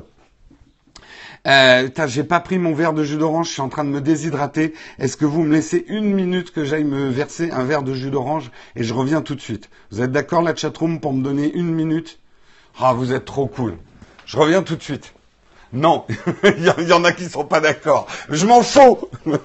Euh, 1.47 1.89
j'ai 2.07 2.23
pas 2.23 2.39
pris 2.39 2.57
mon 2.57 2.73
verre 2.73 2.93
de 2.93 3.03
jus 3.03 3.17
d'orange, 3.17 3.47
je 3.47 3.53
suis 3.53 3.61
en 3.61 3.69
train 3.69 3.83
de 3.83 3.89
me 3.89 4.01
déshydrater. 4.01 4.73
Est-ce 4.97 5.15
que 5.15 5.25
vous 5.25 5.43
me 5.43 5.53
laissez 5.53 5.85
une 5.87 6.11
minute 6.11 6.51
que 6.51 6.65
j'aille 6.65 6.83
me 6.83 7.09
verser 7.09 7.51
un 7.51 7.63
verre 7.63 7.83
de 7.83 7.93
jus 7.93 8.09
d'orange 8.09 8.51
et 8.75 8.83
je 8.83 8.93
reviens 8.93 9.21
tout 9.21 9.35
de 9.35 9.41
suite? 9.41 9.69
Vous 9.91 10.01
êtes 10.01 10.11
d'accord 10.11 10.41
la 10.41 10.55
chatroom 10.55 10.99
pour 10.99 11.13
me 11.13 11.23
donner 11.23 11.51
une 11.53 11.71
minute? 11.71 12.19
Ah, 12.79 12.93
vous 12.93 13.13
êtes 13.13 13.25
trop 13.25 13.47
cool. 13.47 13.77
Je 14.25 14.37
reviens 14.37 14.63
tout 14.63 14.75
de 14.75 14.83
suite. 14.83 15.13
Non, 15.71 16.05
il 16.43 16.63
y, 16.87 16.93
en 16.93 17.03
a 17.03 17.11
qui 17.11 17.25
sont 17.25 17.45
pas 17.45 17.59
d'accord. 17.59 18.07
Je 18.29 18.45
m'en 18.45 18.61
fous 18.61 18.97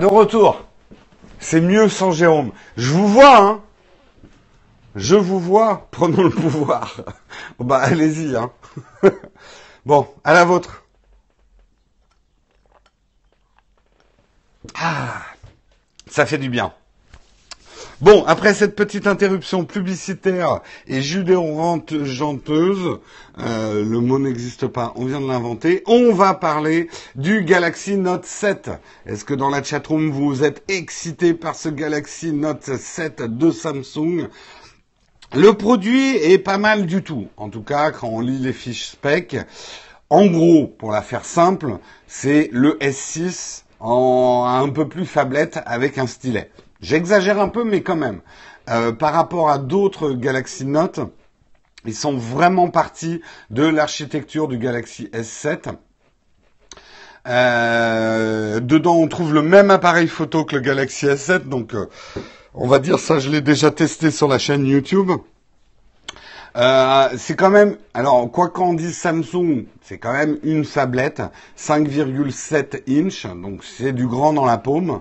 de 0.00 0.06
C'est 1.38 1.60
mieux 1.60 1.88
sans 1.88 2.12
Jérôme. 2.12 2.52
Je 2.76 2.92
vous 2.92 3.08
vois, 3.08 3.38
hein. 3.38 3.62
Je 4.94 5.16
vous 5.16 5.38
vois, 5.38 5.88
prenons 5.90 6.22
le 6.22 6.30
pouvoir. 6.30 7.00
bah 7.58 7.78
allez-y. 7.78 8.36
Hein. 8.36 8.50
bon, 9.86 10.06
à 10.24 10.34
la 10.34 10.44
vôtre. 10.44 10.84
Ah, 14.74 15.22
ça 16.06 16.26
fait 16.26 16.38
du 16.38 16.50
bien. 16.50 16.72
Bon, 18.00 18.24
après 18.26 18.54
cette 18.54 18.76
petite 18.76 19.06
interruption 19.06 19.66
publicitaire 19.66 20.60
et 20.86 21.02
judéo-janteuse, 21.02 22.98
euh, 23.38 23.84
le 23.84 24.00
mot 24.00 24.18
n'existe 24.18 24.68
pas, 24.68 24.94
on 24.96 25.04
vient 25.04 25.20
de 25.20 25.28
l'inventer, 25.28 25.82
on 25.86 26.14
va 26.14 26.32
parler 26.32 26.88
du 27.14 27.44
Galaxy 27.44 27.98
Note 27.98 28.24
7. 28.24 28.70
Est-ce 29.04 29.26
que 29.26 29.34
dans 29.34 29.50
la 29.50 29.62
chatroom 29.62 30.10
vous 30.10 30.42
êtes 30.44 30.64
excité 30.68 31.34
par 31.34 31.54
ce 31.54 31.68
Galaxy 31.68 32.32
Note 32.32 32.74
7 32.74 33.20
de 33.36 33.50
Samsung? 33.50 34.28
Le 35.34 35.52
produit 35.52 36.16
est 36.16 36.38
pas 36.38 36.56
mal 36.56 36.86
du 36.86 37.02
tout, 37.02 37.28
en 37.36 37.50
tout 37.50 37.62
cas 37.62 37.90
quand 37.90 38.08
on 38.08 38.20
lit 38.20 38.38
les 38.38 38.54
fiches 38.54 38.92
spec. 38.92 39.36
En 40.08 40.24
gros, 40.26 40.68
pour 40.68 40.90
la 40.90 41.02
faire 41.02 41.26
simple, 41.26 41.76
c'est 42.06 42.48
le 42.50 42.78
S6 42.80 43.64
en 43.78 44.46
un 44.46 44.70
peu 44.70 44.88
plus 44.88 45.04
fablette 45.04 45.60
avec 45.66 45.98
un 45.98 46.06
stylet. 46.06 46.50
J'exagère 46.80 47.38
un 47.40 47.48
peu, 47.48 47.64
mais 47.64 47.82
quand 47.82 47.96
même. 47.96 48.20
Euh, 48.70 48.92
par 48.92 49.12
rapport 49.12 49.50
à 49.50 49.58
d'autres 49.58 50.12
Galaxy 50.12 50.64
Note, 50.64 51.00
ils 51.84 51.94
sont 51.94 52.16
vraiment 52.16 52.68
partis 52.68 53.20
de 53.50 53.64
l'architecture 53.64 54.48
du 54.48 54.58
Galaxy 54.58 55.10
S7. 55.12 55.74
Euh, 57.28 58.60
dedans, 58.60 58.96
on 58.96 59.08
trouve 59.08 59.34
le 59.34 59.42
même 59.42 59.70
appareil 59.70 60.08
photo 60.08 60.44
que 60.44 60.56
le 60.56 60.62
Galaxy 60.62 61.06
S7, 61.06 61.48
donc 61.48 61.74
euh, 61.74 61.86
on 62.54 62.66
va 62.66 62.78
dire 62.78 62.98
ça, 62.98 63.18
je 63.18 63.28
l'ai 63.28 63.42
déjà 63.42 63.70
testé 63.70 64.10
sur 64.10 64.28
la 64.28 64.38
chaîne 64.38 64.64
YouTube. 64.64 65.10
c'est 66.54 67.36
quand 67.36 67.50
même, 67.50 67.76
alors 67.92 68.30
quoi 68.30 68.48
qu'on 68.48 68.72
dise 68.72 68.96
Samsung, 68.96 69.66
c'est 69.82 69.98
quand 69.98 70.12
même 70.12 70.38
une 70.42 70.64
tablette, 70.64 71.22
5,7 71.58 72.82
inch, 72.88 73.26
donc 73.26 73.64
c'est 73.64 73.92
du 73.92 74.06
grand 74.06 74.32
dans 74.32 74.46
la 74.46 74.56
paume. 74.56 75.00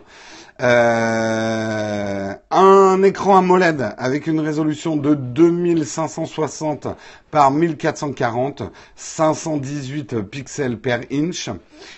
Euh, 0.62 2.34
un 2.52 3.04
écran 3.04 3.38
AMOLED 3.38 3.93
avec 3.98 4.28
une 4.28 4.41
résolution 4.41 4.98
de 4.98 5.15
2560 5.15 6.88
par 7.32 7.52
1440, 7.52 8.63
518 8.98 10.22
pixels 10.24 10.78
per 10.78 11.00
inch. 11.13 11.50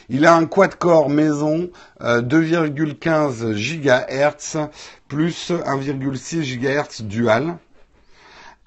Il 0.09 0.27
a 0.27 0.35
un 0.35 0.45
quad-core 0.45 1.09
maison 1.09 1.71
2,15 2.01 3.45
euh, 3.45 3.53
GHz 3.55 4.69
plus 5.07 5.49
1,6 5.49 6.59
GHz 6.59 7.01
dual. 7.01 7.57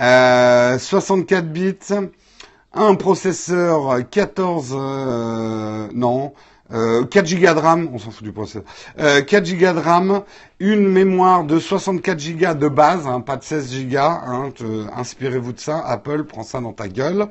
64 0.00 1.38
euh, 1.38 1.40
bits, 1.42 1.94
un 2.72 2.94
processeur 2.96 4.00
14 4.10 4.74
non 5.94 6.32
4 6.74 6.76
euh, 6.76 7.38
Go 7.38 7.54
de 7.54 7.60
RAM, 7.60 7.88
on 7.92 7.98
s'en 7.98 8.10
fout 8.10 8.24
du 8.24 8.32
processeur. 8.32 8.64
4 8.96 9.28
Go 9.30 9.72
de 9.72 9.78
RAM, 9.78 10.22
une 10.58 10.88
mémoire 10.88 11.44
de 11.44 11.60
64 11.60 12.36
Go 12.36 12.54
de 12.54 12.68
base, 12.68 13.06
hein, 13.06 13.20
pas 13.20 13.36
de 13.36 13.44
16 13.44 13.86
Go. 13.86 13.98
Hein, 13.98 14.50
inspirez-vous 14.96 15.52
de 15.52 15.60
ça. 15.60 15.78
Apple, 15.86 16.24
prend 16.24 16.42
ça 16.42 16.60
dans 16.60 16.72
ta 16.72 16.88
gueule. 16.88 17.28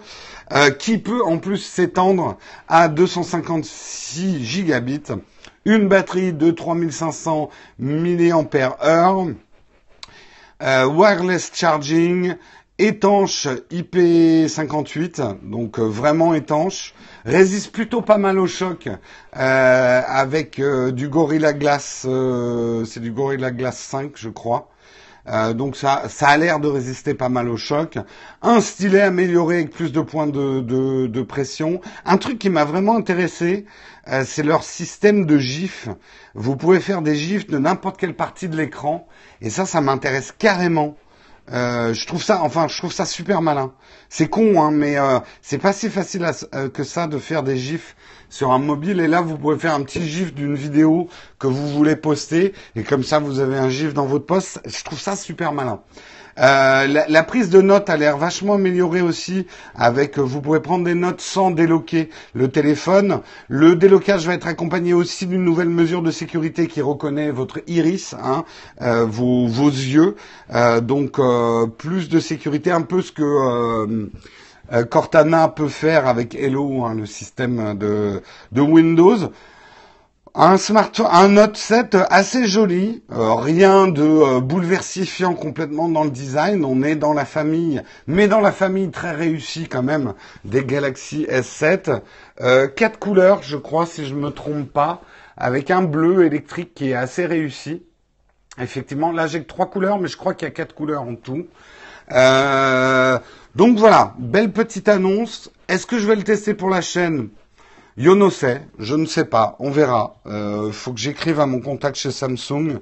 Euh, 0.53 0.69
qui 0.69 0.97
peut 0.97 1.21
en 1.25 1.39
plus 1.39 1.57
s'étendre 1.57 2.37
à 2.69 2.87
256 2.87 4.45
gigabits. 4.45 5.11
Une 5.65 5.89
batterie 5.89 6.31
de 6.31 6.51
3500 6.51 7.49
mAh. 7.79 9.25
Euh, 10.61 10.85
wireless 10.85 11.51
charging, 11.53 12.35
étanche 12.77 13.47
IP58, 13.71 15.39
donc 15.43 15.79
vraiment 15.79 16.33
étanche, 16.33 16.93
résiste 17.25 17.71
plutôt 17.71 18.01
pas 18.01 18.17
mal 18.17 18.39
au 18.39 18.47
choc 18.47 18.87
euh, 18.87 20.01
avec 20.07 20.59
euh, 20.59 20.91
du 20.91 21.09
Gorilla 21.09 21.53
Glass, 21.53 22.05
c'est 22.85 22.99
du 22.99 23.11
Gorilla 23.11 23.51
Glass 23.51 23.77
5 23.77 24.11
je 24.15 24.29
crois. 24.29 24.69
donc 25.53 25.75
ça, 25.75 26.03
ça 26.09 26.27
a 26.27 26.37
l'air 26.37 26.59
de 26.59 26.67
résister 26.67 27.13
pas 27.13 27.29
mal 27.29 27.49
au 27.49 27.57
choc. 27.57 27.97
Un 28.41 28.59
stylet 28.59 29.01
amélioré 29.01 29.55
avec 29.55 29.71
plus 29.71 29.91
de 29.91 30.01
points 30.01 30.27
de, 30.27 30.59
de, 30.59 31.07
de 31.07 31.21
pression. 31.21 31.79
Un 32.05 32.17
truc 32.17 32.39
qui 32.39 32.49
m'a 32.49 32.65
vraiment 32.65 32.97
intéressé, 32.97 33.65
c'est 34.25 34.43
leur 34.43 34.63
système 34.63 35.25
de 35.25 35.37
GIF. 35.37 35.87
Vous 36.35 36.57
pouvez 36.57 36.81
faire 36.81 37.01
des 37.01 37.15
GIFs 37.15 37.47
de 37.47 37.57
n'importe 37.57 37.97
quelle 37.97 38.15
partie 38.15 38.49
de 38.49 38.57
l'écran. 38.57 39.07
Et 39.41 39.49
ça, 39.49 39.65
ça 39.65 39.79
m'intéresse 39.79 40.33
carrément. 40.37 40.97
Euh, 41.51 41.93
je 41.93 42.07
trouve 42.07 42.23
ça, 42.23 42.41
enfin, 42.41 42.67
je 42.69 42.77
trouve 42.77 42.93
ça 42.93 43.05
super 43.05 43.41
malin. 43.41 43.73
C'est 44.09 44.27
con, 44.27 44.61
hein, 44.61 44.71
mais 44.71 44.97
euh, 44.97 45.19
c'est 45.41 45.57
pas 45.57 45.73
si 45.73 45.89
facile 45.89 46.25
euh, 46.55 46.69
que 46.69 46.83
ça 46.83 47.07
de 47.07 47.17
faire 47.17 47.43
des 47.43 47.57
gifs 47.57 47.95
sur 48.29 48.51
un 48.51 48.59
mobile. 48.59 48.99
Et 48.99 49.07
là, 49.07 49.21
vous 49.21 49.37
pouvez 49.37 49.59
faire 49.59 49.73
un 49.73 49.83
petit 49.83 50.07
gif 50.07 50.33
d'une 50.33 50.55
vidéo 50.55 51.09
que 51.39 51.47
vous 51.47 51.69
voulez 51.69 51.95
poster, 51.95 52.53
et 52.75 52.83
comme 52.83 53.03
ça, 53.03 53.19
vous 53.19 53.39
avez 53.39 53.57
un 53.57 53.69
gif 53.69 53.93
dans 53.93 54.05
votre 54.05 54.25
poste. 54.25 54.61
Je 54.65 54.83
trouve 54.83 54.99
ça 54.99 55.15
super 55.15 55.51
malin. 55.51 55.81
Euh, 56.39 57.05
la, 57.07 57.23
prise 57.23 57.49
de 57.49 57.61
notes 57.61 57.89
a 57.89 57.97
l'air 57.97 58.17
vachement 58.17 58.55
améliorée 58.55 59.01
aussi. 59.01 59.45
Avec, 59.75 60.17
vous 60.17 60.41
pouvez 60.41 60.59
prendre 60.59 60.83
des 60.83 60.95
notes 60.95 61.21
sans 61.21 61.51
déloquer 61.51 62.09
le 62.33 62.47
téléphone. 62.49 63.21
Le 63.47 63.75
délocage 63.75 64.25
va 64.25 64.33
être 64.33 64.47
accompagné 64.47 64.93
aussi 64.93 65.27
d'une 65.27 65.43
nouvelle 65.43 65.69
mesure 65.69 66.01
de 66.01 66.11
sécurité 66.11 66.67
qui 66.67 66.81
reconnaît 66.81 67.31
votre 67.31 67.61
iris, 67.67 68.15
hein, 68.21 68.45
euh, 68.81 69.05
vos, 69.05 69.47
yeux. 69.47 70.15
Euh, 70.53 70.81
donc 70.81 71.19
plus 71.77 72.09
de 72.09 72.19
sécurité, 72.19 72.71
un 72.71 72.81
peu 72.81 73.01
ce 73.01 73.11
que 73.11 74.09
Cortana 74.89 75.49
peut 75.49 75.67
faire 75.67 76.07
avec 76.07 76.35
Hello, 76.35 76.83
hein, 76.83 76.95
le 76.95 77.05
système 77.05 77.77
de 77.77 78.21
Windows. 78.61 79.31
Un 80.35 80.57
smartphone, 80.57 81.05
un 81.11 81.27
Note 81.27 81.57
7 81.57 81.95
assez 82.09 82.47
joli, 82.47 83.03
euh, 83.11 83.35
rien 83.35 83.87
de 83.87 84.01
euh, 84.01 84.39
bouleversifiant 84.39 85.35
complètement 85.35 85.87
dans 85.89 86.03
le 86.03 86.09
design. 86.09 86.65
On 86.65 86.81
est 86.81 86.95
dans 86.95 87.13
la 87.13 87.23
famille, 87.23 87.83
mais 88.07 88.27
dans 88.27 88.39
la 88.39 88.51
famille 88.51 88.89
très 88.89 89.11
réussie 89.11 89.67
quand 89.67 89.83
même 89.83 90.15
des 90.43 90.65
Galaxy 90.65 91.27
S7. 91.29 92.01
Euh, 92.41 92.67
quatre 92.67 92.97
couleurs, 92.97 93.43
je 93.43 93.57
crois, 93.57 93.85
si 93.85 94.07
je 94.07 94.15
me 94.15 94.31
trompe 94.31 94.73
pas, 94.73 95.01
avec 95.37 95.69
un 95.69 95.83
bleu 95.83 96.25
électrique 96.25 96.73
qui 96.73 96.89
est 96.89 96.95
assez 96.95 97.27
réussi. 97.27 97.83
Effectivement, 98.59 99.11
là 99.11 99.27
j'ai 99.27 99.43
que 99.43 99.47
trois 99.47 99.69
couleurs, 99.69 99.99
mais 99.99 100.07
je 100.07 100.17
crois 100.17 100.33
qu'il 100.33 100.47
y 100.47 100.51
a 100.51 100.53
quatre 100.53 100.73
couleurs 100.73 101.03
en 101.03 101.13
tout. 101.13 101.45
donc 102.09 103.77
voilà, 103.77 104.15
belle 104.17 104.51
petite 104.51 104.89
annonce. 104.89 105.51
Est-ce 105.67 105.85
que 105.85 105.99
je 105.99 106.07
vais 106.07 106.15
le 106.15 106.23
tester 106.23 106.55
pour 106.55 106.71
la 106.71 106.81
chaîne? 106.81 107.29
Yono 107.95 108.31
sait, 108.31 108.61
je 108.79 108.95
ne 108.95 109.05
sais 109.05 109.25
pas, 109.25 109.55
on 109.59 109.69
verra. 109.69 110.15
Euh, 110.25 110.71
faut 110.71 110.93
que 110.93 110.99
j'écrive 110.99 111.39
à 111.39 111.45
mon 111.45 111.59
contact 111.59 111.95
chez 111.95 112.09
Samsung. 112.09 112.79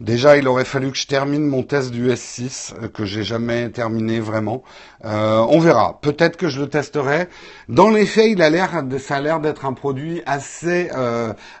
Déjà, 0.00 0.38
il 0.38 0.48
aurait 0.48 0.64
fallu 0.64 0.90
que 0.90 0.98
je 0.98 1.06
termine 1.06 1.46
mon 1.46 1.62
test 1.62 1.92
du 1.92 2.08
S6 2.08 2.72
euh, 2.74 2.88
que 2.88 3.04
j'ai 3.04 3.22
jamais 3.22 3.68
terminé 3.70 4.18
vraiment. 4.18 4.64
Euh, 5.04 5.46
on 5.50 5.60
verra. 5.60 6.00
Peut-être 6.00 6.36
que 6.36 6.48
je 6.48 6.60
le 6.60 6.68
testerai. 6.68 7.28
Dans 7.68 7.90
les 7.90 8.06
faits, 8.06 8.26
il 8.28 8.42
a 8.42 8.50
l'air, 8.50 8.82
ça 8.98 9.16
a 9.16 9.20
l'air 9.20 9.38
d'être 9.38 9.66
un 9.66 9.72
produit 9.72 10.20
assez, 10.26 10.90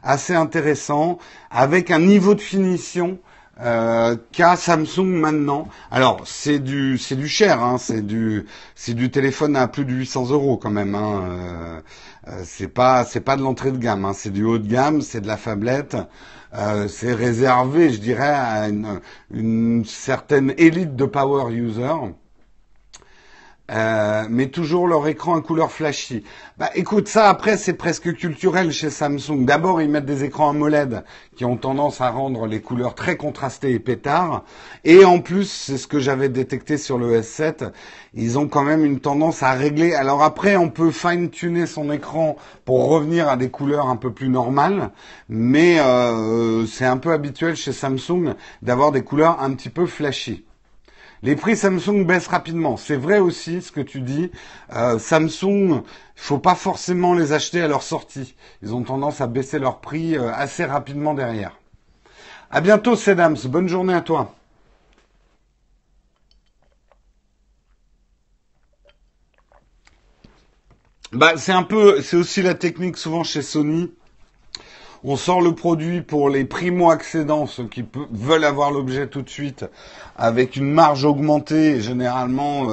assez 0.02 0.34
intéressant, 0.34 1.18
avec 1.50 1.92
un 1.92 2.00
niveau 2.00 2.34
de 2.34 2.40
finition 2.40 3.18
euh, 3.62 4.16
qu'a 4.32 4.56
Samsung 4.56 5.04
maintenant. 5.04 5.68
Alors 5.90 6.22
c'est 6.24 6.60
du 6.60 6.96
c'est 6.96 7.16
du 7.16 7.28
cher, 7.28 7.62
hein, 7.62 7.76
c'est 7.78 8.00
du 8.00 8.46
c'est 8.74 8.94
du 8.94 9.10
téléphone 9.10 9.54
à 9.54 9.68
plus 9.68 9.84
de 9.84 9.92
800 9.92 10.30
euros 10.30 10.56
quand 10.56 10.70
même. 10.70 10.94
Hein, 10.94 11.24
euh, 11.28 11.80
euh, 12.30 12.42
c'est 12.44 12.68
pas 12.68 13.04
c'est 13.04 13.20
pas 13.20 13.36
de 13.36 13.42
l'entrée 13.42 13.72
de 13.72 13.78
gamme, 13.78 14.04
hein, 14.04 14.12
c'est 14.14 14.30
du 14.30 14.44
haut 14.44 14.58
de 14.58 14.66
gamme, 14.66 15.00
c'est 15.02 15.20
de 15.20 15.26
la 15.26 15.36
fablette. 15.36 15.96
Euh, 16.54 16.88
c'est 16.88 17.12
réservé, 17.14 17.90
je 17.90 18.00
dirais, 18.00 18.28
à 18.28 18.68
une, 18.68 19.00
une 19.30 19.84
certaine 19.84 20.52
élite 20.58 20.96
de 20.96 21.04
power 21.04 21.52
users. 21.52 22.12
Euh, 23.70 24.24
mais 24.28 24.48
toujours 24.48 24.88
leur 24.88 25.06
écran 25.06 25.36
en 25.36 25.40
couleur 25.40 25.70
flashy. 25.70 26.24
Bah 26.58 26.70
écoute, 26.74 27.06
ça 27.06 27.28
après 27.28 27.56
c'est 27.56 27.74
presque 27.74 28.12
culturel 28.14 28.72
chez 28.72 28.90
Samsung. 28.90 29.44
D'abord 29.44 29.80
ils 29.80 29.88
mettent 29.88 30.06
des 30.06 30.24
écrans 30.24 30.50
AMOLED 30.50 31.04
qui 31.36 31.44
ont 31.44 31.56
tendance 31.56 32.00
à 32.00 32.10
rendre 32.10 32.46
les 32.46 32.60
couleurs 32.60 32.96
très 32.96 33.16
contrastées 33.16 33.70
et 33.70 33.78
pétards. 33.78 34.44
Et 34.84 35.04
en 35.04 35.20
plus, 35.20 35.44
c'est 35.44 35.78
ce 35.78 35.86
que 35.86 36.00
j'avais 36.00 36.28
détecté 36.28 36.78
sur 36.78 36.98
le 36.98 37.20
S7, 37.20 37.70
ils 38.12 38.40
ont 38.40 38.48
quand 38.48 38.64
même 38.64 38.84
une 38.84 38.98
tendance 38.98 39.44
à 39.44 39.52
régler. 39.52 39.94
Alors 39.94 40.24
après, 40.24 40.56
on 40.56 40.68
peut 40.68 40.90
fine-tuner 40.90 41.66
son 41.66 41.92
écran 41.92 42.36
pour 42.64 42.88
revenir 42.88 43.28
à 43.28 43.36
des 43.36 43.50
couleurs 43.50 43.88
un 43.88 43.96
peu 43.96 44.12
plus 44.12 44.28
normales, 44.28 44.90
mais 45.28 45.78
euh, 45.78 46.66
c'est 46.66 46.86
un 46.86 46.96
peu 46.96 47.12
habituel 47.12 47.54
chez 47.54 47.72
Samsung 47.72 48.34
d'avoir 48.62 48.90
des 48.90 49.02
couleurs 49.02 49.40
un 49.40 49.52
petit 49.54 49.70
peu 49.70 49.86
flashy. 49.86 50.44
Les 51.22 51.36
prix 51.36 51.56
Samsung 51.56 52.06
baissent 52.06 52.28
rapidement. 52.28 52.76
C'est 52.76 52.96
vrai 52.96 53.18
aussi 53.18 53.60
ce 53.60 53.70
que 53.72 53.80
tu 53.80 54.00
dis. 54.00 54.30
Euh, 54.74 54.98
Samsung, 54.98 55.82
faut 56.16 56.38
pas 56.38 56.54
forcément 56.54 57.14
les 57.14 57.32
acheter 57.32 57.60
à 57.60 57.68
leur 57.68 57.82
sortie. 57.82 58.34
Ils 58.62 58.74
ont 58.74 58.82
tendance 58.82 59.20
à 59.20 59.26
baisser 59.26 59.58
leur 59.58 59.80
prix 59.80 60.16
euh, 60.16 60.32
assez 60.32 60.64
rapidement 60.64 61.12
derrière. 61.12 61.58
À 62.50 62.60
bientôt, 62.62 62.96
Sedams. 62.96 63.36
Bonne 63.44 63.68
journée 63.68 63.94
à 63.94 64.00
toi. 64.00 64.34
Bah, 71.12 71.36
c'est 71.36 71.52
un 71.52 71.64
peu, 71.64 72.00
c'est 72.02 72.16
aussi 72.16 72.40
la 72.40 72.54
technique 72.54 72.96
souvent 72.96 73.24
chez 73.24 73.42
Sony 73.42 73.92
on 75.02 75.16
sort 75.16 75.40
le 75.40 75.54
produit 75.54 76.02
pour 76.02 76.28
les 76.28 76.44
primo-accédants, 76.44 77.46
ceux 77.46 77.66
qui 77.66 77.86
veulent 78.10 78.44
avoir 78.44 78.70
l'objet 78.70 79.06
tout 79.06 79.22
de 79.22 79.30
suite, 79.30 79.64
avec 80.14 80.56
une 80.56 80.70
marge 80.70 81.06
augmentée, 81.06 81.80
généralement 81.80 82.66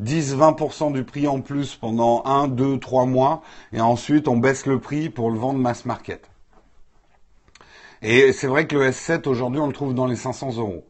10-20% 0.00 0.90
euh, 0.90 0.92
du 0.92 1.02
prix 1.02 1.26
en 1.26 1.40
plus 1.40 1.74
pendant 1.74 2.22
1, 2.24 2.46
2, 2.46 2.78
3 2.78 3.06
mois, 3.06 3.42
et 3.72 3.80
ensuite 3.80 4.28
on 4.28 4.36
baisse 4.36 4.66
le 4.66 4.78
prix 4.78 5.10
pour 5.10 5.32
le 5.32 5.38
vendre 5.40 5.58
mass 5.58 5.84
market. 5.84 6.30
Et 8.00 8.32
c'est 8.32 8.46
vrai 8.46 8.68
que 8.68 8.76
le 8.76 8.90
S7 8.90 9.28
aujourd'hui 9.28 9.60
on 9.60 9.66
le 9.66 9.72
trouve 9.72 9.92
dans 9.92 10.06
les 10.06 10.16
500 10.16 10.58
euros. 10.58 10.84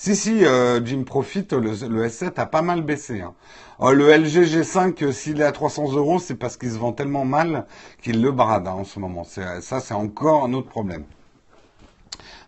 Si, 0.00 0.14
si, 0.14 0.44
euh, 0.44 0.80
Jim 0.84 1.02
Profit, 1.02 1.48
le, 1.50 2.06
S7 2.06 2.34
a 2.36 2.46
pas 2.46 2.62
mal 2.62 2.82
baissé. 2.82 3.20
Hein. 3.20 3.34
Oh, 3.80 3.90
le 3.90 4.12
LG 4.12 4.44
G5, 4.44 5.02
euh, 5.02 5.10
s'il 5.10 5.40
est 5.40 5.44
à 5.44 5.50
300 5.50 5.92
euros, 5.94 6.20
c'est 6.20 6.36
parce 6.36 6.56
qu'il 6.56 6.70
se 6.70 6.78
vend 6.78 6.92
tellement 6.92 7.24
mal 7.24 7.66
qu'il 8.00 8.22
le 8.22 8.30
brade 8.30 8.68
hein, 8.68 8.74
en 8.74 8.84
ce 8.84 9.00
moment. 9.00 9.24
Ça, 9.24 9.60
c'est 9.60 9.94
encore 9.94 10.44
un 10.44 10.52
autre 10.52 10.68
problème. 10.68 11.02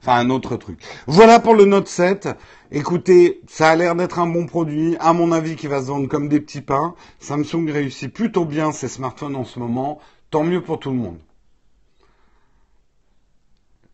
Enfin, 0.00 0.14
un 0.20 0.30
autre 0.30 0.56
truc. 0.56 0.80
Voilà 1.08 1.40
pour 1.40 1.56
le 1.56 1.64
Note 1.64 1.88
7. 1.88 2.28
Écoutez, 2.70 3.40
ça 3.48 3.70
a 3.70 3.74
l'air 3.74 3.96
d'être 3.96 4.20
un 4.20 4.28
bon 4.28 4.46
produit, 4.46 4.96
à 5.00 5.12
mon 5.12 5.32
avis, 5.32 5.56
qui 5.56 5.66
va 5.66 5.82
se 5.82 5.88
vendre 5.88 6.06
comme 6.06 6.28
des 6.28 6.38
petits 6.38 6.62
pains. 6.62 6.94
Samsung 7.18 7.68
réussit 7.68 8.14
plutôt 8.14 8.44
bien 8.44 8.70
ses 8.70 8.86
smartphones 8.86 9.34
en 9.34 9.44
ce 9.44 9.58
moment. 9.58 9.98
Tant 10.30 10.44
mieux 10.44 10.62
pour 10.62 10.78
tout 10.78 10.90
le 10.90 10.96
monde. 10.96 11.18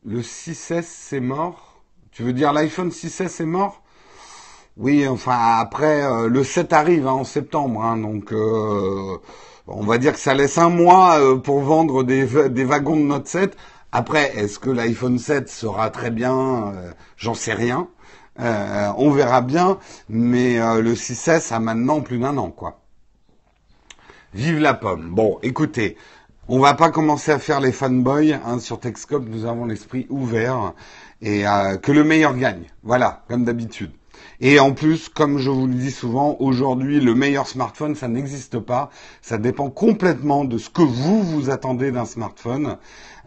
Le 0.05 0.21
6S, 0.21 0.85
c'est 0.87 1.21
mort. 1.21 1.66
Tu 2.17 2.23
veux 2.23 2.33
dire 2.33 2.55
l'iPhone 2.55 2.89
6S 2.89 3.43
est 3.43 3.45
mort? 3.45 3.83
Oui, 4.79 5.07
enfin 5.07 5.59
après 5.59 6.03
euh, 6.03 6.31
le 6.31 6.45
7 6.45 6.73
arrive 6.73 7.07
hein, 7.07 7.13
en 7.13 7.25
septembre, 7.25 7.83
hein, 7.85 7.99
donc 7.99 8.33
euh, 8.33 9.19
on 9.67 9.83
va 9.83 9.99
dire 9.99 10.15
que 10.15 10.19
ça 10.19 10.33
laisse 10.33 10.57
un 10.57 10.71
mois 10.71 11.21
euh, 11.21 11.37
pour 11.37 11.61
vendre 11.61 12.05
des, 12.05 12.25
wagons 12.25 12.97
de 12.97 13.03
Note 13.03 13.29
7. 13.29 13.55
Après, 13.93 14.35
est-ce 14.35 14.59
que 14.59 14.71
l'iPhone 14.71 15.19
7 15.19 15.51
sera 15.51 15.91
très 15.91 16.11
bien? 16.11 16.73
J'en 17.19 17.35
sais 17.35 17.53
rien. 17.53 17.87
on 18.39 19.11
verra 19.11 19.43
bien, 19.43 19.79
mais 20.09 20.57
le 20.81 20.95
6S 20.95 21.53
a 21.53 21.61
maintenant 21.61 22.01
plus 22.01 22.19
d'un 22.19 22.39
an, 22.39 22.51
quoi. 22.51 22.81
Vive 24.33 24.59
la 24.59 24.73
pomme. 24.73 25.11
Bon, 25.11 25.39
écoutez, 25.43 25.99
on 26.49 26.61
va 26.61 26.75
pas 26.75 26.91
commencer 26.91 27.33
à 27.33 27.39
faire 27.39 27.61
les 27.61 27.73
fanboys 27.73 28.39
hein, 28.45 28.59
sur 28.61 28.79
Texcop. 28.79 29.25
Nous 29.29 29.47
avons 29.47 29.67
l'esprit 29.67 30.07
ouvert 30.11 30.75
et 31.21 31.47
euh, 31.47 31.77
que 31.77 31.91
le 31.93 32.05
meilleur 32.05 32.37
gagne. 32.37 32.65
Voilà, 32.83 33.25
comme 33.29 33.45
d'habitude. 33.45 33.91
Et 34.41 34.61
en 34.61 34.73
plus, 34.73 35.09
comme 35.09 35.39
je 35.39 35.51
vous 35.51 35.67
le 35.67 35.75
dis 35.75 35.91
souvent, 35.91 36.37
aujourd'hui, 36.41 37.01
le 37.01 37.15
meilleur 37.15 37.49
smartphone, 37.49 37.97
ça 37.97 38.07
n'existe 38.07 38.59
pas. 38.59 38.91
Ça 39.23 39.39
dépend 39.39 39.71
complètement 39.71 40.45
de 40.45 40.59
ce 40.59 40.71
que 40.71 40.83
vous 40.83 41.23
vous 41.23 41.51
attendez 41.51 41.91
d'un 41.91 42.05
smartphone. 42.05 42.77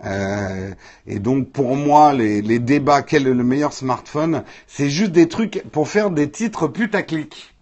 Euh, 0.06 0.72
et 1.06 1.20
donc, 1.20 1.52
pour 1.52 1.76
moi, 1.76 2.14
les, 2.14 2.42
les, 2.42 2.60
débats, 2.60 3.02
quel 3.02 3.28
est 3.28 3.34
le 3.34 3.44
meilleur 3.44 3.74
smartphone, 3.74 4.44
c'est 4.68 4.90
juste 4.90 5.12
des 5.12 5.28
trucs 5.28 5.64
pour 5.72 5.90
faire 5.90 6.10
des 6.10 6.30
titres 6.30 6.68
putaclic. 6.68 7.54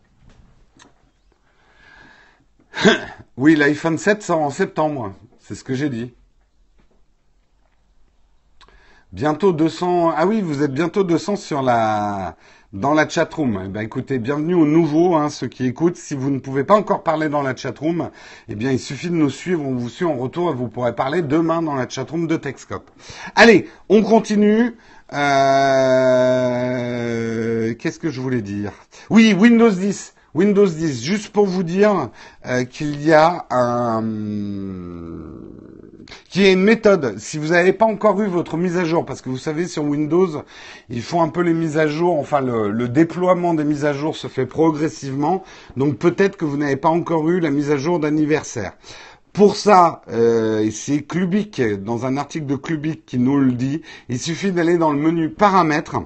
oui, 3.38 3.56
l'iPhone 3.56 3.98
7 3.98 4.22
sort 4.22 4.41
en 4.41 4.52
septembre. 4.52 5.13
C'est 5.47 5.55
ce 5.55 5.63
que 5.63 5.75
j'ai 5.75 5.88
dit. 5.88 6.12
Bientôt 9.13 9.53
200. 9.53 10.12
Ah 10.13 10.27
oui, 10.27 10.41
vous 10.41 10.62
êtes 10.62 10.73
bientôt 10.73 11.05
200 11.05 11.38
sur 11.38 11.62
la 11.62 12.36
dans 12.73 12.93
la 12.93 13.07
chatroom. 13.07 13.62
Eh 13.63 13.69
ben 13.69 13.79
écoutez, 13.79 14.19
bienvenue 14.19 14.55
aux 14.55 14.65
nouveaux, 14.65 15.15
hein, 15.15 15.29
ceux 15.29 15.47
qui 15.47 15.65
écoutent. 15.65 15.95
Si 15.95 16.15
vous 16.15 16.31
ne 16.31 16.39
pouvez 16.39 16.65
pas 16.65 16.75
encore 16.75 17.01
parler 17.01 17.29
dans 17.29 17.43
la 17.43 17.55
chatroom, 17.55 18.10
eh 18.49 18.55
bien 18.55 18.73
il 18.73 18.79
suffit 18.79 19.10
de 19.10 19.15
nous 19.15 19.29
suivre. 19.29 19.63
On 19.65 19.75
vous 19.75 19.88
suit 19.88 20.03
en 20.03 20.17
retour 20.17 20.51
et 20.51 20.53
vous 20.53 20.67
pourrez 20.67 20.93
parler 20.93 21.21
demain 21.21 21.62
dans 21.62 21.75
la 21.75 21.88
chatroom 21.88 22.27
de 22.27 22.36
Texcop. 22.36 22.91
Allez, 23.33 23.69
on 23.88 24.03
continue. 24.03 24.75
Euh... 25.13 25.23
Qu'est-ce 27.75 27.99
que 27.99 28.10
je 28.10 28.19
voulais 28.19 28.41
dire? 28.41 28.73
Oui, 29.10 29.33
Windows 29.33 29.71
10. 29.71 30.13
Windows 30.38 30.67
10, 30.67 31.04
juste 31.04 31.30
pour 31.30 31.47
vous 31.47 31.63
dire 31.63 32.12
euh, 32.45 32.63
qu'il 32.63 33.02
y 33.04 33.12
a 33.12 33.47
un 33.50 34.04
une 36.36 36.62
méthode. 36.62 37.17
Si 37.17 37.39
vous 37.39 37.47
n'avez 37.47 37.73
pas 37.73 37.86
encore 37.86 38.21
eu 38.21 38.28
votre 38.28 38.56
mise 38.56 38.78
à 38.78 38.86
jour, 38.86 39.04
parce 39.04 39.23
que 39.23 39.30
vous 39.30 39.38
savez 39.39 39.67
sur 39.67 39.84
Windows, 39.84 40.43
ils 40.89 41.02
font 41.02 41.23
un 41.23 41.30
peu 41.30 41.41
les 41.41 41.56
mises 41.56 41.80
à 41.80 41.88
jour, 41.88 42.19
enfin 42.19 42.41
le, 42.41 42.88
déploiement 42.88 43.56
des 43.56 43.63
mises 43.63 43.84
à 43.84 43.93
jour 43.93 44.15
se 44.15 44.28
fait 44.28 44.45
progressivement, 44.45 45.43
donc 45.76 45.97
peut-être 45.97 46.38
que 46.38 46.45
vous 46.45 46.58
n'avez 46.58 46.76
pas 46.76 46.89
encore 46.89 47.28
eu 47.30 47.39
la 47.39 47.50
mise 47.50 47.71
à 47.71 47.78
jour 47.78 48.00
d'anniversaire. 48.00 48.73
Pour 49.34 49.56
ça, 49.56 50.04
euh, 50.12 50.69
c'est 50.71 51.02
Clubic, 51.02 51.62
dans 51.84 52.06
un 52.06 52.15
article 52.15 52.45
de 52.45 52.56
Clubic 52.56 53.08
qui 53.08 53.17
nous 53.17 53.39
le 53.39 53.54
dit, 53.54 53.82
il 54.08 54.19
suffit 54.19 54.52
d'aller 54.52 54.78
dans 54.78 54.91
le 54.91 55.00
menu 55.00 55.30
paramètres 55.30 55.97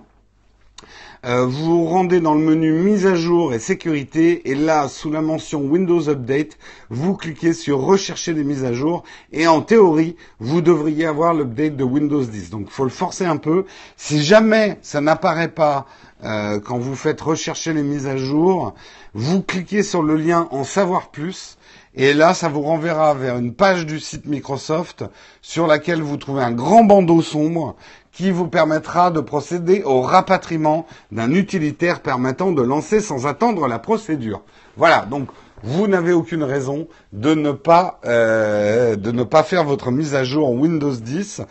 euh, 1.23 1.45
vous 1.45 1.83
vous 1.83 1.85
rendez 1.85 2.19
dans 2.19 2.33
le 2.33 2.41
menu 2.41 2.71
mise 2.71 3.05
à 3.05 3.13
jour 3.13 3.53
et 3.53 3.59
sécurité 3.59 4.49
et 4.49 4.55
là, 4.55 4.87
sous 4.87 5.11
la 5.11 5.21
mention 5.21 5.61
Windows 5.61 6.09
Update, 6.09 6.57
vous 6.89 7.15
cliquez 7.15 7.53
sur 7.53 7.79
rechercher 7.79 8.33
des 8.33 8.43
mises 8.43 8.63
à 8.63 8.73
jour 8.73 9.03
et 9.31 9.45
en 9.45 9.61
théorie, 9.61 10.15
vous 10.39 10.61
devriez 10.61 11.05
avoir 11.05 11.35
l'update 11.35 11.75
de 11.75 11.83
Windows 11.83 12.23
10. 12.23 12.49
Donc, 12.49 12.71
faut 12.71 12.85
le 12.85 12.89
forcer 12.89 13.25
un 13.25 13.37
peu. 13.37 13.65
Si 13.97 14.23
jamais 14.23 14.79
ça 14.81 14.99
n'apparaît 14.99 15.51
pas 15.51 15.85
euh, 16.23 16.59
quand 16.59 16.79
vous 16.79 16.95
faites 16.95 17.21
rechercher 17.21 17.73
les 17.73 17.83
mises 17.83 18.07
à 18.07 18.17
jour, 18.17 18.73
vous 19.13 19.43
cliquez 19.43 19.83
sur 19.83 20.01
le 20.01 20.15
lien 20.15 20.47
en 20.49 20.63
savoir 20.63 21.11
plus 21.11 21.57
et 21.93 22.13
là, 22.13 22.33
ça 22.33 22.47
vous 22.47 22.61
renverra 22.61 23.13
vers 23.13 23.37
une 23.37 23.53
page 23.53 23.85
du 23.85 23.99
site 23.99 24.25
Microsoft 24.25 25.03
sur 25.41 25.67
laquelle 25.67 26.01
vous 26.01 26.15
trouvez 26.15 26.41
un 26.41 26.53
grand 26.53 26.85
bandeau 26.85 27.21
sombre 27.21 27.75
qui 28.11 28.31
vous 28.31 28.47
permettra 28.47 29.11
de 29.11 29.19
procéder 29.19 29.83
au 29.83 30.01
rapatriement 30.01 30.85
d'un 31.11 31.31
utilitaire 31.31 32.01
permettant 32.01 32.51
de 32.51 32.61
lancer 32.61 32.99
sans 32.99 33.27
attendre 33.27 33.67
la 33.67 33.79
procédure. 33.79 34.41
Voilà, 34.77 35.05
donc 35.09 35.29
vous 35.63 35.87
n'avez 35.87 36.11
aucune 36.11 36.43
raison 36.43 36.87
de 37.13 37.33
ne 37.35 37.51
pas 37.51 37.99
euh, 38.05 38.95
de 38.95 39.11
ne 39.11 39.23
pas 39.23 39.43
faire 39.43 39.63
votre 39.63 39.91
mise 39.91 40.15
à 40.15 40.23
jour 40.23 40.49
en 40.49 40.53
Windows 40.53 40.93
10. 40.93 41.41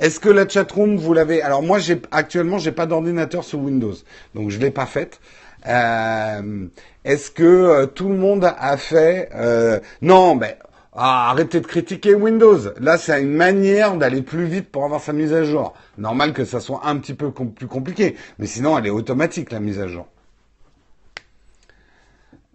Est-ce 0.00 0.20
que 0.20 0.28
la 0.28 0.48
chatroom 0.48 0.96
vous 0.96 1.12
l'avez? 1.12 1.42
Alors 1.42 1.62
moi 1.62 1.78
j'ai 1.78 2.00
actuellement 2.10 2.58
j'ai 2.58 2.72
pas 2.72 2.86
d'ordinateur 2.86 3.44
sous 3.44 3.58
Windows, 3.58 3.94
donc 4.34 4.50
je 4.50 4.58
l'ai 4.58 4.70
pas 4.70 4.86
faite. 4.86 5.20
Euh, 5.66 6.66
Est-ce 7.04 7.30
que 7.30 7.42
euh, 7.42 7.86
tout 7.86 8.08
le 8.08 8.16
monde 8.16 8.44
a 8.44 8.76
fait 8.76 9.28
euh, 9.34 9.80
Non, 10.02 10.34
mais 10.34 10.58
ah, 11.00 11.30
arrêtez 11.30 11.60
de 11.60 11.66
critiquer 11.66 12.16
Windows. 12.16 12.58
Là, 12.80 12.98
c'est 12.98 13.22
une 13.22 13.32
manière 13.32 13.96
d'aller 13.96 14.20
plus 14.20 14.46
vite 14.46 14.68
pour 14.68 14.84
avoir 14.84 15.00
sa 15.00 15.12
mise 15.12 15.32
à 15.32 15.44
jour. 15.44 15.74
Normal 15.96 16.32
que 16.32 16.44
ça 16.44 16.58
soit 16.58 16.80
un 16.86 16.96
petit 16.96 17.14
peu 17.14 17.30
plus 17.30 17.68
compliqué, 17.68 18.16
mais 18.40 18.46
sinon, 18.46 18.76
elle 18.76 18.86
est 18.88 18.90
automatique 18.90 19.52
la 19.52 19.60
mise 19.60 19.78
à 19.78 19.86
jour. 19.86 20.08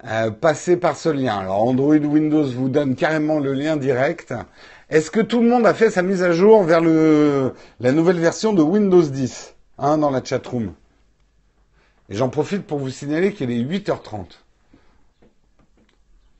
Euh, 0.04 0.30
passez 0.30 0.76
par 0.76 0.98
ce 0.98 1.08
lien. 1.08 1.38
Alors, 1.38 1.62
Android 1.62 1.96
Windows 1.96 2.44
vous 2.44 2.68
donne 2.68 2.96
carrément 2.96 3.38
le 3.38 3.54
lien 3.54 3.78
direct. 3.78 4.34
Est-ce 4.90 5.10
que 5.10 5.20
tout 5.20 5.40
le 5.40 5.48
monde 5.48 5.66
a 5.66 5.72
fait 5.72 5.88
sa 5.88 6.02
mise 6.02 6.22
à 6.22 6.32
jour 6.32 6.64
vers 6.64 6.82
la 6.82 7.92
nouvelle 7.92 8.20
version 8.20 8.52
de 8.52 8.60
Windows 8.60 9.00
10 9.00 9.54
hein, 9.78 9.96
dans 9.96 10.10
la 10.10 10.22
chatroom? 10.22 10.74
Et 12.10 12.14
j'en 12.14 12.28
profite 12.28 12.66
pour 12.66 12.78
vous 12.78 12.90
signaler 12.90 13.32
qu'il 13.32 13.50
est 13.50 13.62
8h30. 13.62 14.43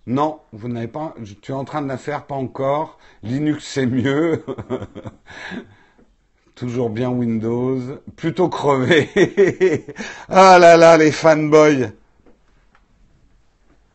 Non, 0.06 0.40
vous 0.52 0.68
n'avez 0.68 0.88
pas. 0.88 1.14
Tu 1.40 1.52
es 1.52 1.54
en 1.54 1.64
train 1.64 1.80
de 1.80 1.88
la 1.88 1.96
faire, 1.96 2.26
pas 2.26 2.34
encore. 2.34 2.98
Linux, 3.22 3.64
c'est 3.66 3.86
mieux. 3.86 4.44
Toujours 6.54 6.90
bien 6.90 7.10
Windows. 7.10 7.80
Plutôt 8.16 8.48
crevé. 8.48 9.08
ah 10.28 10.58
là 10.58 10.76
là, 10.76 10.98
les 10.98 11.10
fanboys. 11.10 11.92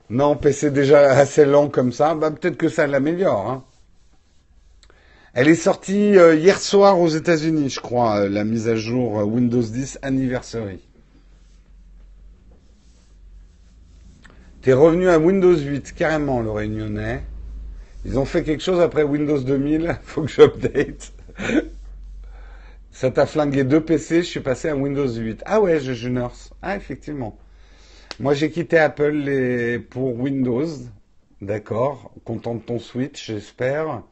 Non, 0.10 0.36
PC 0.36 0.72
déjà 0.72 1.12
assez 1.12 1.46
lent 1.46 1.70
comme 1.70 1.94
ça. 1.94 2.16
Bah, 2.16 2.32
peut-être 2.32 2.58
que 2.58 2.70
ça 2.70 2.88
l'améliore. 2.88 3.50
Hein. 3.50 3.64
Elle 5.34 5.48
est 5.48 5.56
sortie 5.56 6.18
euh, 6.18 6.36
hier 6.36 6.60
soir 6.60 7.00
aux 7.00 7.08
États-Unis, 7.08 7.70
je 7.70 7.80
crois, 7.80 8.22
euh, 8.22 8.30
la 8.30 8.44
mise 8.44 8.68
à 8.68 8.76
jour 8.76 9.20
euh, 9.20 9.24
Windows 9.24 9.62
10 9.62 10.00
Anniversary. 10.02 10.89
T'es 14.62 14.74
revenu 14.74 15.08
à 15.08 15.18
Windows 15.18 15.56
8, 15.56 15.94
carrément, 15.94 16.42
le 16.42 16.52
réunionnais. 16.52 17.24
Ils 18.04 18.20
ont 18.20 18.26
fait 18.26 18.44
quelque 18.44 18.62
chose 18.62 18.82
après 18.82 19.04
Windows 19.04 19.40
2000, 19.40 20.00
faut 20.04 20.24
que 20.24 20.28
j'update. 20.28 21.14
Ça 22.92 23.10
t'a 23.10 23.26
flingué 23.26 23.64
deux 23.64 23.80
PC, 23.80 24.18
je 24.18 24.28
suis 24.28 24.42
passé 24.42 24.68
à 24.68 24.76
Windows 24.76 25.08
8. 25.08 25.44
Ah 25.46 25.62
ouais, 25.62 25.80
je 25.80 26.10
nurse. 26.10 26.52
Ah, 26.62 26.76
effectivement. 26.76 27.38
Moi, 28.20 28.34
j'ai 28.34 28.52
quitté 28.52 28.78
Apple 28.78 29.80
pour 29.90 30.20
Windows. 30.20 30.68
D'accord. 31.42 32.12
Content 32.26 32.56
de 32.56 32.62
ton 32.62 32.80
Switch, 32.80 33.28
j'espère. 33.28 34.04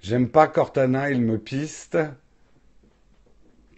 J'aime 0.00 0.28
pas 0.28 0.48
Cortana, 0.48 1.12
il 1.12 1.20
me 1.20 1.38
piste. 1.38 1.96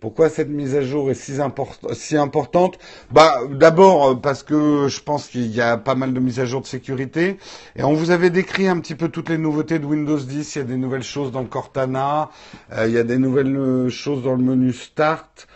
Pourquoi 0.01 0.31
cette 0.31 0.49
mise 0.49 0.75
à 0.77 0.81
jour 0.81 1.11
est 1.11 1.15
si, 1.15 2.17
importante? 2.17 2.79
Bah, 3.11 3.35
d'abord 3.51 4.09
euh, 4.09 4.15
parce 4.15 4.43
que 4.43 4.89
je 4.89 5.01
pense 5.03 5.29
qu'il 5.29 5.55
y 5.55 5.61
a 5.61 5.77
pas 5.77 5.95
mal 5.95 6.15
de 6.15 6.21
mises 6.21 6.41
à 6.41 6.47
jour 6.47 6.63
de 6.63 6.67
sécurité. 6.67 7.37
Et 7.77 7.85
on 7.85 7.93
vous 7.93 8.11
avait 8.11 8.31
décrit 8.31 8.67
un 8.67 8.81
petit 8.81 8.95
peu 8.95 9.11
toutes 9.11 9.29
les 9.29 9.37
nouveautés 9.37 9.79
de 9.79 9.85
Windows 9.85 10.19
10. 10.19 10.57
Il 10.57 10.59
y 10.59 10.63
a 10.63 10.65
des 10.65 10.77
nouvelles 10.77 11.03
choses 11.03 11.33
dans 11.33 11.45
Cortana, 11.45 12.31
euh, 12.73 12.87
il 12.87 12.95
y 12.95 12.99
a 12.99 13.05
des 13.05 13.19
nouvelles 13.19 13.55
euh, 13.55 13.89
choses 13.91 14.23
dans 14.23 14.35
le 14.35 14.43
menu 14.43 14.73
Start. 14.73 15.47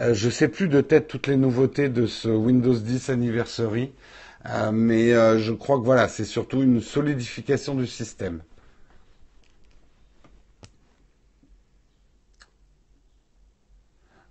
Euh, 0.00 0.12
je 0.12 0.28
sais 0.28 0.48
plus 0.48 0.68
de 0.68 0.82
tête 0.82 1.08
toutes 1.08 1.26
les 1.26 1.36
nouveautés 1.36 1.88
de 1.88 2.06
ce 2.06 2.28
Windows 2.28 2.74
10 2.74 3.08
Anniversary, 3.08 3.92
mais 4.72 5.12
je 5.38 5.52
crois 5.52 5.78
que 5.78 5.84
voilà, 5.84 6.08
c'est 6.08 6.24
surtout 6.24 6.62
une 6.62 6.82
solidification 6.82 7.74
du 7.74 7.86
système. 7.86 8.42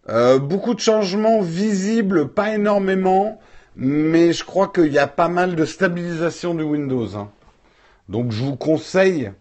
Euh, 0.09 0.37
beaucoup 0.37 0.73
de 0.73 0.81
changements 0.81 1.41
visibles, 1.41 2.27
pas 2.27 2.53
énormément, 2.55 3.39
mais 3.77 4.33
je 4.33 4.43
crois 4.43 4.67
qu'il 4.67 4.91
y 4.91 4.99
a 4.99 5.07
pas 5.07 5.29
mal 5.29 5.55
de 5.55 5.65
stabilisation 5.65 6.53
du 6.53 6.63
Windows. 6.63 7.15
Hein. 7.15 7.29
Donc 8.09 8.31
je 8.31 8.43
vous 8.43 8.57
conseille. 8.57 9.31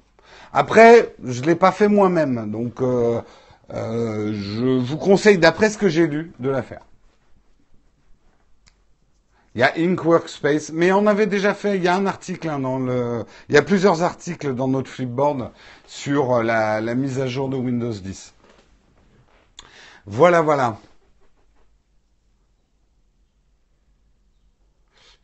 Après, 0.52 1.14
je 1.24 1.42
l'ai 1.42 1.56
pas 1.56 1.72
fait 1.72 1.88
moi-même, 1.88 2.50
donc 2.50 2.80
euh, 2.80 3.20
euh, 3.74 4.32
je 4.32 4.78
vous 4.78 4.98
conseille, 4.98 5.38
d'après 5.38 5.68
ce 5.68 5.78
que 5.78 5.88
j'ai 5.88 6.06
lu, 6.06 6.32
de 6.38 6.50
la 6.50 6.62
faire. 6.62 6.82
Il 9.54 9.60
y 9.60 9.64
a 9.64 9.72
Ink 9.76 10.02
Workspace, 10.04 10.70
mais 10.72 10.92
on 10.92 11.06
avait 11.06 11.26
déjà 11.26 11.54
fait. 11.54 11.76
Il 11.76 11.82
y 11.82 11.88
a 11.88 11.94
un 11.94 12.06
article 12.06 12.48
hein, 12.48 12.58
dans 12.60 12.78
le. 12.78 13.24
Il 13.48 13.54
y 13.54 13.58
a 13.58 13.62
plusieurs 13.62 14.02
articles 14.02 14.54
dans 14.54 14.68
notre 14.68 14.88
flipboard 14.88 15.50
sur 15.86 16.42
la 16.42 16.80
mise 16.94 17.20
à 17.20 17.26
jour 17.26 17.50
de 17.50 17.56
Windows 17.56 17.92
10. 17.92 18.32
Voilà, 20.06 20.42
voilà. 20.42 20.78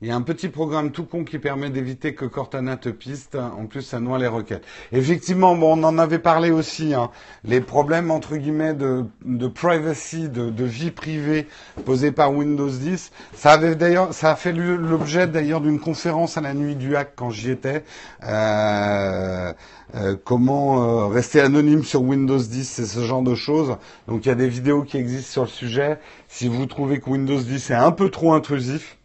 Il 0.00 0.06
y 0.06 0.12
a 0.12 0.14
un 0.14 0.22
petit 0.22 0.48
programme 0.48 0.92
tout 0.92 1.02
con 1.02 1.24
qui 1.24 1.40
permet 1.40 1.70
d'éviter 1.70 2.14
que 2.14 2.24
Cortana 2.24 2.76
te 2.76 2.88
piste. 2.88 3.34
En 3.34 3.66
plus, 3.66 3.82
ça 3.82 3.98
noie 3.98 4.20
les 4.20 4.28
requêtes. 4.28 4.62
Effectivement, 4.92 5.56
bon, 5.56 5.76
on 5.76 5.82
en 5.82 5.98
avait 5.98 6.20
parlé 6.20 6.52
aussi. 6.52 6.94
Hein. 6.94 7.10
Les 7.42 7.60
problèmes 7.60 8.12
entre 8.12 8.36
guillemets 8.36 8.74
de, 8.74 9.04
privacy, 9.48 10.28
de, 10.28 10.50
de, 10.50 10.64
vie 10.64 10.92
privée 10.92 11.48
posés 11.84 12.12
par 12.12 12.32
Windows 12.32 12.70
10. 12.70 13.10
Ça 13.34 13.50
avait 13.50 13.74
d'ailleurs, 13.74 14.14
ça 14.14 14.30
a 14.30 14.36
fait 14.36 14.52
l'objet 14.52 15.26
d'ailleurs 15.26 15.60
d'une 15.60 15.80
conférence 15.80 16.38
à 16.38 16.42
la 16.42 16.54
nuit 16.54 16.76
du 16.76 16.94
hack 16.94 17.14
quand 17.16 17.30
j'y 17.30 17.50
étais. 17.50 17.82
Euh, 18.22 19.52
euh, 19.96 20.16
comment 20.22 20.80
euh, 20.80 21.06
rester 21.06 21.40
anonyme 21.40 21.82
sur 21.82 22.02
Windows 22.02 22.38
10, 22.38 22.68
c'est 22.68 22.86
ce 22.86 23.00
genre 23.00 23.22
de 23.22 23.34
choses. 23.34 23.76
Donc 24.06 24.26
il 24.26 24.28
y 24.28 24.32
a 24.32 24.36
des 24.36 24.48
vidéos 24.48 24.84
qui 24.84 24.96
existent 24.96 25.32
sur 25.32 25.42
le 25.42 25.48
sujet. 25.48 25.98
Si 26.28 26.46
vous 26.46 26.66
trouvez 26.66 27.00
que 27.00 27.10
Windows 27.10 27.40
10 27.40 27.70
est 27.70 27.74
un 27.74 27.90
peu 27.90 28.10
trop 28.10 28.34
intrusif, 28.34 28.97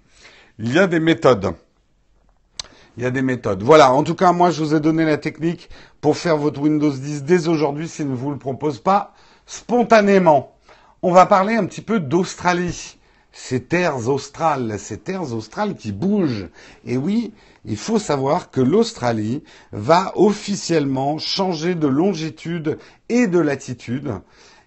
il 0.59 0.73
y 0.73 0.79
a 0.79 0.87
des 0.87 0.99
méthodes. 0.99 1.55
Il 2.95 3.03
y 3.03 3.05
a 3.07 3.11
des 3.11 3.23
méthodes. 3.23 3.63
Voilà, 3.63 3.91
en 3.91 4.03
tout 4.03 4.13
cas, 4.13 4.31
moi, 4.33 4.51
je 4.51 4.63
vous 4.63 4.75
ai 4.75 4.79
donné 4.79 5.03
la 5.03 5.17
technique 5.17 5.69
pour 5.99 6.15
faire 6.15 6.37
votre 6.37 6.61
Windows 6.61 6.91
10 6.91 7.23
dès 7.23 7.47
aujourd'hui 7.47 7.87
s'il 7.87 8.09
ne 8.09 8.15
vous 8.15 8.29
le 8.29 8.37
propose 8.37 8.79
pas 8.79 9.13
spontanément. 9.47 10.55
On 11.01 11.11
va 11.11 11.25
parler 11.25 11.55
un 11.55 11.65
petit 11.65 11.81
peu 11.81 11.99
d'Australie. 11.99 12.97
Ces 13.31 13.63
terres 13.63 14.07
australes, 14.09 14.77
ces 14.77 14.99
terres 14.99 15.33
australes 15.33 15.75
qui 15.75 15.91
bougent. 15.91 16.49
Et 16.85 16.97
oui, 16.97 17.33
il 17.65 17.77
faut 17.77 17.97
savoir 17.97 18.51
que 18.51 18.61
l'Australie 18.61 19.43
va 19.71 20.11
officiellement 20.15 21.17
changer 21.17 21.73
de 21.73 21.87
longitude 21.87 22.77
et 23.09 23.25
de 23.25 23.39
latitude. 23.39 24.13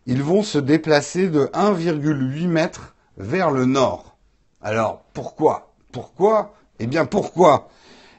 Ils 0.07 0.22
vont 0.22 0.42
se 0.42 0.59
déplacer 0.59 1.29
de 1.29 1.44
1,8 1.55 2.49
mètres 2.49 2.96
vers 3.18 3.53
le 3.53 3.66
nord. 3.66 4.16
Alors, 4.61 5.05
pourquoi? 5.12 5.76
Pourquoi? 5.97 6.53
Eh 6.79 6.87
bien 6.87 7.07
pourquoi? 7.07 7.71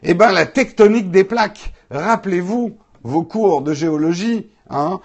Eh 0.01 0.15
bien 0.15 0.31
la 0.31 0.47
tectonique 0.47 1.11
des 1.11 1.23
plaques. 1.23 1.73
Rappelez-vous 1.91 2.75
vos 3.03 3.21
cours 3.21 3.61
de 3.61 3.71
géologie. 3.71 4.49
Hein 4.71 4.99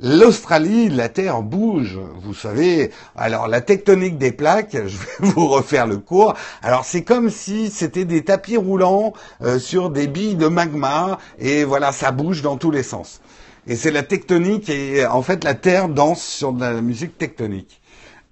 L'Australie, 0.00 0.88
la 0.88 1.10
Terre 1.10 1.42
bouge, 1.42 1.98
vous 2.22 2.32
savez. 2.32 2.92
Alors 3.14 3.46
la 3.46 3.60
tectonique 3.60 4.16
des 4.16 4.32
plaques, 4.32 4.72
je 4.86 4.96
vais 4.96 5.32
vous 5.32 5.48
refaire 5.48 5.86
le 5.86 5.98
cours. 5.98 6.32
Alors 6.62 6.86
c'est 6.86 7.02
comme 7.02 7.28
si 7.28 7.68
c'était 7.68 8.06
des 8.06 8.24
tapis 8.24 8.56
roulants 8.56 9.12
euh, 9.42 9.58
sur 9.58 9.90
des 9.90 10.06
billes 10.06 10.36
de 10.36 10.48
magma 10.48 11.18
et 11.38 11.64
voilà, 11.64 11.92
ça 11.92 12.10
bouge 12.10 12.40
dans 12.40 12.56
tous 12.56 12.70
les 12.70 12.82
sens. 12.82 13.20
Et 13.66 13.76
c'est 13.76 13.90
la 13.90 14.02
tectonique 14.02 14.70
et 14.70 15.04
en 15.04 15.20
fait 15.20 15.44
la 15.44 15.52
Terre 15.52 15.90
danse 15.90 16.22
sur 16.22 16.54
de 16.54 16.60
la 16.62 16.80
musique 16.80 17.18
tectonique. 17.18 17.82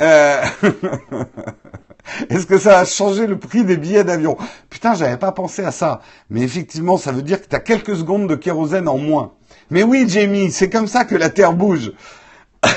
Euh... 0.01 0.43
Est-ce 2.29 2.47
que 2.47 2.59
ça 2.59 2.81
a 2.81 2.85
changé 2.85 3.27
le 3.27 3.39
prix 3.39 3.65
des 3.65 3.77
billets 3.77 4.05
d'avion? 4.05 4.37
Putain, 4.71 4.95
j'avais 4.95 5.17
pas 5.17 5.33
pensé 5.33 5.63
à 5.65 5.71
ça. 5.71 6.01
Mais 6.31 6.43
effectivement, 6.43 6.97
ça 6.97 7.13
veut 7.13 7.23
dire 7.23 7.41
que 7.41 7.49
tu 7.49 7.57
as 7.57 7.61
quelques 7.61 7.97
secondes 7.97 8.29
de 8.29 8.35
kérosène 8.35 8.89
en 8.89 8.99
moins. 8.99 9.33
Mais 9.71 9.83
oui, 9.83 10.07
Jamie, 10.09 10.51
c'est 10.51 10.71
comme 10.71 10.87
ça 10.87 11.05
que 11.05 11.15
la 11.15 11.31
Terre 11.31 11.53
bouge. 11.53 11.93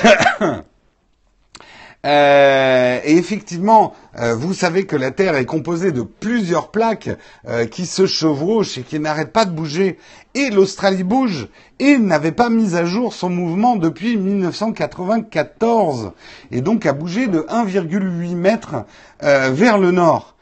Euh, 2.04 3.00
et 3.02 3.16
effectivement, 3.16 3.92
euh, 4.20 4.36
vous 4.36 4.54
savez 4.54 4.86
que 4.86 4.94
la 4.94 5.10
Terre 5.10 5.34
est 5.34 5.44
composée 5.44 5.90
de 5.90 6.02
plusieurs 6.02 6.70
plaques 6.70 7.10
euh, 7.48 7.66
qui 7.66 7.84
se 7.84 8.06
chevauchent 8.06 8.78
et 8.78 8.82
qui 8.82 9.00
n'arrêtent 9.00 9.32
pas 9.32 9.44
de 9.44 9.50
bouger. 9.50 9.98
Et 10.36 10.50
l'Australie 10.50 11.02
bouge 11.02 11.48
et 11.78 11.96
n'avait 11.96 12.30
pas 12.30 12.50
mis 12.50 12.76
à 12.76 12.84
jour 12.84 13.14
son 13.14 13.30
mouvement 13.30 13.76
depuis 13.76 14.18
1994 14.18 16.12
et 16.50 16.60
donc 16.60 16.84
a 16.84 16.92
bougé 16.92 17.26
de 17.26 17.38
1,8 17.40 18.34
mètres 18.34 18.84
vers 19.22 19.78
le 19.78 19.92
nord. 19.92 20.36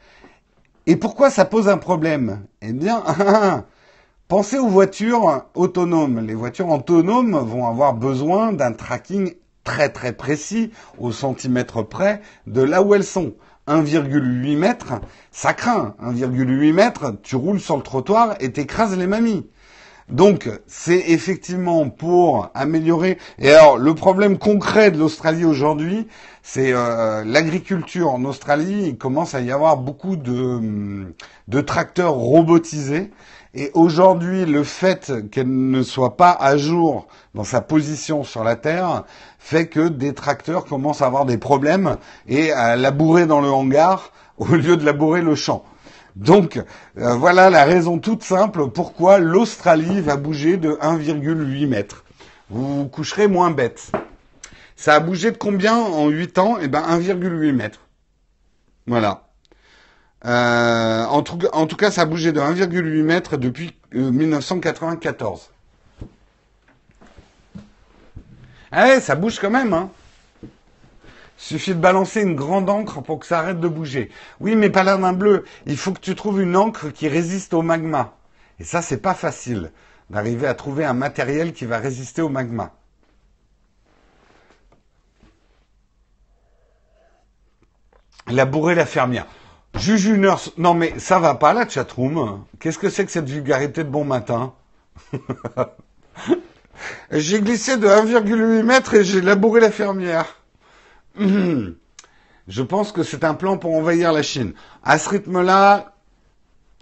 Et 0.85 0.97
pourquoi 0.97 1.29
ça 1.29 1.45
pose 1.45 1.69
un 1.69 1.77
problème? 1.77 2.41
Eh 2.61 2.73
bien, 2.73 3.03
pensez 4.27 4.57
aux 4.57 4.67
voitures 4.67 5.45
autonomes. 5.53 6.19
Les 6.27 6.35
voitures 6.35 6.71
autonomes 6.71 7.37
vont 7.37 7.65
avoir 7.65 7.93
besoin 7.93 8.51
d'un 8.51 8.73
tracking 8.73 9.33
très 9.63 9.87
très 9.87 10.11
précis, 10.11 10.71
au 10.99 11.13
centimètre 11.13 11.83
près, 11.83 12.21
de 12.47 12.61
là 12.61 12.81
où 12.81 12.95
elles 12.95 13.05
sont. 13.05 13.33
1,8 13.69 14.57
mètres, 14.57 14.95
ça 15.31 15.53
craint. 15.53 15.95
1,8 16.03 16.73
mètres, 16.73 17.15
tu 17.23 17.37
roules 17.37 17.61
sur 17.61 17.77
le 17.77 17.81
trottoir 17.81 18.35
et 18.41 18.51
t'écrases 18.51 18.97
les 18.97 19.07
mamies. 19.07 19.47
Donc, 20.09 20.49
c'est 20.67 21.09
effectivement 21.09 21.89
pour 21.89 22.51
améliorer. 22.53 23.17
Et 23.39 23.49
alors, 23.51 23.77
le 23.79 23.95
problème 23.95 24.37
concret 24.37 24.91
de 24.91 24.99
l'Australie 24.99 25.45
aujourd'hui, 25.45 26.07
c'est 26.43 26.73
euh, 26.73 27.23
l'agriculture 27.25 28.11
en 28.11 28.23
Australie. 28.25 28.83
Il 28.89 28.97
commence 28.97 29.33
à 29.33 29.41
y 29.41 29.51
avoir 29.51 29.77
beaucoup 29.77 30.15
de, 30.15 31.07
de 31.47 31.61
tracteurs 31.61 32.13
robotisés. 32.13 33.09
Et 33.55 33.71
aujourd'hui, 33.73 34.45
le 34.45 34.63
fait 34.63 35.11
qu'elle 35.31 35.71
ne 35.71 35.81
soit 35.81 36.17
pas 36.17 36.31
à 36.31 36.55
jour 36.55 37.07
dans 37.33 37.43
sa 37.43 37.61
position 37.61 38.23
sur 38.23 38.43
la 38.43 38.55
Terre 38.55 39.05
fait 39.39 39.67
que 39.67 39.87
des 39.87 40.13
tracteurs 40.13 40.65
commencent 40.65 41.01
à 41.01 41.07
avoir 41.07 41.25
des 41.25 41.39
problèmes 41.39 41.97
et 42.27 42.51
à 42.51 42.75
labourer 42.75 43.25
dans 43.25 43.41
le 43.41 43.49
hangar 43.49 44.11
au 44.37 44.47
lieu 44.47 44.77
de 44.77 44.85
labourer 44.85 45.21
le 45.21 45.33
champ. 45.33 45.63
Donc 46.15 46.61
euh, 46.97 47.15
voilà 47.15 47.49
la 47.49 47.65
raison 47.65 47.99
toute 47.99 48.23
simple 48.23 48.69
pourquoi 48.69 49.19
l'Australie 49.19 49.99
va 50.01 50.15
bouger 50.15 50.57
de 50.57 50.71
1,8 50.81 51.67
mètres. 51.67 52.05
Vous 52.49 52.83
vous 52.83 52.87
coucherez 52.87 53.27
moins 53.27 53.51
bête. 53.51 53.91
Ça 54.75 54.95
a 54.95 54.99
bougé 54.99 55.31
de 55.31 55.37
combien 55.37 55.75
en 55.75 56.07
8 56.09 56.37
ans? 56.37 56.57
Eh 56.61 56.67
ben 56.67 56.81
1,8 56.81 57.51
mètres. 57.53 57.79
Voilà. 58.87 59.27
Euh, 60.25 61.05
en, 61.05 61.21
tout, 61.21 61.39
en, 61.53 61.67
tout, 61.67 61.75
cas, 61.75 61.91
ça 61.91 62.01
a 62.01 62.05
bougé 62.05 62.31
de 62.31 62.39
1,8 62.39 63.03
mètres 63.03 63.37
depuis 63.37 63.75
1994. 63.91 65.51
Euh, 68.73 68.95
eh, 68.97 68.99
ça 68.99 69.15
bouge 69.15 69.39
quand 69.39 69.51
même, 69.51 69.73
hein. 69.73 69.89
Suffit 71.37 71.75
de 71.75 71.79
balancer 71.79 72.21
une 72.21 72.35
grande 72.35 72.69
encre 72.69 73.01
pour 73.01 73.19
que 73.19 73.25
ça 73.25 73.39
arrête 73.39 73.59
de 73.59 73.67
bouger. 73.67 74.09
Oui, 74.39 74.55
mais 74.55 74.69
pas 74.69 74.83
la 74.83 74.97
main 74.97 75.13
bleue. 75.13 75.43
Il 75.65 75.77
faut 75.77 75.91
que 75.91 75.99
tu 75.99 76.15
trouves 76.15 76.41
une 76.41 76.55
encre 76.55 76.91
qui 76.93 77.07
résiste 77.07 77.53
au 77.53 77.61
magma. 77.61 78.13
Et 78.59 78.63
ça, 78.63 78.81
c'est 78.81 79.01
pas 79.01 79.13
facile 79.13 79.71
d'arriver 80.09 80.47
à 80.47 80.53
trouver 80.53 80.85
un 80.85 80.93
matériel 80.93 81.53
qui 81.53 81.65
va 81.65 81.77
résister 81.77 82.21
au 82.21 82.29
magma. 82.29 82.73
bourrée 88.45 88.75
la 88.75 88.85
fermière. 88.85 89.27
Juju 89.75 90.17
Nurse. 90.17 90.53
Non, 90.57 90.73
mais 90.73 90.97
ça 90.99 91.19
va 91.19 91.35
pas, 91.35 91.53
la 91.53 91.67
chatroom. 91.67 92.45
Qu'est-ce 92.59 92.79
que 92.79 92.89
c'est 92.89 93.05
que 93.05 93.11
cette 93.11 93.29
vulgarité 93.29 93.83
de 93.83 93.89
bon 93.89 94.05
matin? 94.05 94.53
J'ai 97.11 97.41
glissé 97.41 97.77
de 97.77 97.87
1,8 97.87 98.63
mètre 98.63 98.95
et 98.95 99.03
j'ai 99.03 99.21
labouré 99.21 99.61
la 99.61 99.71
fermière. 99.71 100.41
Je 102.47 102.61
pense 102.61 102.91
que 102.91 103.03
c'est 103.03 103.23
un 103.23 103.33
plan 103.33 103.57
pour 103.57 103.75
envahir 103.75 104.13
la 104.13 104.21
Chine. 104.21 104.53
À 104.83 104.99
ce 104.99 105.09
rythme-là, 105.09 105.95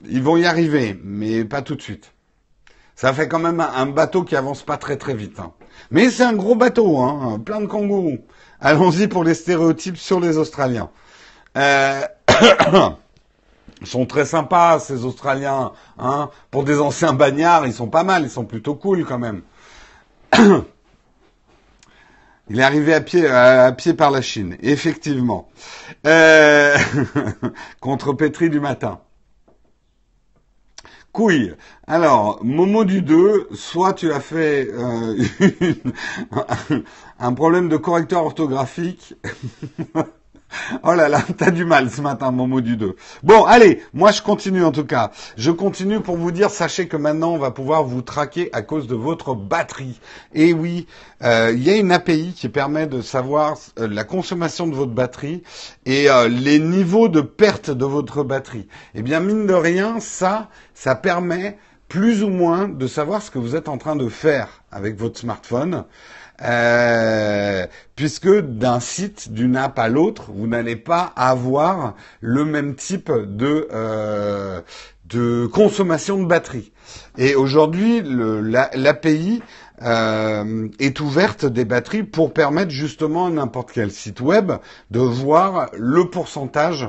ils 0.05 0.21
vont 0.21 0.37
y 0.37 0.45
arriver, 0.45 0.99
mais 1.03 1.45
pas 1.45 1.61
tout 1.61 1.75
de 1.75 1.81
suite. 1.81 2.11
Ça 2.95 3.13
fait 3.13 3.27
quand 3.27 3.39
même 3.39 3.59
un 3.59 3.85
bateau 3.85 4.23
qui 4.23 4.35
avance 4.35 4.63
pas 4.63 4.77
très 4.77 4.97
très 4.97 5.15
vite. 5.15 5.39
Hein. 5.39 5.53
Mais 5.89 6.09
c'est 6.09 6.23
un 6.23 6.33
gros 6.33 6.55
bateau, 6.55 6.99
hein, 6.99 7.39
plein 7.43 7.61
de 7.61 7.65
kangourous. 7.65 8.19
allons-y 8.59 9.07
pour 9.07 9.23
les 9.23 9.33
stéréotypes 9.33 9.97
sur 9.97 10.19
les 10.19 10.37
Australiens. 10.37 10.89
Euh, 11.57 12.01
ils 13.81 13.87
sont 13.87 14.05
très 14.05 14.25
sympas, 14.25 14.79
ces 14.79 15.05
Australiens. 15.05 15.71
Hein. 15.97 16.29
Pour 16.51 16.63
des 16.63 16.79
anciens 16.79 17.13
bagnards, 17.13 17.65
ils 17.65 17.73
sont 17.73 17.87
pas 17.87 18.03
mal, 18.03 18.23
ils 18.23 18.29
sont 18.29 18.45
plutôt 18.45 18.75
cool 18.75 19.05
quand 19.05 19.19
même. 19.19 19.41
Il 22.49 22.59
est 22.59 22.63
arrivé 22.63 22.93
à 22.93 23.01
pied, 23.01 23.27
à, 23.27 23.71
pied 23.71 23.93
par 23.93 24.11
la 24.11 24.21
Chine, 24.21 24.57
effectivement. 24.61 25.49
Euh, 26.05 26.75
contre 27.79 28.13
Petri 28.13 28.49
du 28.49 28.59
matin. 28.59 28.99
Couille. 31.13 31.53
Alors, 31.87 32.43
Momo 32.43 32.85
du 32.85 33.01
2, 33.01 33.49
soit 33.53 33.93
tu 33.93 34.11
as 34.11 34.19
fait 34.19 34.67
euh, 34.67 35.15
un 37.19 37.33
problème 37.33 37.69
de 37.69 37.77
correcteur 37.77 38.25
orthographique. 38.25 39.13
Oh 40.83 40.93
là 40.93 41.09
là, 41.09 41.21
t'as 41.37 41.51
du 41.51 41.65
mal 41.65 41.89
ce 41.89 42.01
matin, 42.01 42.31
mon 42.31 42.47
mot 42.47 42.61
du 42.61 42.77
2. 42.77 42.95
Bon, 43.23 43.45
allez, 43.45 43.81
moi 43.93 44.11
je 44.11 44.21
continue 44.21 44.63
en 44.63 44.71
tout 44.71 44.85
cas. 44.85 45.11
Je 45.37 45.51
continue 45.51 45.99
pour 45.99 46.17
vous 46.17 46.31
dire, 46.31 46.49
sachez 46.49 46.87
que 46.87 46.97
maintenant 46.97 47.31
on 47.31 47.37
va 47.37 47.51
pouvoir 47.51 47.83
vous 47.83 48.01
traquer 48.01 48.49
à 48.53 48.61
cause 48.61 48.87
de 48.87 48.95
votre 48.95 49.35
batterie. 49.35 49.99
Et 50.33 50.53
oui, 50.53 50.87
euh, 51.23 51.51
il 51.55 51.63
y 51.63 51.69
a 51.69 51.75
une 51.75 51.91
API 51.91 52.33
qui 52.35 52.49
permet 52.49 52.87
de 52.87 53.01
savoir 53.01 53.57
euh, 53.79 53.87
la 53.87 54.03
consommation 54.03 54.67
de 54.67 54.75
votre 54.75 54.91
batterie 54.91 55.43
et 55.85 56.09
euh, 56.09 56.27
les 56.27 56.59
niveaux 56.59 57.07
de 57.07 57.21
perte 57.21 57.69
de 57.71 57.85
votre 57.85 58.23
batterie. 58.23 58.67
Eh 58.95 59.01
bien, 59.01 59.19
mine 59.19 59.47
de 59.47 59.53
rien, 59.53 59.99
ça, 59.99 60.49
ça 60.73 60.95
permet 60.95 61.57
plus 61.87 62.23
ou 62.23 62.29
moins 62.29 62.67
de 62.67 62.87
savoir 62.87 63.21
ce 63.21 63.29
que 63.29 63.37
vous 63.37 63.55
êtes 63.55 63.69
en 63.69 63.77
train 63.77 63.95
de 63.95 64.09
faire 64.09 64.63
avec 64.71 64.97
votre 64.97 65.19
smartphone. 65.19 65.85
Euh, 66.41 67.67
puisque 67.95 68.29
d'un 68.29 68.79
site, 68.79 69.31
d'une 69.31 69.55
app 69.55 69.77
à 69.77 69.87
l'autre, 69.87 70.31
vous 70.33 70.47
n'allez 70.47 70.75
pas 70.75 71.13
avoir 71.15 71.95
le 72.21 72.43
même 72.43 72.75
type 72.75 73.11
de, 73.11 73.67
euh, 73.71 74.61
de 75.05 75.45
consommation 75.45 76.21
de 76.21 76.25
batterie. 76.25 76.71
Et 77.17 77.35
aujourd'hui, 77.35 78.01
l'API 78.03 79.41
euh, 79.83 80.67
est 80.79 80.99
ouverte 80.99 81.45
des 81.45 81.65
batteries 81.65 82.03
pour 82.03 82.33
permettre 82.33 82.71
justement 82.71 83.27
à 83.27 83.29
n'importe 83.29 83.71
quel 83.71 83.91
site 83.91 84.19
web 84.19 84.51
de 84.91 84.99
voir 84.99 85.69
le 85.77 86.09
pourcentage 86.09 86.87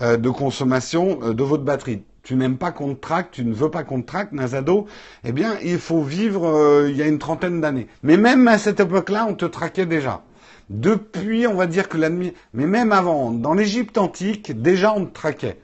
de 0.00 0.28
consommation 0.28 1.32
de 1.32 1.42
votre 1.42 1.64
batterie 1.64 2.02
tu 2.26 2.34
n'aimes 2.34 2.58
pas 2.58 2.72
qu'on 2.72 2.92
te 2.96 3.00
traque, 3.00 3.30
tu 3.30 3.44
ne 3.44 3.54
veux 3.54 3.70
pas 3.70 3.84
qu'on 3.84 4.02
te 4.02 4.06
traque, 4.08 4.32
Nazado, 4.32 4.86
eh 5.22 5.30
bien, 5.30 5.58
il 5.62 5.78
faut 5.78 6.02
vivre 6.02 6.44
euh, 6.48 6.90
il 6.90 6.96
y 6.96 7.02
a 7.02 7.06
une 7.06 7.20
trentaine 7.20 7.60
d'années. 7.60 7.86
Mais 8.02 8.16
même 8.16 8.48
à 8.48 8.58
cette 8.58 8.80
époque-là, 8.80 9.26
on 9.28 9.34
te 9.34 9.44
traquait 9.44 9.86
déjà. 9.86 10.24
Depuis, 10.68 11.46
on 11.46 11.54
va 11.54 11.68
dire 11.68 11.88
que 11.88 11.96
l'ennemi, 11.96 12.32
mais 12.52 12.66
même 12.66 12.90
avant, 12.90 13.30
dans 13.30 13.54
l'Égypte 13.54 13.96
antique, 13.96 14.60
déjà 14.60 14.92
on 14.92 15.06
te 15.06 15.14
traquait. 15.14 15.60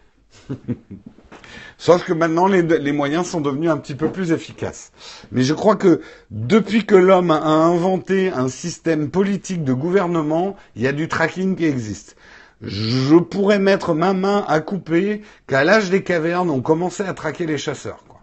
Sauf 1.78 2.04
que 2.04 2.12
maintenant, 2.12 2.46
les, 2.46 2.92
moyens 2.92 3.26
sont 3.26 3.40
devenus 3.40 3.68
un 3.68 3.76
petit 3.76 3.96
peu 3.96 4.12
plus 4.12 4.30
efficaces. 4.30 4.92
Mais 5.32 5.42
je 5.42 5.54
crois 5.54 5.74
que 5.74 6.00
depuis 6.30 6.86
que 6.86 6.94
l'homme 6.94 7.32
a 7.32 7.42
inventé 7.42 8.28
un 8.28 8.46
système 8.46 9.10
politique 9.10 9.64
de 9.64 9.72
gouvernement, 9.72 10.54
il 10.76 10.82
y 10.82 10.86
a 10.86 10.92
du 10.92 11.08
tracking 11.08 11.56
qui 11.56 11.64
existe 11.64 12.14
je 12.62 13.16
pourrais 13.16 13.58
mettre 13.58 13.92
ma 13.94 14.12
main 14.12 14.44
à 14.48 14.60
couper 14.60 15.22
qu'à 15.46 15.64
l'âge 15.64 15.90
des 15.90 16.02
cavernes, 16.02 16.50
on 16.50 16.60
commençait 16.60 17.06
à 17.06 17.12
traquer 17.12 17.46
les 17.46 17.58
chasseurs. 17.58 18.04
Quoi. 18.08 18.20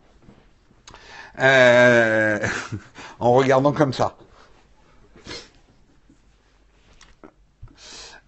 Euh, 1.39 2.39
en 3.19 3.33
regardant 3.33 3.73
comme 3.73 3.93
ça. 3.93 4.15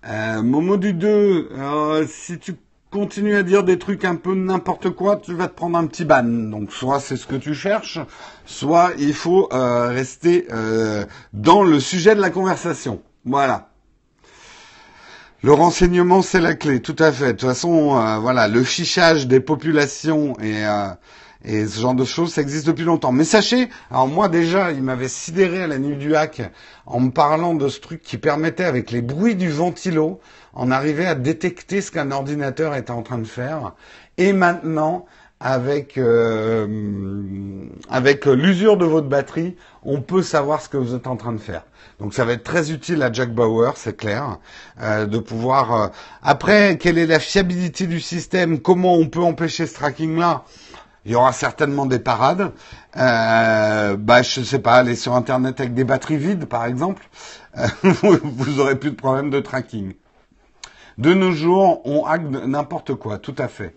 Euh, 0.07 0.41
Momo 0.41 0.77
du 0.77 0.93
2, 0.93 1.49
euh, 1.51 2.05
si 2.07 2.39
tu 2.39 2.55
continues 2.89 3.35
à 3.35 3.43
dire 3.43 3.63
des 3.63 3.79
trucs 3.79 4.03
un 4.03 4.15
peu 4.15 4.33
n'importe 4.33 4.89
quoi, 4.89 5.15
tu 5.15 5.33
vas 5.33 5.47
te 5.47 5.53
prendre 5.53 5.77
un 5.77 5.85
petit 5.85 6.03
ban. 6.03 6.23
Donc 6.23 6.73
soit 6.73 6.99
c'est 6.99 7.15
ce 7.15 7.27
que 7.27 7.35
tu 7.35 7.53
cherches, 7.53 7.99
soit 8.45 8.91
il 8.97 9.13
faut 9.13 9.47
euh, 9.53 9.87
rester 9.87 10.47
dans 11.31 11.63
le 11.63 11.79
sujet 11.79 12.15
de 12.15 12.21
la 12.21 12.31
conversation. 12.31 13.01
Voilà. 13.23 13.70
Le 15.43 15.53
renseignement, 15.53 16.21
c'est 16.21 16.39
la 16.39 16.53
clé, 16.53 16.81
tout 16.81 16.95
à 16.99 17.11
fait. 17.11 17.27
De 17.27 17.31
toute 17.31 17.49
façon, 17.49 17.97
euh, 17.97 18.19
voilà, 18.19 18.47
le 18.47 18.63
fichage 18.63 19.25
des 19.25 19.39
populations 19.39 20.37
et, 20.39 20.63
euh, 20.67 20.89
et 21.43 21.65
ce 21.65 21.79
genre 21.79 21.95
de 21.95 22.05
choses, 22.05 22.33
ça 22.33 22.41
existe 22.41 22.67
depuis 22.67 22.83
longtemps. 22.83 23.11
Mais 23.11 23.23
sachez, 23.23 23.69
alors 23.89 24.07
moi 24.07 24.29
déjà, 24.29 24.71
il 24.71 24.83
m'avait 24.83 25.07
sidéré 25.07 25.63
à 25.63 25.67
la 25.67 25.79
nuit 25.79 25.97
du 25.97 26.15
hack 26.15 26.43
en 26.85 26.99
me 26.99 27.09
parlant 27.09 27.55
de 27.55 27.69
ce 27.69 27.79
truc 27.79 28.03
qui 28.03 28.19
permettait, 28.19 28.65
avec 28.65 28.91
les 28.91 29.01
bruits 29.01 29.35
du 29.35 29.49
ventilo, 29.49 30.19
en 30.53 30.69
arriver 30.69 31.07
à 31.07 31.15
détecter 31.15 31.81
ce 31.81 31.89
qu'un 31.89 32.11
ordinateur 32.11 32.75
était 32.75 32.91
en 32.91 33.01
train 33.01 33.17
de 33.17 33.25
faire. 33.25 33.73
Et 34.19 34.33
maintenant, 34.33 35.07
avec 35.41 35.97
euh, 35.97 36.67
avec 37.89 38.25
l'usure 38.25 38.77
de 38.77 38.85
votre 38.85 39.07
batterie, 39.07 39.55
on 39.83 40.01
peut 40.01 40.21
savoir 40.21 40.61
ce 40.61 40.69
que 40.69 40.77
vous 40.77 40.93
êtes 40.93 41.07
en 41.07 41.17
train 41.17 41.33
de 41.33 41.39
faire. 41.39 41.63
Donc 41.99 42.13
ça 42.13 42.25
va 42.25 42.33
être 42.33 42.43
très 42.43 42.71
utile 42.71 43.01
à 43.01 43.11
Jack 43.11 43.33
Bauer, 43.33 43.73
c'est 43.75 43.97
clair, 43.97 44.37
euh, 44.81 45.07
de 45.07 45.17
pouvoir. 45.17 45.73
Euh, 45.73 45.87
après, 46.21 46.77
quelle 46.77 46.97
est 46.97 47.07
la 47.07 47.19
fiabilité 47.19 47.87
du 47.87 47.99
système 47.99 48.59
Comment 48.59 48.95
on 48.95 49.07
peut 49.07 49.21
empêcher 49.21 49.65
ce 49.65 49.73
tracking-là? 49.73 50.43
Il 51.05 51.11
y 51.11 51.15
aura 51.15 51.33
certainement 51.33 51.87
des 51.87 51.99
parades. 51.99 52.51
Euh, 52.97 53.97
bah, 53.97 54.21
je 54.21 54.41
sais 54.41 54.59
pas, 54.59 54.75
aller 54.75 54.95
sur 54.95 55.15
Internet 55.15 55.59
avec 55.59 55.73
des 55.73 55.83
batteries 55.83 56.17
vides, 56.17 56.45
par 56.45 56.65
exemple, 56.65 57.03
euh, 57.57 57.67
vous 58.23 58.59
aurez 58.59 58.77
plus 58.77 58.91
de 58.91 58.95
problème 58.95 59.31
de 59.31 59.39
tracking. 59.39 59.93
De 60.99 61.13
nos 61.13 61.31
jours, 61.31 61.81
on 61.85 62.05
hack 62.05 62.21
n'importe 62.21 62.93
quoi, 62.93 63.17
tout 63.17 63.35
à 63.39 63.47
fait. 63.47 63.75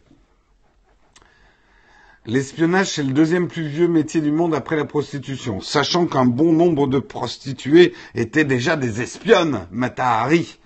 L'espionnage, 2.27 2.87
c'est 2.87 3.03
le 3.03 3.13
deuxième 3.13 3.49
plus 3.49 3.69
vieux 3.69 3.87
métier 3.87 4.23
du 4.23 4.33
monde 4.33 4.55
après 4.55 4.77
la 4.77 4.87
prostitution, 4.87 5.61
sachant 5.61 6.07
qu'un 6.07 6.25
bon 6.25 6.55
nombre 6.55 6.87
de 6.87 6.99
prostituées 6.99 7.93
étaient 8.15 8.47
déjà 8.47 8.77
des 8.77 9.03
espionnes, 9.03 9.67
Matahari. 9.71 10.59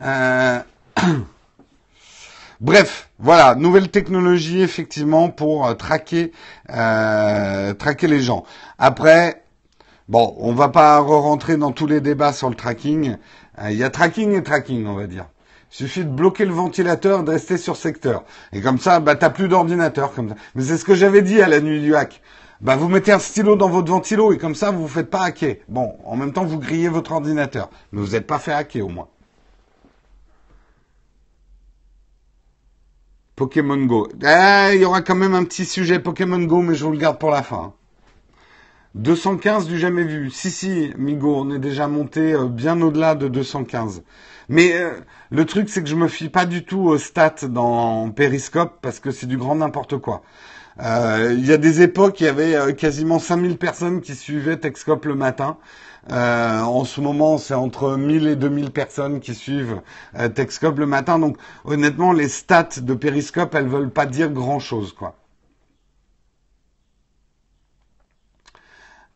Euh... 0.00 0.60
Bref, 2.60 3.10
voilà, 3.18 3.56
nouvelle 3.56 3.90
technologie 3.90 4.62
effectivement 4.62 5.28
pour 5.28 5.66
euh, 5.66 5.74
traquer, 5.74 6.32
euh, 6.70 7.74
traquer 7.74 8.06
les 8.06 8.20
gens. 8.20 8.44
Après, 8.78 9.42
bon, 10.08 10.34
on 10.38 10.52
va 10.52 10.68
pas 10.68 11.00
rentrer 11.00 11.56
dans 11.56 11.72
tous 11.72 11.86
les 11.86 12.00
débats 12.00 12.32
sur 12.32 12.48
le 12.48 12.54
tracking. 12.54 13.16
Euh, 13.58 13.70
il 13.72 13.76
y 13.76 13.84
a 13.84 13.90
tracking 13.90 14.32
et 14.38 14.42
tracking, 14.42 14.86
on 14.86 14.94
va 14.94 15.06
dire. 15.06 15.26
Il 15.78 15.84
suffit 15.84 16.06
de 16.06 16.10
bloquer 16.10 16.46
le 16.46 16.54
ventilateur, 16.54 17.22
de 17.22 17.32
rester 17.32 17.58
sur 17.58 17.76
secteur. 17.76 18.24
Et 18.54 18.62
comme 18.62 18.78
ça, 18.78 18.98
bah, 18.98 19.14
t'as 19.14 19.28
plus 19.28 19.46
d'ordinateur, 19.46 20.14
comme 20.14 20.30
ça. 20.30 20.34
Mais 20.54 20.62
c'est 20.62 20.78
ce 20.78 20.86
que 20.86 20.94
j'avais 20.94 21.20
dit 21.20 21.42
à 21.42 21.48
la 21.48 21.60
nuit 21.60 21.82
du 21.82 21.94
hack. 21.94 22.22
Bah, 22.62 22.76
vous 22.76 22.88
mettez 22.88 23.12
un 23.12 23.18
stylo 23.18 23.56
dans 23.56 23.68
votre 23.68 23.92
ventilo 23.92 24.32
et 24.32 24.38
comme 24.38 24.54
ça, 24.54 24.70
vous 24.70 24.80
vous 24.80 24.88
faites 24.88 25.10
pas 25.10 25.24
hacker. 25.24 25.56
Bon, 25.68 25.98
en 26.06 26.16
même 26.16 26.32
temps, 26.32 26.46
vous 26.46 26.58
grillez 26.58 26.88
votre 26.88 27.12
ordinateur. 27.12 27.68
Mais 27.92 28.00
vous 28.00 28.12
n'êtes 28.12 28.26
pas 28.26 28.38
fait 28.38 28.52
hacker, 28.52 28.86
au 28.86 28.88
moins. 28.88 29.08
Pokémon 33.34 33.84
Go. 33.84 34.08
Eh, 34.22 34.70
il 34.76 34.80
y 34.80 34.84
aura 34.86 35.02
quand 35.02 35.14
même 35.14 35.34
un 35.34 35.44
petit 35.44 35.66
sujet 35.66 35.98
Pokémon 35.98 36.40
Go, 36.40 36.62
mais 36.62 36.74
je 36.74 36.86
vous 36.86 36.92
le 36.92 36.96
garde 36.96 37.18
pour 37.18 37.30
la 37.30 37.42
fin. 37.42 37.74
215 38.94 39.66
du 39.66 39.78
jamais 39.78 40.04
vu. 40.04 40.30
Si, 40.30 40.50
si, 40.50 40.90
Migo, 40.96 41.36
on 41.36 41.50
est 41.50 41.58
déjà 41.58 41.86
monté 41.86 42.32
euh, 42.32 42.46
bien 42.46 42.80
au-delà 42.80 43.14
de 43.14 43.28
215. 43.28 44.02
Mais 44.48 44.72
euh, 44.74 44.92
le 45.30 45.44
truc, 45.44 45.68
c'est 45.68 45.82
que 45.82 45.88
je 45.88 45.96
me 45.96 46.08
fie 46.08 46.28
pas 46.28 46.46
du 46.46 46.64
tout 46.64 46.80
aux 46.80 46.98
stats 46.98 47.48
dans 47.48 48.10
Periscope 48.10 48.78
parce 48.82 49.00
que 49.00 49.10
c'est 49.10 49.26
du 49.26 49.36
grand 49.36 49.56
n'importe 49.56 49.98
quoi. 49.98 50.22
Euh, 50.82 51.34
il 51.36 51.46
y 51.46 51.52
a 51.52 51.56
des 51.56 51.82
époques, 51.82 52.20
il 52.20 52.24
y 52.24 52.28
avait 52.28 52.54
euh, 52.54 52.72
quasiment 52.72 53.18
5000 53.18 53.56
personnes 53.58 54.00
qui 54.00 54.14
suivaient 54.14 54.58
Texcope 54.58 55.06
le 55.06 55.14
matin. 55.14 55.56
en 56.10 56.84
ce 56.84 57.00
moment, 57.00 57.38
c'est 57.38 57.54
entre 57.54 57.96
1000 57.96 58.26
et 58.28 58.36
2000 58.36 58.70
personnes 58.70 59.20
qui 59.20 59.34
suivent 59.34 59.80
Texcope 60.34 60.78
le 60.78 60.86
matin. 60.86 61.18
Donc, 61.18 61.38
honnêtement, 61.64 62.12
les 62.12 62.28
stats 62.28 62.80
de 62.80 62.94
Periscope, 62.94 63.54
elles 63.54 63.68
veulent 63.68 63.90
pas 63.90 64.06
dire 64.06 64.30
grand-chose, 64.30 64.92
quoi. 64.92 65.16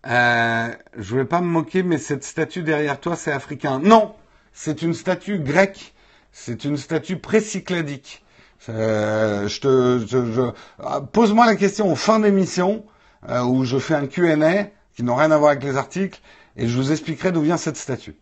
Euh, 0.06 0.68
je 0.96 1.10
voulais 1.10 1.24
pas 1.24 1.40
me 1.40 1.46
moquer, 1.46 1.82
mais 1.82 1.98
cette 1.98 2.24
statue 2.24 2.62
derrière 2.62 3.00
toi, 3.00 3.16
c'est 3.16 3.32
africain. 3.32 3.80
Non, 3.80 4.14
c'est 4.52 4.82
une 4.82 4.94
statue 4.94 5.38
grecque, 5.38 5.94
c'est 6.32 6.64
une 6.64 6.76
statue 6.76 7.16
précycladique. 7.18 8.24
Euh, 8.68 9.48
je 9.48 10.52
ah, 10.78 11.00
pose-moi 11.00 11.46
la 11.46 11.56
question 11.56 11.90
en 11.90 11.94
fin 11.94 12.20
d'émission 12.20 12.84
euh, 13.28 13.42
où 13.42 13.64
je 13.64 13.78
fais 13.78 13.94
un 13.94 14.06
Q&A 14.06 14.66
qui 14.94 15.02
n'a 15.02 15.16
rien 15.16 15.30
à 15.30 15.38
voir 15.38 15.52
avec 15.52 15.64
les 15.64 15.76
articles 15.76 16.20
et 16.56 16.68
je 16.68 16.76
vous 16.76 16.92
expliquerai 16.92 17.32
d'où 17.32 17.40
vient 17.40 17.56
cette 17.56 17.78
statue. 17.78 18.16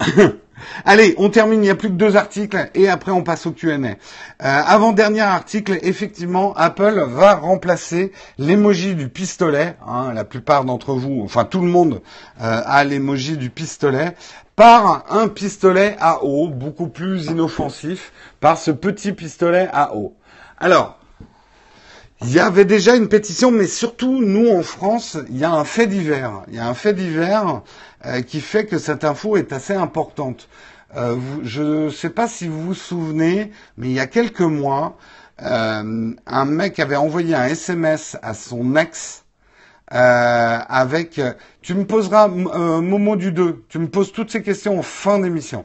Allez, 0.84 1.14
on 1.18 1.30
termine, 1.30 1.60
il 1.60 1.64
n'y 1.64 1.70
a 1.70 1.74
plus 1.74 1.88
que 1.88 1.94
deux 1.94 2.16
articles 2.16 2.70
et 2.74 2.88
après 2.88 3.12
on 3.12 3.22
passe 3.22 3.46
au 3.46 3.52
Q&A. 3.52 3.74
Euh, 3.74 3.94
avant-dernier 4.38 5.20
article, 5.20 5.78
effectivement, 5.82 6.54
Apple 6.54 7.04
va 7.08 7.34
remplacer 7.34 8.12
l'emoji 8.38 8.94
du 8.94 9.08
pistolet. 9.08 9.76
Hein, 9.86 10.12
la 10.12 10.24
plupart 10.24 10.64
d'entre 10.64 10.94
vous, 10.94 11.22
enfin 11.24 11.44
tout 11.44 11.60
le 11.60 11.68
monde 11.68 12.02
euh, 12.40 12.60
a 12.64 12.84
l'emoji 12.84 13.36
du 13.36 13.50
pistolet 13.50 14.14
par 14.60 15.06
un 15.08 15.28
pistolet 15.28 15.96
à 16.00 16.22
eau, 16.22 16.48
beaucoup 16.48 16.88
plus 16.88 17.28
inoffensif, 17.28 18.12
par 18.40 18.58
ce 18.58 18.70
petit 18.70 19.12
pistolet 19.12 19.70
à 19.72 19.96
eau. 19.96 20.14
Alors, 20.58 20.98
il 22.20 22.30
y 22.30 22.40
avait 22.40 22.66
déjà 22.66 22.94
une 22.94 23.08
pétition, 23.08 23.50
mais 23.50 23.66
surtout, 23.66 24.22
nous, 24.22 24.50
en 24.50 24.62
France, 24.62 25.16
il 25.30 25.38
y 25.38 25.44
a 25.44 25.50
un 25.50 25.64
fait 25.64 25.86
divers. 25.86 26.42
Il 26.48 26.56
y 26.56 26.58
a 26.58 26.68
un 26.68 26.74
fait 26.74 26.92
divers 26.92 27.62
euh, 28.04 28.20
qui 28.20 28.42
fait 28.42 28.66
que 28.66 28.76
cette 28.76 29.04
info 29.04 29.38
est 29.38 29.54
assez 29.54 29.72
importante. 29.72 30.50
Euh, 30.94 31.16
je 31.42 31.86
ne 31.86 31.88
sais 31.88 32.10
pas 32.10 32.28
si 32.28 32.46
vous 32.46 32.60
vous 32.60 32.74
souvenez, 32.74 33.52
mais 33.78 33.88
il 33.88 33.94
y 33.94 34.00
a 34.00 34.06
quelques 34.06 34.40
mois, 34.40 34.98
euh, 35.40 36.12
un 36.26 36.44
mec 36.44 36.78
avait 36.80 36.96
envoyé 36.96 37.34
un 37.34 37.46
SMS 37.46 38.18
à 38.20 38.34
son 38.34 38.76
ex 38.76 39.24
avec 39.90 41.20
tu 41.62 41.74
me 41.74 41.84
poseras 41.84 42.28
Momo 42.28 43.16
du 43.16 43.32
2, 43.32 43.64
tu 43.68 43.78
me 43.78 43.88
poses 43.88 44.12
toutes 44.12 44.30
ces 44.30 44.42
questions 44.42 44.78
en 44.78 44.82
fin 44.82 45.18
d'émission. 45.18 45.64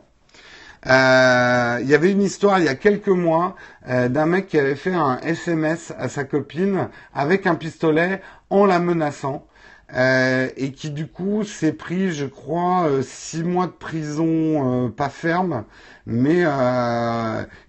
Euh, 0.87 1.79
il 1.81 1.89
y 1.89 1.95
avait 1.95 2.11
une 2.11 2.21
histoire 2.21 2.59
il 2.59 2.65
y 2.65 2.69
a 2.69 2.75
quelques 2.75 3.07
mois 3.07 3.55
euh, 3.89 4.07
d'un 4.07 4.27
mec 4.27 4.47
qui 4.47 4.59
avait 4.59 4.75
fait 4.75 4.93
un 4.93 5.17
SMS 5.19 5.93
à 5.97 6.09
sa 6.09 6.25
copine 6.25 6.89
avec 7.13 7.47
un 7.47 7.55
pistolet 7.55 8.21
en 8.49 8.65
la 8.65 8.79
menaçant. 8.79 9.47
Euh, 9.93 10.49
et 10.57 10.71
qui 10.71 10.89
du 10.89 11.05
coup 11.05 11.43
s'est 11.43 11.71
pris, 11.71 12.11
je 12.11 12.25
crois, 12.25 12.89
six 13.03 13.43
mois 13.43 13.67
de 13.67 13.71
prison 13.71 14.91
pas 14.97 15.09
ferme, 15.09 15.63
mais 16.07 16.39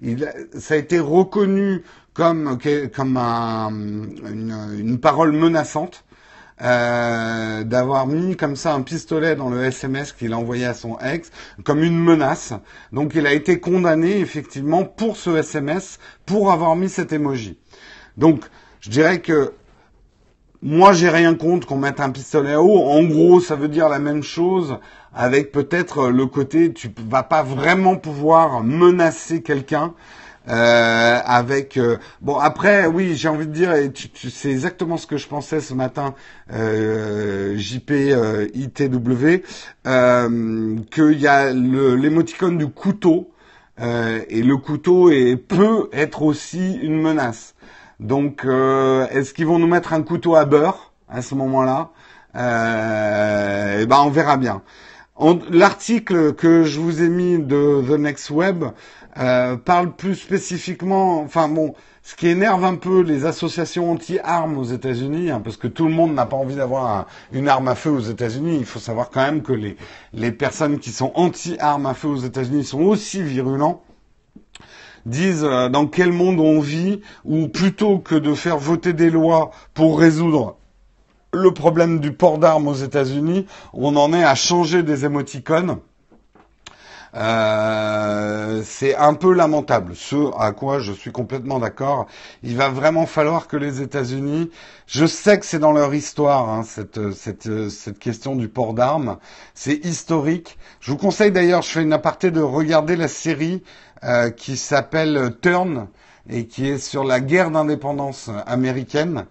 il, 0.01 0.33
ça 0.59 0.75
a 0.75 0.77
été 0.79 0.99
reconnu 0.99 1.83
comme 2.15 2.59
comme 2.95 3.19
une, 3.19 4.99
parole 4.99 5.33
menaçante. 5.33 6.06
Euh, 6.63 7.65
d'avoir 7.65 8.07
mis 8.07 8.35
comme 8.35 8.57
ça 8.57 8.73
un 8.73 8.81
pistolet 8.81 9.37
dans 9.37 9.51
le 9.51 9.63
SMS 9.65 10.13
qu'il 10.13 10.33
a 10.33 10.39
envoyé 10.39 10.65
à 10.65 10.73
son 10.73 10.99
ex 11.01 11.31
comme 11.65 11.83
une 11.83 11.99
menace. 11.99 12.55
Donc 12.93 13.13
il 13.15 13.27
a 13.27 13.35
été 13.35 13.61
condamné 13.61 14.21
effectivement 14.21 14.85
pour 14.85 15.19
ce 15.19 15.37
SMS 15.37 15.99
pour 16.25 16.51
avoir 16.51 16.75
mis 16.75 16.89
cet 16.89 17.13
emoji. 17.13 17.59
Donc 18.17 18.47
je 18.81 18.89
dirais 18.89 19.21
que 19.21 19.53
moi 20.63 20.95
j'ai 20.95 21.11
rien 21.11 21.35
contre 21.35 21.67
qu'on 21.67 21.77
mette 21.77 22.01
un 22.01 22.09
pistolet 22.09 22.55
à. 22.55 22.61
En 22.63 23.05
gros 23.05 23.43
ça 23.43 23.55
veut 23.55 23.69
dire 23.69 23.91
la 23.91 23.99
même 23.99 24.23
chose 24.23 24.79
avec 25.13 25.53
peut-être 25.53 26.09
le 26.09 26.25
côté 26.25 26.73
tu 26.73 26.91
vas 27.07 27.23
pas 27.23 27.43
vraiment 27.43 27.97
pouvoir 27.97 28.65
menacer 28.65 29.43
quelqu'un 29.43 29.93
euh, 30.49 31.19
avec 31.25 31.77
euh, 31.77 31.97
bon 32.21 32.39
après 32.39 32.87
oui 32.87 33.17
j'ai 33.17 33.29
envie 33.29 33.49
de 33.49 33.53
dire 33.53 33.73
et 33.75 33.91
tu, 33.91 34.09
c'est 34.31 34.51
exactement 34.51 34.97
ce 34.97 35.07
que 35.09 35.17
je 35.17 35.27
pensais 35.27 35.61
ce 35.61 35.75
matin 35.75 36.15
euh, 36.53 37.57
JP 37.57 37.91
euh, 37.91 38.47
ITW 38.55 39.43
euh, 39.89 40.77
qu'il 40.93 41.21
y 41.21 41.27
a 41.27 41.53
l'émoticône 41.53 42.59
du 42.59 42.69
couteau 42.69 43.31
et 43.79 44.43
le 44.43 44.57
couteau 44.57 45.11
est, 45.11 45.37
peut 45.37 45.91
être 45.93 46.23
aussi 46.23 46.77
une 46.77 46.99
menace. 46.99 47.55
Donc 48.01 48.47
est-ce 48.47 49.35
qu'ils 49.35 49.45
vont 49.45 49.59
nous 49.59 49.67
mettre 49.67 49.93
un 49.93 50.01
couteau 50.01 50.35
à 50.35 50.47
beurre 50.47 50.95
à 51.11 51.21
ce 51.21 51.35
moment-là? 51.35 51.91
Eh 52.35 53.85
ben 53.85 53.99
on 53.99 54.09
verra 54.09 54.39
bien. 54.39 54.63
L'article 55.51 56.33
que 56.33 56.63
je 56.63 56.81
vous 56.81 57.03
ai 57.03 57.11
mis 57.11 57.39
de 57.39 57.83
The 57.87 57.99
Next 57.99 58.31
Web 58.31 58.65
euh, 59.19 59.57
parle 59.57 59.95
plus 59.95 60.15
spécifiquement, 60.15 61.21
enfin 61.21 61.49
bon, 61.49 61.75
ce 62.03 62.15
qui 62.15 62.29
énerve 62.29 62.65
un 62.65 62.77
peu 62.77 63.01
les 63.01 63.25
associations 63.25 63.91
anti-armes 63.91 64.59
aux 64.59 64.65
États-Unis, 64.65 65.31
hein, 65.31 65.41
parce 65.43 65.57
que 65.57 65.67
tout 65.67 65.87
le 65.87 65.93
monde 65.93 66.15
n'a 66.15 66.27
pas 66.27 66.37
envie 66.37 66.57
d'avoir 66.57 67.07
une 67.33 67.49
arme 67.49 67.69
à 67.69 67.75
feu 67.75 67.91
aux 67.91 68.01
États-Unis. 68.01 68.57
Il 68.59 68.67
faut 68.67 68.79
savoir 68.79 69.11
quand 69.11 69.23
même 69.23 69.43
que 69.43 69.53
les, 69.53 69.77
les 70.13 70.33
personnes 70.33 70.79
qui 70.79 70.91
sont 70.91 71.13
anti-armes 71.15 71.87
à 71.87 71.95
feu 71.95 72.09
aux 72.09 72.17
États-Unis 72.17 72.65
sont 72.65 72.83
aussi 72.83 73.23
virulents 73.23 73.83
disent 75.07 75.45
euh, 75.45 75.69
dans 75.69 75.87
quel 75.87 76.13
monde 76.13 76.41
on 76.41 76.61
vit, 76.61 77.01
ou 77.25 77.49
plutôt 77.49 77.99
que 77.99 78.15
de 78.15 78.35
faire 78.35 78.59
voter 78.59 78.93
des 78.93 79.11
lois 79.11 79.51
pour 79.73 79.99
résoudre 79.99 80.57
le 81.33 81.53
problème 81.53 82.01
du 82.01 82.13
port 82.13 82.39
d'armes 82.39 82.69
aux 82.69 82.75
États-Unis, 82.75 83.47
on 83.73 83.97
en 83.97 84.13
est 84.13 84.25
à 84.25 84.35
changer 84.35 84.83
des 84.83 85.05
émoticônes 85.05 85.79
euh, 87.17 88.63
c'est 88.65 88.95
un 88.95 89.15
peu 89.15 89.33
lamentable. 89.33 89.97
Ce 89.97 90.17
à 90.39 90.53
quoi 90.53 90.81
je 90.81 90.93
suis 90.93 91.13
complètement 91.13 91.59
d'accord. 91.59 92.07
Il 92.43 92.57
va 92.57 92.69
vraiment 92.69 93.07
falloir 93.07 93.49
que 93.49 93.57
les 93.57 93.81
États-Unis, 93.81 94.51
je 94.87 95.07
sais 95.07 95.39
que 95.39 95.47
c'est 95.47 95.59
dans 95.59 95.73
leur 95.73 95.95
histoire 95.95 96.51
hein, 96.51 96.63
cette, 96.63 97.13
cette, 97.13 97.71
cette 97.71 97.99
question 97.99 98.37
du 98.37 98.49
port 98.49 98.75
d'armes, 98.75 99.17
c'est 99.55 99.85
historique. 99.85 100.59
Je 100.81 100.91
vous 100.91 100.99
conseille 100.99 101.33
d'ailleurs, 101.33 101.63
je 101.63 101.71
fais 101.71 101.83
une 101.83 101.95
aparté 101.95 102.31
de 102.31 102.43
regarder 102.43 102.97
la 102.97 103.09
série 103.09 103.63
euh, 104.05 104.31
qui 104.31 104.59
s'appelle 104.59 105.37
Turn 105.41 105.89
et 106.29 106.47
qui 106.47 106.69
est 106.69 106.79
sur 106.79 107.05
la 107.05 107.21
guerre 107.21 107.51
d'indépendance 107.51 108.31
américaine. 108.47 109.25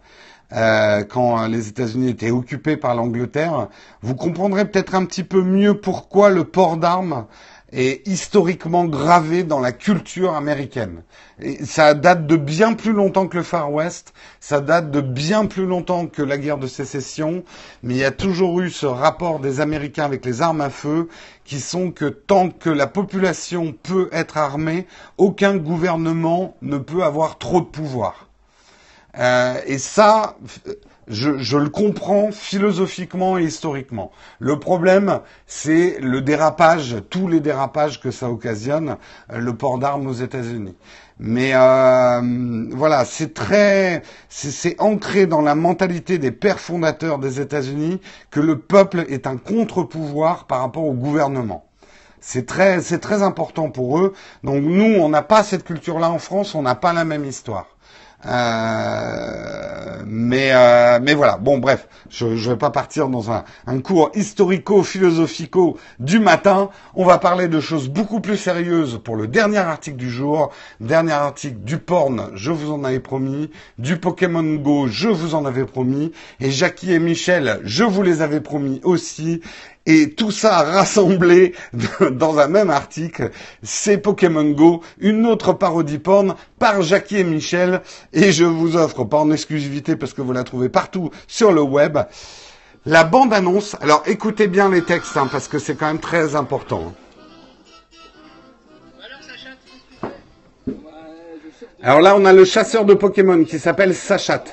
Euh, 0.54 1.04
quand 1.04 1.48
les 1.48 1.70
États-Unis 1.70 2.10
étaient 2.10 2.32
occupés 2.32 2.78
par 2.78 2.96
l'Angleterre, 2.96 3.68
vous 4.02 4.16
comprendrez 4.16 4.66
peut-être 4.66 4.94
un 4.94 5.06
petit 5.06 5.24
peu 5.24 5.42
mieux 5.42 5.80
pourquoi 5.80 6.30
le 6.30 6.44
port 6.44 6.78
d'armes 6.78 7.26
est 7.72 8.08
historiquement 8.08 8.86
gravé 8.86 9.44
dans 9.44 9.60
la 9.60 9.72
culture 9.72 10.36
américaine. 10.36 11.04
Ça 11.64 11.94
date 11.94 12.28
de 12.28 12.38
bien 12.38 12.74
plus 12.74 12.94
longtemps 12.94 13.28
que 13.28 13.38
le 13.38 13.44
Far 13.44 13.72
West, 13.72 14.14
ça 14.40 14.62
date 14.62 14.92
de 14.92 15.02
bien 15.02 15.46
plus 15.46 15.66
longtemps 15.66 16.08
que 16.08 16.22
la 16.22 16.38
guerre 16.38 16.58
de 16.58 16.68
sécession, 16.68 17.44
mais 17.84 17.96
il 17.96 18.00
y 18.00 18.06
a 18.06 18.12
toujours 18.12 18.62
eu 18.62 18.70
ce 18.70 18.86
rapport 18.86 19.40
des 19.40 19.60
Américains 19.60 20.06
avec 20.06 20.26
les 20.26 20.42
armes 20.42 20.62
à 20.62 20.70
feu 20.70 21.10
qui 21.44 21.60
sont 21.60 21.92
que 21.92 22.06
tant 22.06 22.50
que 22.50 22.70
la 22.70 22.88
population 22.88 23.74
peut 23.84 24.10
être 24.12 24.38
armée, 24.38 24.88
aucun 25.18 25.58
gouvernement 25.58 26.56
ne 26.62 26.78
peut 26.78 27.04
avoir 27.04 27.38
trop 27.38 27.60
de 27.62 27.66
pouvoir. 27.66 28.30
Euh, 29.18 29.62
et 29.66 29.78
ça, 29.78 30.38
je, 31.08 31.58
le 31.58 31.70
comprends 31.70 32.32
philosophiquement 32.32 33.38
et 33.38 33.44
historiquement. 33.44 34.12
Le 34.40 34.60
problème, 34.60 35.20
c'est 35.46 36.00
le 36.00 36.22
dérapage, 36.22 36.98
tous 37.10 37.28
les 37.28 37.40
dérapages 37.40 38.00
que 38.00 38.12
ça 38.12 38.30
occasionne, 38.30 38.98
euh, 39.32 39.38
le 39.38 39.56
port 39.56 39.78
d'armes 39.78 40.08
aux 40.08 40.14
États-Unis. 40.14 40.76
Mais 41.20 41.52
euh, 41.54 42.68
voilà, 42.72 43.06
c'est 43.06 43.34
très, 43.34 44.02
c'est 44.30 44.82
ancré 44.82 45.28
dans 45.28 45.42
la 45.42 45.56
mentalité 45.56 46.18
des 46.18 46.32
pères 46.32 46.60
fondateurs 46.60 47.20
des 47.20 47.40
États-Unis 47.40 48.02
que 48.32 48.40
le 48.40 48.60
peuple 48.60 49.06
est 49.08 49.28
un 49.28 49.38
contre-pouvoir 49.38 50.46
par 50.46 50.60
rapport 50.60 50.84
au 50.84 50.94
gouvernement. 50.94 51.66
C'est 52.20 52.48
très, 52.48 52.82
c'est 52.82 53.00
très 53.00 53.22
important 53.22 53.70
pour 53.70 54.00
eux. 54.00 54.14
Donc 54.44 54.64
nous, 54.64 54.96
on 55.00 55.10
n'a 55.10 55.22
pas 55.22 55.44
cette 55.44 55.64
culture-là 55.64 56.10
en 56.10 56.20
France, 56.20 56.56
on 56.56 56.64
n'a 56.64 56.76
pas 56.76 56.92
la 56.92 57.06
même 57.06 57.24
histoire. 57.24 57.75
Euh, 58.26 60.04
mais 60.08 60.52
euh, 60.54 61.00
mais 61.02 61.14
voilà. 61.14 61.38
Bon, 61.38 61.58
bref, 61.58 61.88
je 62.10 62.26
ne 62.26 62.36
vais 62.36 62.56
pas 62.56 62.72
partir 62.72 63.08
dans 63.08 63.32
un, 63.32 63.44
un 63.68 63.80
cours 63.80 64.12
historico-philosophico 64.16 65.78
du 66.00 66.20
matin. 66.20 66.70
On 66.96 67.06
va 67.06 67.18
parler 67.18 67.48
de 67.48 67.60
choses 67.60 67.90
beaucoup 67.90 68.22
plus 68.22 68.38
sérieuses 68.38 69.00
pour 69.04 69.16
le 69.16 69.28
dernier 69.28 69.58
article 69.58 69.98
du 69.98 70.10
jour. 70.10 70.52
Dernier 70.80 71.14
article 71.14 71.58
du 71.60 71.78
porn, 71.78 72.32
je 72.34 72.52
vous 72.52 72.72
en 72.72 72.84
avais 72.84 73.00
promis. 73.00 73.52
Du 73.78 73.98
Pokémon 73.98 74.56
Go, 74.56 74.88
je 74.88 75.10
vous 75.10 75.36
en 75.36 75.46
avais 75.46 75.66
promis. 75.66 76.12
Et 76.40 76.52
Jackie 76.52 76.94
et 76.94 77.00
Michel, 77.00 77.60
je 77.64 77.84
vous 77.84 78.02
les 78.02 78.22
avais 78.22 78.42
promis 78.42 78.82
aussi. 78.84 79.42
Et 79.88 80.12
tout 80.12 80.32
ça 80.32 80.64
rassemblé 80.64 81.54
dans 82.12 82.40
un 82.40 82.48
même 82.48 82.72
article, 82.72 83.30
c'est 83.62 84.00
Pokémon 84.00 84.50
Go, 84.50 84.82
une 85.00 85.28
autre 85.28 85.54
parodie 85.54 86.00
porn 86.00 86.36
par 86.58 86.82
Jackie 86.82 87.20
et 87.20 87.24
Michel. 87.24 87.82
Et 88.12 88.32
je 88.32 88.46
vous 88.46 88.78
offre, 88.78 89.04
pas 89.04 89.20
en 89.20 89.32
exclusivité 89.32 89.96
parce 89.96 90.14
que 90.14 90.24
vous 90.24 90.34
la 90.34 90.44
trouvez 90.44 90.70
partout 90.70 91.12
sur 91.28 91.52
le 91.52 91.62
web, 91.62 92.00
la 92.86 93.04
bande-annonce. 93.04 93.76
Alors 93.80 94.02
écoutez 94.08 94.48
bien 94.48 94.72
les 94.72 94.82
textes 94.82 95.18
hein, 95.18 95.30
parce 95.32 95.48
que 95.48 95.60
c'est 95.60 95.76
quand 95.76 95.88
même 95.88 96.00
très 96.00 96.36
important. 96.36 96.94
Alors 101.84 102.02
là, 102.02 102.16
on 102.18 102.26
a 102.26 102.34
le 102.34 102.46
chasseur 102.46 102.86
de 102.86 102.96
Pokémon 102.96 103.44
qui 103.44 103.60
s'appelle 103.60 103.94
Sachat. 103.94 104.46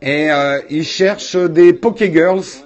Et 0.00 0.30
euh, 0.30 0.60
il 0.70 0.84
cherche 0.84 1.36
des 1.36 1.74
Pokégirls 1.74 2.65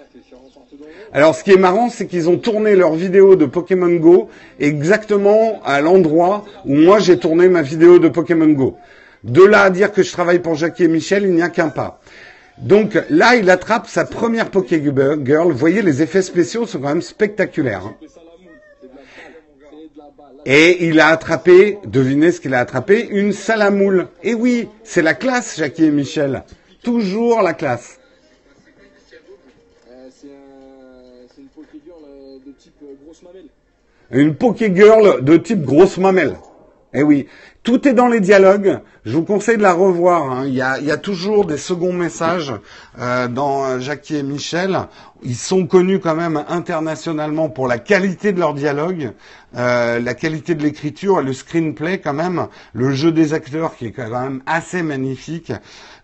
alors, 1.12 1.34
ce 1.34 1.42
qui 1.42 1.50
est 1.50 1.56
marrant, 1.56 1.90
c'est 1.90 2.06
qu'ils 2.06 2.28
ont 2.28 2.38
tourné 2.38 2.76
leur 2.76 2.94
vidéo 2.94 3.34
de 3.34 3.44
Pokémon 3.44 3.92
Go 3.96 4.28
exactement 4.61 5.61
à 5.64 5.80
l'endroit 5.80 6.44
où 6.64 6.76
moi 6.76 7.00
j'ai 7.00 7.18
tourné 7.18 7.48
ma 7.48 7.62
vidéo 7.62 7.98
de 7.98 8.08
Pokémon 8.08 8.46
Go. 8.46 8.76
De 9.24 9.42
là 9.42 9.62
à 9.62 9.70
dire 9.70 9.92
que 9.92 10.02
je 10.02 10.12
travaille 10.12 10.38
pour 10.38 10.54
Jackie 10.54 10.84
et 10.84 10.88
Michel, 10.88 11.24
il 11.24 11.32
n'y 11.32 11.42
a 11.42 11.48
qu'un 11.48 11.68
pas. 11.68 12.00
Donc 12.58 12.98
là, 13.08 13.36
il 13.36 13.50
attrape 13.50 13.86
sa 13.86 14.04
première 14.04 14.50
Pokégirl. 14.50 15.50
Vous 15.50 15.58
voyez, 15.58 15.82
les 15.82 16.02
effets 16.02 16.22
spéciaux 16.22 16.66
sont 16.66 16.78
quand 16.78 16.88
même 16.88 17.02
spectaculaires. 17.02 17.86
Hein. 17.86 17.96
Et 20.46 20.86
il 20.86 21.00
a 21.00 21.08
attrapé, 21.08 21.78
devinez 21.84 22.32
ce 22.32 22.40
qu'il 22.40 22.54
a 22.54 22.61
attrapé, 22.61 23.08
une 23.11 23.32
salamoule. 23.32 24.08
Et 24.22 24.34
oui, 24.34 24.68
c'est 24.84 25.02
la 25.02 25.14
classe, 25.14 25.58
Jackie 25.58 25.84
et 25.84 25.90
Michel. 25.90 26.44
Toujours 26.82 27.42
la 27.42 27.52
classe. 27.52 27.98
c'est 30.16 30.28
une 31.40 31.48
Pokégirl 31.48 32.02
de 32.44 32.52
Une 34.11 34.34
Pokégirl 34.34 35.24
de 35.24 35.36
type 35.36 35.62
grosse 35.62 35.98
mamelle. 35.98 36.36
Eh 36.92 37.04
oui, 37.04 37.28
tout 37.62 37.86
est 37.86 37.92
dans 37.92 38.08
les 38.08 38.18
dialogues. 38.18 38.80
Je 39.04 39.16
vous 39.16 39.22
conseille 39.22 39.56
de 39.56 39.62
la 39.62 39.72
revoir. 39.72 40.32
Hein. 40.32 40.46
Il, 40.46 40.54
y 40.54 40.61
a, 40.62 40.96
toujours 40.96 41.44
des 41.44 41.56
seconds 41.56 41.92
messages 41.92 42.52
euh, 42.98 43.28
dans 43.28 43.78
Jackie 43.78 44.16
et 44.16 44.22
Michel. 44.24 44.76
Ils 45.22 45.36
sont 45.36 45.66
connus 45.66 46.00
quand 46.00 46.16
même 46.16 46.42
internationalement 46.48 47.48
pour 47.48 47.68
la 47.68 47.78
qualité 47.78 48.32
de 48.32 48.40
leur 48.40 48.54
dialogue, 48.54 49.12
euh, 49.56 50.00
la 50.00 50.14
qualité 50.14 50.54
de 50.54 50.62
l'écriture 50.62 51.20
le 51.22 51.32
screenplay 51.32 52.00
quand 52.00 52.12
même, 52.12 52.48
le 52.72 52.92
jeu 52.92 53.12
des 53.12 53.34
acteurs 53.34 53.76
qui 53.76 53.86
est 53.86 53.92
quand 53.92 54.08
même 54.08 54.42
assez 54.46 54.82
magnifique. 54.82 55.52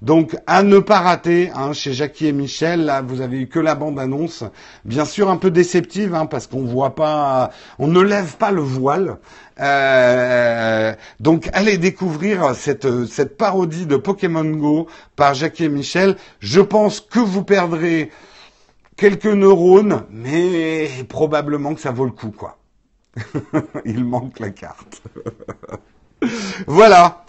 Donc 0.07 0.37
à 0.47 0.63
ne 0.63 0.79
pas 0.79 1.01
rater 1.01 1.51
hein, 1.53 1.73
chez 1.73 1.93
Jackie 1.93 2.29
et 2.29 2.33
Michel. 2.33 2.85
Là, 2.85 3.03
vous 3.03 3.23
avez 3.23 3.41
eu 3.41 3.49
que 3.49 3.59
la 3.59 3.75
bande 3.75 3.99
annonce, 3.99 4.45
bien 4.85 5.05
sûr 5.05 5.29
un 5.29 5.37
peu 5.37 5.51
déceptive 5.51 6.15
hein, 6.15 6.27
parce 6.27 6.47
qu'on 6.47 6.63
voit 6.63 6.95
pas, 6.95 7.51
on 7.81 7.89
ne 7.89 8.01
lève 8.01 8.37
pas 8.37 8.53
le 8.53 8.61
voile. 8.61 9.19
Euh, 9.59 10.95
donc 11.19 11.51
allez 11.55 11.77
découvrir 11.77 12.55
cette, 12.55 13.07
cette 13.07 13.37
parodie 13.37 13.87
de 13.87 13.97
Pokémon 13.97 14.45
Go 14.45 14.87
par 15.17 15.35
Jackie 15.35 15.65
et 15.65 15.69
Michel. 15.69 16.15
Je 16.39 16.61
pense 16.61 17.01
que 17.01 17.19
vous 17.19 17.43
perdrez 17.43 18.13
quelques 18.97 19.27
neurones, 19.27 20.05
mais 20.11 20.89
probablement 21.09 21.75
que 21.75 21.81
ça 21.81 21.91
vaut 21.91 22.05
le 22.05 22.13
coup, 22.13 22.31
quoi. 22.31 22.59
Il 23.85 24.05
manque 24.05 24.39
la 24.39 24.51
carte. 24.51 25.03
voilà. 26.69 27.26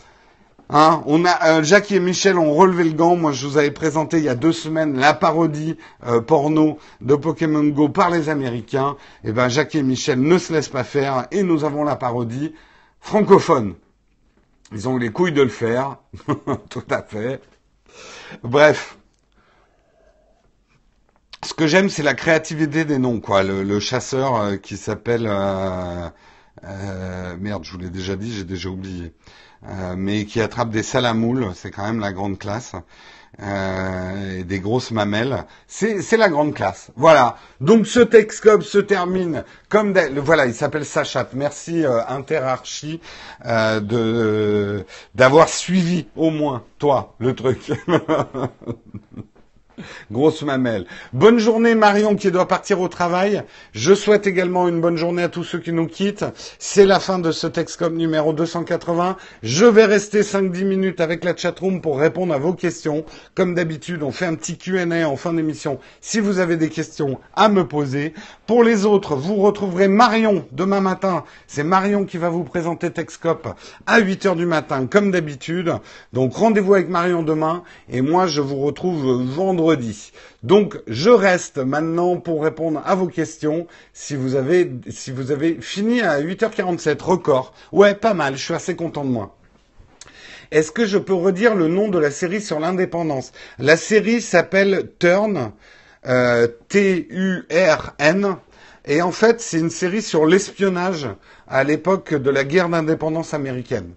Hein, 0.70 1.02
on 1.06 1.24
a 1.24 1.60
euh, 1.60 1.64
Jacques 1.64 1.94
et 1.94 2.00
Michel 2.00 2.38
ont 2.38 2.54
relevé 2.54 2.84
le 2.84 2.92
gant. 2.92 3.16
Moi, 3.16 3.32
je 3.32 3.48
vous 3.48 3.58
avais 3.58 3.72
présenté 3.72 4.18
il 4.18 4.26
y 4.26 4.30
a 4.30 4.36
deux 4.36 4.52
semaines 4.52 5.00
la 5.00 5.14
parodie 5.14 5.78
euh, 6.06 6.20
porno 6.20 6.78
de 7.00 7.16
Pokémon 7.16 7.64
Go 7.64 7.88
par 7.88 8.10
les 8.10 8.28
Américains. 8.28 8.98
Et 9.24 9.30
eh 9.30 9.32
ben, 9.32 9.48
Jacques 9.48 9.76
et 9.76 9.84
Michel 9.84 10.22
ne 10.22 10.38
se 10.38 10.52
laissent 10.52 10.68
pas 10.68 10.84
faire 10.84 11.28
et 11.32 11.44
nous 11.44 11.64
avons 11.64 11.86
la 11.86 11.96
parodie 11.96 12.54
francophone. 13.00 13.76
Ils 14.74 14.90
ont 14.90 14.98
les 14.98 15.10
couilles 15.10 15.32
de 15.32 15.42
le 15.42 15.48
faire, 15.48 16.00
tout 16.70 16.84
à 16.90 17.02
fait. 17.02 17.42
Bref. 18.44 18.98
Ce 21.46 21.54
que 21.54 21.66
j'aime, 21.66 21.88
c'est 21.88 22.04
la 22.04 22.14
créativité 22.14 22.84
des 22.84 22.98
noms, 22.98 23.22
quoi. 23.22 23.42
Le, 23.42 23.80
chasseur 23.80 24.36
euh, 24.36 24.58
qui 24.58 24.76
s'appelle 24.76 25.32
merde, 27.40 27.64
je 27.64 27.72
vous 27.72 27.78
l'ai 27.78 27.90
déjà 27.90 28.18
dit, 28.18 28.34
j'ai 28.34 28.44
déjà 28.44 28.68
oublié. 28.68 29.14
Euh, 29.66 29.96
mais 29.98 30.26
qui 30.26 30.40
attrape 30.40 30.70
des 30.70 30.84
salamoules, 30.84 31.52
c'est 31.56 31.72
quand 31.72 31.84
même 31.84 32.00
la 32.00 32.14
grande 32.14 32.38
classe. 32.38 32.76
Euh, 33.40 34.40
et 34.40 34.44
des 34.44 34.60
grosses 34.60 34.90
mamelles, 34.90 35.44
c'est 35.68 36.18
la 36.18 36.28
grande 36.28 36.56
classe. 36.56 36.90
Voilà. 36.96 37.38
Donc 37.62 37.86
ce 37.86 38.00
Texcope 38.00 38.64
se 38.64 38.80
termine 38.80 39.44
comme 39.70 39.94
voilà, 40.16 40.48
il 40.48 40.56
s'appelle 40.56 40.86
Sachat. 40.86 41.28
Merci 41.34 41.86
euh, 41.86 42.00
Interarchie 42.08 43.00
euh, 43.46 43.80
de 43.80 44.86
d'avoir 45.14 45.50
suivi 45.50 46.08
au 46.16 46.32
moins 46.32 46.64
toi 46.80 47.14
le 47.20 47.36
truc. 47.36 47.72
Grosse 50.12 50.42
mamelle. 50.42 50.86
Bonne 51.14 51.38
journée 51.38 51.76
Marion 51.76 52.16
qui 52.16 52.32
doit 52.32 52.48
partir 52.48 52.82
au 52.82 52.88
travail. 52.88 53.44
Je 53.74 53.94
souhaite 53.94 54.26
également 54.26 54.68
une 54.68 54.82
bonne 54.82 54.98
journée 54.98 55.24
à 55.24 55.30
tous 55.30 55.44
ceux 55.44 55.60
qui 55.60 55.72
nous 55.72 55.88
quittent. 55.88 56.26
C'est 56.58 56.86
la 56.86 57.00
fin 57.00 57.20
de 57.20 57.32
ce 57.32 57.48
Texcom 57.48 57.96
numéro 57.96 58.34
280. 58.34 59.18
Je 59.44 59.66
vais 59.66 59.86
rester 59.86 60.22
5-10 60.22 60.66
minutes 60.66 61.02
avec 61.02 61.24
la 61.24 61.36
chatroom 61.36 61.82
pour 61.82 62.00
répondre 62.00 62.34
à 62.34 62.40
vos 62.40 62.54
questions. 62.54 63.06
Comme 63.36 63.54
d'habitude, 63.54 64.04
on 64.04 64.12
fait 64.12 64.26
un 64.26 64.36
petit 64.36 64.58
Q&A 64.58 65.08
en 65.08 65.16
fin 65.16 65.34
d'émission 65.34 65.80
si 66.02 66.20
vous 66.20 66.40
avez 66.40 66.58
des 66.58 66.70
questions 66.70 67.20
à 67.36 67.50
me 67.50 67.68
poser. 67.68 68.14
Pour 68.48 68.64
les 68.64 68.86
autres, 68.86 69.16
vous 69.16 69.36
retrouverez 69.36 69.88
Marion 69.88 70.46
demain 70.52 70.82
matin. 70.82 71.24
C'est 71.46 71.64
Marion 71.64 72.06
qui 72.06 72.18
va 72.18 72.30
vous 72.30 72.44
présenter 72.44 72.92
Texcop 72.92 73.48
à 73.86 74.00
8 74.00 74.26
heures 74.26 74.36
du 74.36 74.46
matin 74.46 74.88
comme 74.88 75.12
d'habitude. 75.12 75.74
Donc 76.14 76.34
rendez-vous 76.34 76.74
avec 76.74 76.90
Marion 76.90 77.22
demain 77.22 77.64
et 77.90 78.02
moi 78.02 78.26
je 78.26 78.42
vous 78.42 78.58
retrouve 78.58 79.24
vendredi 79.24 79.67
donc, 80.44 80.80
je 80.88 81.10
reste 81.10 81.58
maintenant 81.58 82.18
pour 82.18 82.44
répondre 82.44 82.82
à 82.86 82.96
vos 82.96 83.08
questions. 83.08 83.68
Si 83.94 84.16
vous 84.16 84.36
avez, 84.36 84.70
fini 85.62 86.02
à 86.02 86.22
8h47, 86.22 87.02
record. 87.02 87.54
Ouais, 87.72 87.96
pas 87.96 88.14
mal. 88.14 88.38
Je 88.38 88.44
suis 88.44 88.54
assez 88.54 88.76
content 88.76 89.04
de 89.04 89.10
moi. 89.10 89.36
Est-ce 90.52 90.72
que 90.72 90.86
je 90.86 90.98
peux 90.98 91.14
redire 91.14 91.56
le 91.56 91.68
nom 91.68 91.90
de 91.90 92.00
la 92.00 92.12
série 92.12 92.42
sur 92.42 92.60
l'indépendance? 92.60 93.34
La 93.60 93.76
série 93.76 94.22
s'appelle 94.22 94.92
Turn, 95.00 95.52
euh, 96.06 96.48
T-U-R-N. 96.70 98.38
Et 98.86 99.02
en 99.02 99.12
fait, 99.12 99.42
c'est 99.42 99.60
une 99.60 99.70
série 99.70 100.02
sur 100.02 100.26
l'espionnage 100.26 101.10
à 101.48 101.66
l'époque 101.66 102.14
de 102.14 102.30
la 102.30 102.46
guerre 102.46 102.70
d'indépendance 102.70 103.34
américaine. 103.34 103.94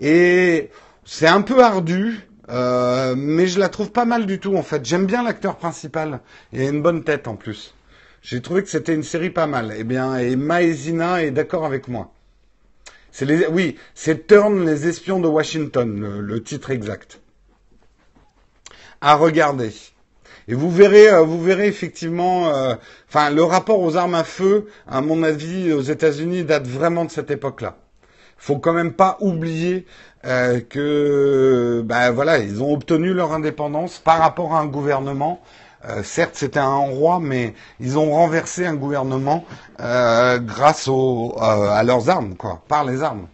Et 0.00 0.70
c'est 1.04 1.26
un 1.26 1.40
peu 1.40 1.64
ardu, 1.64 2.27
euh, 2.50 3.14
mais 3.16 3.46
je 3.46 3.58
la 3.58 3.68
trouve 3.68 3.90
pas 3.90 4.04
mal 4.04 4.26
du 4.26 4.38
tout 4.38 4.56
en 4.56 4.62
fait. 4.62 4.84
J'aime 4.84 5.06
bien 5.06 5.22
l'acteur 5.22 5.56
principal. 5.56 6.20
A 6.54 6.62
une 6.62 6.82
bonne 6.82 7.04
tête 7.04 7.28
en 7.28 7.36
plus. 7.36 7.74
J'ai 8.22 8.40
trouvé 8.40 8.62
que 8.62 8.68
c'était 8.68 8.94
une 8.94 9.02
série 9.02 9.30
pas 9.30 9.46
mal. 9.46 9.74
Eh 9.76 9.84
bien, 9.84 10.16
et 10.16 10.36
Maezina 10.36 11.22
est 11.22 11.30
d'accord 11.30 11.64
avec 11.64 11.88
moi. 11.88 12.12
C'est 13.10 13.24
les, 13.24 13.46
oui, 13.46 13.76
c'est 13.94 14.26
Turn 14.26 14.66
les 14.66 14.86
espions 14.86 15.20
de 15.20 15.28
Washington, 15.28 16.20
le, 16.20 16.42
titre 16.42 16.70
exact. 16.70 17.20
À 19.00 19.14
regarder. 19.14 19.72
Et 20.46 20.54
vous 20.54 20.70
verrez, 20.70 21.08
euh, 21.08 21.22
vous 21.22 21.42
verrez 21.42 21.66
effectivement, 21.66 22.54
euh, 22.54 22.74
enfin, 23.08 23.30
le 23.30 23.42
rapport 23.42 23.80
aux 23.80 23.96
armes 23.96 24.14
à 24.14 24.24
feu, 24.24 24.66
à 24.86 25.00
mon 25.00 25.22
avis, 25.22 25.72
aux 25.72 25.82
États-Unis, 25.82 26.44
date 26.44 26.66
vraiment 26.66 27.04
de 27.04 27.10
cette 27.10 27.30
époque-là. 27.30 27.76
Faut 28.36 28.58
quand 28.58 28.72
même 28.72 28.92
pas 28.92 29.18
oublier 29.20 29.84
euh, 30.24 30.60
que 30.60 31.82
ben 31.84 32.10
voilà, 32.10 32.38
ils 32.38 32.62
ont 32.62 32.72
obtenu 32.72 33.12
leur 33.12 33.32
indépendance 33.32 33.98
par 33.98 34.18
rapport 34.18 34.54
à 34.54 34.60
un 34.60 34.66
gouvernement. 34.66 35.40
Euh, 35.88 36.02
certes, 36.02 36.34
c'était 36.34 36.58
un 36.58 36.76
roi, 36.76 37.20
mais 37.20 37.54
ils 37.80 37.98
ont 37.98 38.10
renversé 38.12 38.66
un 38.66 38.74
gouvernement 38.74 39.44
euh, 39.80 40.38
grâce 40.38 40.88
au, 40.88 41.36
à 41.40 41.82
leurs 41.84 42.10
armes, 42.10 42.34
quoi, 42.36 42.62
par 42.68 42.84
les 42.84 43.02
armes. 43.02 43.28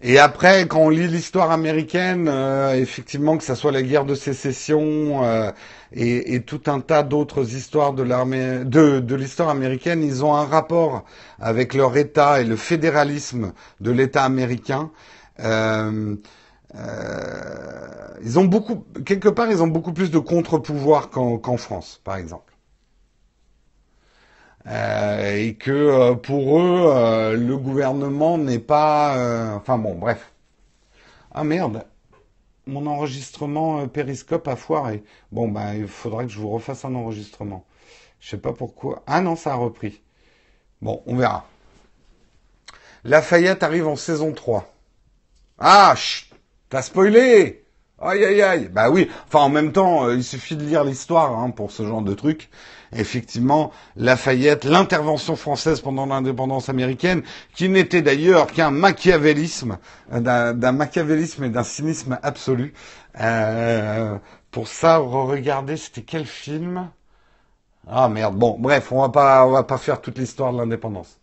Et 0.00 0.18
après, 0.18 0.66
quand 0.68 0.80
on 0.80 0.88
lit 0.90 1.08
l'histoire 1.08 1.50
américaine, 1.50 2.28
effectivement, 2.74 3.36
que 3.36 3.42
ce 3.42 3.56
soit 3.56 3.72
la 3.72 3.82
guerre 3.82 4.04
de 4.04 4.14
sécession 4.14 5.24
et, 5.92 6.34
et, 6.34 6.42
tout 6.42 6.62
un 6.66 6.78
tas 6.80 7.02
d'autres 7.02 7.54
histoires 7.54 7.92
de 7.94 9.14
l'histoire 9.14 9.48
américaine, 9.48 10.02
ils 10.04 10.24
ont 10.24 10.34
un 10.36 10.44
rapport 10.44 11.04
avec 11.40 11.74
leur 11.74 11.96
État 11.96 12.40
et 12.40 12.44
le 12.44 12.54
fédéralisme 12.56 13.52
de 13.80 13.90
l'État 13.90 14.24
américain. 14.24 14.90
Euh, 15.40 16.16
euh, 16.74 18.14
ils 18.22 18.38
ont 18.38 18.44
beaucoup, 18.44 18.84
quelque 19.04 19.28
part, 19.28 19.50
ils 19.50 19.62
ont 19.62 19.68
beaucoup 19.68 19.92
plus 19.92 20.10
de 20.10 20.18
contre-pouvoir 20.18 21.10
qu'en 21.10 21.56
France, 21.56 22.00
par 22.04 22.16
exemple. 22.16 22.47
Euh, 24.68 25.36
et 25.36 25.54
que 25.54 25.70
euh, 25.70 26.14
pour 26.14 26.60
eux, 26.60 26.92
euh, 26.94 27.36
le 27.36 27.56
gouvernement 27.56 28.36
n'est 28.36 28.58
pas. 28.58 29.54
enfin 29.56 29.78
bon, 29.78 29.94
bref. 29.94 30.32
Ah 31.32 31.44
merde, 31.44 31.84
mon 32.66 32.86
enregistrement 32.86 33.86
Périscope 33.88 34.46
a 34.48 34.56
foiré. 34.56 35.02
Bon, 35.32 35.48
bah, 35.48 35.74
il 35.74 35.88
faudrait 35.88 36.26
que 36.26 36.32
je 36.32 36.38
vous 36.38 36.50
refasse 36.50 36.84
un 36.84 36.94
enregistrement. 36.94 37.64
Je 38.20 38.30
sais 38.30 38.38
pas 38.38 38.52
pourquoi. 38.52 39.02
Ah 39.06 39.20
non, 39.20 39.36
ça 39.36 39.52
a 39.52 39.56
repris. 39.56 40.02
Bon, 40.82 41.02
on 41.06 41.16
verra. 41.16 41.46
Lafayette 43.04 43.62
arrive 43.62 43.86
en 43.86 43.96
saison 43.96 44.32
3. 44.32 44.70
Ah, 45.58 45.94
chut, 45.96 46.30
t'as 46.68 46.82
spoilé 46.82 47.64
Aïe, 48.00 48.24
aïe, 48.24 48.42
aïe. 48.42 48.68
Bah 48.68 48.90
oui, 48.90 49.08
enfin 49.26 49.40
en 49.40 49.48
même 49.48 49.72
temps, 49.72 50.08
il 50.10 50.22
suffit 50.22 50.54
de 50.54 50.62
lire 50.62 50.84
l'histoire 50.84 51.36
hein, 51.36 51.50
pour 51.50 51.72
ce 51.72 51.84
genre 51.84 52.02
de 52.02 52.14
truc. 52.14 52.48
Effectivement, 52.92 53.70
Lafayette, 53.96 54.64
l'intervention 54.64 55.36
française 55.36 55.80
pendant 55.80 56.06
l'indépendance 56.06 56.68
américaine, 56.68 57.22
qui 57.54 57.68
n'était 57.68 58.00
d'ailleurs 58.02 58.46
qu'un 58.46 58.70
machiavélisme, 58.70 59.78
euh, 60.12 60.52
d'un 60.54 60.72
machiavélisme 60.72 61.44
et 61.44 61.50
d'un 61.50 61.64
cynisme 61.64 62.18
absolu. 62.22 62.72
Euh, 63.20 64.16
pour 64.50 64.68
ça, 64.68 64.98
re-regarder, 64.98 65.76
c'était 65.76 66.02
quel 66.02 66.24
film? 66.24 66.88
Ah 67.86 68.08
merde. 68.08 68.36
Bon, 68.36 68.56
bref, 68.58 68.90
on 68.90 69.02
va 69.02 69.08
pas, 69.10 69.46
on 69.46 69.50
va 69.50 69.64
pas 69.64 69.78
faire 69.78 70.00
toute 70.00 70.18
l'histoire 70.18 70.52
de 70.52 70.58
l'indépendance. 70.58 71.18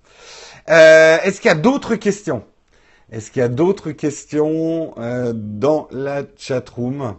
Euh, 0.70 1.18
est-ce 1.24 1.41
qu'il 1.41 1.49
y 1.49 1.51
a 1.51 1.55
d'autres 1.55 1.95
questions? 1.95 2.43
Est-ce 3.11 3.30
qu'il 3.32 3.39
y 3.39 3.45
a 3.45 3.49
d'autres 3.49 3.91
questions 3.91 4.95
dans 5.34 5.88
la 5.91 6.24
chat 6.38 6.68
room 6.70 7.16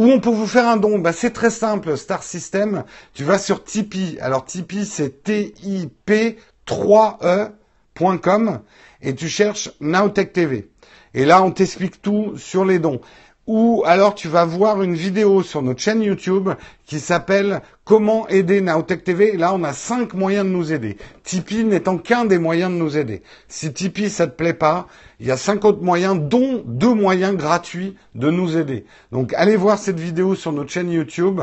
Où 0.00 0.10
on 0.10 0.18
peut 0.18 0.30
vous 0.30 0.46
faire 0.46 0.66
un 0.66 0.78
don 0.78 0.98
bah, 0.98 1.12
C'est 1.12 1.30
très 1.30 1.50
simple, 1.50 1.94
Star 1.98 2.22
System. 2.22 2.84
Tu 3.12 3.22
vas 3.22 3.38
sur 3.38 3.62
Tipeee. 3.62 4.18
Alors 4.20 4.46
Tipeee, 4.46 4.86
c'est 4.86 5.24
T-I-P 5.24 6.38
3e.com 6.66 8.60
et 9.02 9.14
tu 9.14 9.28
cherches 9.28 9.70
Nowtech 9.78 10.32
TV. 10.32 10.70
Et 11.12 11.26
là, 11.26 11.42
on 11.42 11.50
t'explique 11.50 12.00
tout 12.00 12.38
sur 12.38 12.64
les 12.64 12.78
dons 12.78 13.02
ou 13.50 13.82
alors 13.84 14.14
tu 14.14 14.28
vas 14.28 14.44
voir 14.44 14.80
une 14.80 14.94
vidéo 14.94 15.42
sur 15.42 15.60
notre 15.60 15.80
chaîne 15.80 16.02
YouTube 16.02 16.50
qui 16.86 17.00
s'appelle 17.00 17.62
Comment 17.84 18.28
aider 18.28 18.60
Naotech 18.60 19.02
TV. 19.02 19.36
là, 19.36 19.52
on 19.52 19.64
a 19.64 19.72
cinq 19.72 20.14
moyens 20.14 20.46
de 20.46 20.50
nous 20.52 20.72
aider. 20.72 20.96
Tipeee 21.24 21.64
n'étant 21.64 21.98
qu'un 21.98 22.26
des 22.26 22.38
moyens 22.38 22.70
de 22.70 22.76
nous 22.76 22.96
aider. 22.96 23.22
Si 23.48 23.72
Tipeee, 23.72 24.08
ça 24.08 24.28
te 24.28 24.36
plaît 24.36 24.54
pas, 24.54 24.86
il 25.18 25.26
y 25.26 25.32
a 25.32 25.36
cinq 25.36 25.64
autres 25.64 25.82
moyens, 25.82 26.16
dont 26.16 26.62
deux 26.64 26.94
moyens 26.94 27.34
gratuits 27.34 27.96
de 28.14 28.30
nous 28.30 28.56
aider. 28.56 28.84
Donc, 29.10 29.34
allez 29.34 29.56
voir 29.56 29.80
cette 29.80 29.98
vidéo 29.98 30.36
sur 30.36 30.52
notre 30.52 30.70
chaîne 30.70 30.92
YouTube. 30.92 31.40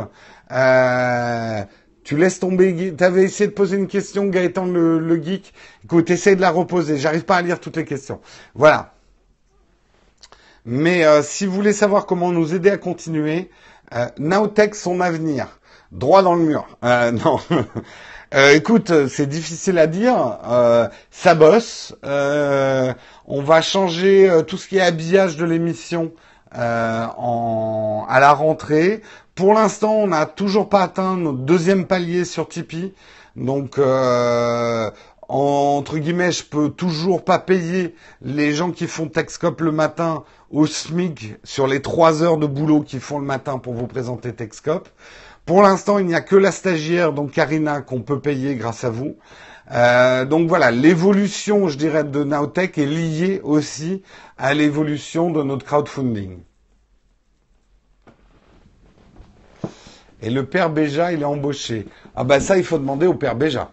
Euh, 0.51 1.61
tu 2.05 2.15
laisses 2.15 2.39
tomber. 2.39 2.95
Tu 2.97 3.03
avais 3.03 3.23
essayé 3.23 3.49
de 3.49 3.53
poser 3.53 3.75
une 3.75 3.87
question, 3.87 4.27
Gaëtan 4.27 4.67
le, 4.67 4.97
le 4.99 5.21
geek. 5.21 5.53
Écoute, 5.83 6.09
essaye 6.09 6.37
de 6.37 6.41
la 6.41 6.51
reposer. 6.51 6.97
J'arrive 6.97 7.25
pas 7.25 7.35
à 7.35 7.41
lire 7.41 7.59
toutes 7.59 7.75
les 7.75 7.83
questions. 7.83 8.21
Voilà. 8.55 8.93
Mais 10.69 11.05
euh, 11.05 11.23
si 11.23 11.45
vous 11.45 11.53
voulez 11.53 11.71
savoir 11.71 12.05
comment 12.05 12.33
nous 12.33 12.53
aider 12.53 12.69
à 12.69 12.75
continuer, 12.75 13.49
euh, 13.95 14.07
son 14.73 14.99
avenir, 14.99 15.47
droit 15.93 16.21
dans 16.21 16.35
le 16.35 16.41
mur. 16.41 16.67
Euh, 16.83 17.11
non. 17.25 17.39
Euh, 18.35 18.53
écoute, 18.53 19.07
c'est 19.07 19.27
difficile 19.27 19.79
à 19.79 19.87
dire. 19.87 20.39
ça 21.09 21.35
bosse. 21.35 21.95
on 22.03 23.41
va 23.41 23.61
changer 23.61 24.41
tout 24.45 24.57
ce 24.57 24.67
qui 24.67 24.77
est 24.77 24.81
habillage 24.81 25.37
de 25.37 25.45
l'émission 25.45 26.11
en, 26.53 28.05
à 28.09 28.19
la 28.19 28.33
rentrée. 28.33 29.01
Pour 29.35 29.53
l'instant, 29.53 29.93
on 29.93 30.07
n'a 30.07 30.25
toujours 30.25 30.67
pas 30.67 30.81
atteint 30.81 31.15
notre 31.15 31.37
deuxième 31.37 31.85
palier 31.85 32.25
sur 32.25 32.49
Tipeee. 32.49 32.93
Donc, 33.37 33.79
entre 35.29 35.97
guillemets, 35.97 36.33
je 36.33 36.43
peux 36.43 36.69
toujours 36.69 37.23
pas 37.23 37.39
payer 37.39 37.95
les 38.21 38.53
gens 38.53 38.71
qui 38.71 38.87
font 38.87 39.07
Texcop 39.07 39.61
le 39.61 39.71
matin 39.71 40.25
au 40.51 40.65
SMIC 40.65 41.35
sur 41.43 41.67
les 41.67 41.81
trois 41.81 42.23
heures 42.23 42.37
de 42.37 42.47
boulot 42.47 42.81
qu'ils 42.81 42.99
font 42.99 43.19
le 43.19 43.25
matin 43.25 43.57
pour 43.57 43.73
vous 43.73 43.87
présenter 43.87 44.33
Texcop. 44.33 44.89
Pour 45.45 45.61
l'instant, 45.61 45.97
il 45.97 46.05
n'y 46.05 46.15
a 46.15 46.21
que 46.21 46.35
la 46.35 46.51
stagiaire, 46.51 47.13
donc 47.13 47.31
Karina, 47.31 47.81
qu'on 47.81 48.01
peut 48.01 48.19
payer 48.19 48.55
grâce 48.55 48.83
à 48.83 48.89
vous. 48.89 49.15
Euh, 49.71 50.25
donc 50.25 50.47
voilà, 50.47 50.71
l'évolution, 50.71 51.67
je 51.67 51.77
dirais, 51.77 52.03
de 52.03 52.23
Nowtech 52.23 52.77
est 52.77 52.85
liée 52.85 53.41
aussi 53.43 54.03
à 54.37 54.53
l'évolution 54.53 55.29
de 55.29 55.43
notre 55.43 55.65
crowdfunding. 55.65 56.39
Et 60.21 60.29
le 60.29 60.45
père 60.45 60.69
Béja, 60.69 61.11
il 61.11 61.21
est 61.21 61.25
embauché. 61.25 61.85
Ah 62.15 62.23
ben 62.23 62.39
ça, 62.39 62.57
il 62.57 62.63
faut 62.63 62.79
demander 62.79 63.05
au 63.05 63.13
père 63.13 63.35
Béja. 63.35 63.71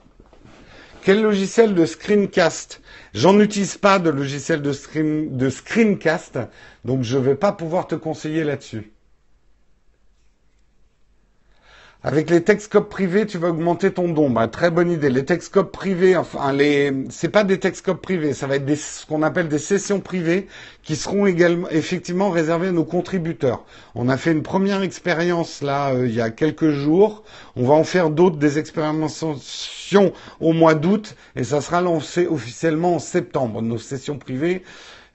Quel 1.02 1.22
logiciel 1.22 1.74
de 1.74 1.86
screencast 1.86 2.80
J'en 3.14 3.38
utilise 3.38 3.78
pas 3.78 4.00
de 4.00 4.10
logiciel 4.10 4.60
de, 4.60 4.72
de 5.30 5.48
screencast, 5.50 6.40
donc 6.84 7.04
je 7.04 7.16
ne 7.16 7.22
vais 7.22 7.36
pas 7.36 7.52
pouvoir 7.52 7.86
te 7.86 7.94
conseiller 7.94 8.42
là-dessus. 8.42 8.93
Avec 12.06 12.28
les 12.28 12.42
Texcopes 12.42 12.90
privés, 12.90 13.24
tu 13.24 13.38
vas 13.38 13.48
augmenter 13.48 13.90
ton 13.90 14.10
don. 14.10 14.28
Bah, 14.28 14.46
très 14.46 14.70
bonne 14.70 14.90
idée. 14.90 15.08
Les 15.08 15.24
Texcopes 15.24 15.72
privés, 15.72 16.18
enfin, 16.18 16.52
les, 16.52 16.92
c'est 17.08 17.30
pas 17.30 17.44
des 17.44 17.58
Texcopes 17.58 18.02
privés, 18.02 18.34
ça 18.34 18.46
va 18.46 18.56
être 18.56 18.74
ce 18.76 19.06
qu'on 19.06 19.22
appelle 19.22 19.48
des 19.48 19.58
sessions 19.58 20.00
privées 20.00 20.46
qui 20.82 20.96
seront 20.96 21.24
également, 21.24 21.66
effectivement 21.70 22.28
réservées 22.28 22.68
à 22.68 22.72
nos 22.72 22.84
contributeurs. 22.84 23.64
On 23.94 24.10
a 24.10 24.18
fait 24.18 24.32
une 24.32 24.42
première 24.42 24.82
expérience 24.82 25.62
là, 25.62 25.94
euh, 25.94 26.06
il 26.06 26.14
y 26.14 26.20
a 26.20 26.28
quelques 26.28 26.68
jours. 26.68 27.22
On 27.56 27.66
va 27.66 27.72
en 27.72 27.84
faire 27.84 28.10
d'autres, 28.10 28.36
des 28.36 28.58
expérimentations 28.58 30.12
au 30.40 30.52
mois 30.52 30.74
d'août 30.74 31.16
et 31.36 31.44
ça 31.44 31.62
sera 31.62 31.80
lancé 31.80 32.26
officiellement 32.26 32.96
en 32.96 32.98
septembre. 32.98 33.62
Nos 33.62 33.78
sessions 33.78 34.18
privées, 34.18 34.62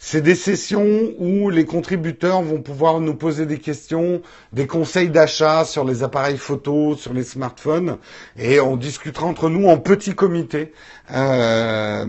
c'est 0.02 0.22
des 0.22 0.36
sessions 0.36 1.12
où 1.20 1.50
les 1.50 1.66
contributeurs 1.66 2.42
vont 2.42 2.62
pouvoir 2.62 3.02
nous 3.02 3.16
poser 3.16 3.46
des 3.46 3.60
questions, 3.60 4.22
des 4.54 4.66
conseils 4.66 5.10
d'achat 5.10 5.66
sur 5.66 5.84
les 5.84 6.04
appareils 6.04 6.38
photo, 6.38 6.96
sur 6.96 7.14
les 7.14 7.24
smartphones, 7.24 7.98
et 8.38 8.62
on 8.62 8.78
discutera 8.78 9.26
entre 9.28 9.50
nous 9.50 9.68
en 9.68 9.78
petit 9.78 10.16
comité. 10.16 10.72
Euh, 11.12 12.06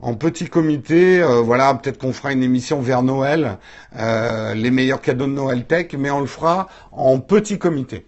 en 0.00 0.14
petit 0.14 0.48
comité, 0.48 1.22
euh, 1.22 1.40
voilà, 1.40 1.72
peut-être 1.74 1.98
qu'on 1.98 2.12
fera 2.12 2.32
une 2.32 2.42
émission 2.42 2.80
vers 2.80 3.04
Noël, 3.04 3.58
euh, 3.96 4.54
les 4.54 4.72
meilleurs 4.72 5.00
cadeaux 5.00 5.26
de 5.26 5.32
Noël 5.32 5.64
Tech, 5.64 5.94
mais 5.96 6.10
on 6.10 6.20
le 6.20 6.26
fera 6.26 6.68
en 6.90 7.20
petit 7.20 7.58
comité. 7.58 8.04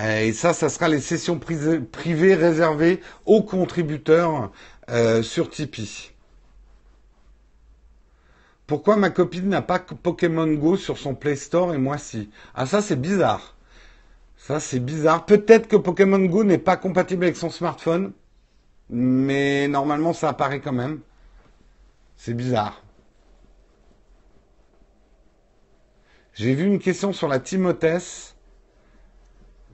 Et 0.00 0.32
ça, 0.32 0.52
ça 0.52 0.68
sera 0.68 0.88
les 0.88 1.00
sessions 1.00 1.40
privées 1.40 2.34
réservées 2.34 3.00
aux 3.24 3.42
contributeurs 3.42 4.52
sur 5.22 5.48
Tipeee. 5.48 6.15
Pourquoi 8.66 8.96
ma 8.96 9.10
copine 9.10 9.48
n'a 9.48 9.62
pas 9.62 9.78
Pokémon 9.78 10.52
Go 10.54 10.76
sur 10.76 10.98
son 10.98 11.14
Play 11.14 11.36
Store 11.36 11.72
et 11.72 11.78
moi 11.78 11.98
si? 11.98 12.30
Ah 12.54 12.66
ça 12.66 12.82
c'est 12.82 13.00
bizarre. 13.00 13.56
Ça 14.36 14.58
c'est 14.60 14.80
bizarre. 14.80 15.24
Peut-être 15.24 15.68
que 15.68 15.76
Pokémon 15.76 16.18
Go 16.18 16.42
n'est 16.42 16.58
pas 16.58 16.76
compatible 16.76 17.24
avec 17.24 17.36
son 17.36 17.50
smartphone, 17.50 18.12
mais 18.90 19.68
normalement 19.68 20.12
ça 20.12 20.28
apparaît 20.30 20.60
quand 20.60 20.72
même. 20.72 21.00
C'est 22.16 22.34
bizarre. 22.34 22.82
J'ai 26.34 26.54
vu 26.54 26.66
une 26.66 26.80
question 26.80 27.12
sur 27.12 27.28
la 27.28 27.38
Timothée, 27.38 27.98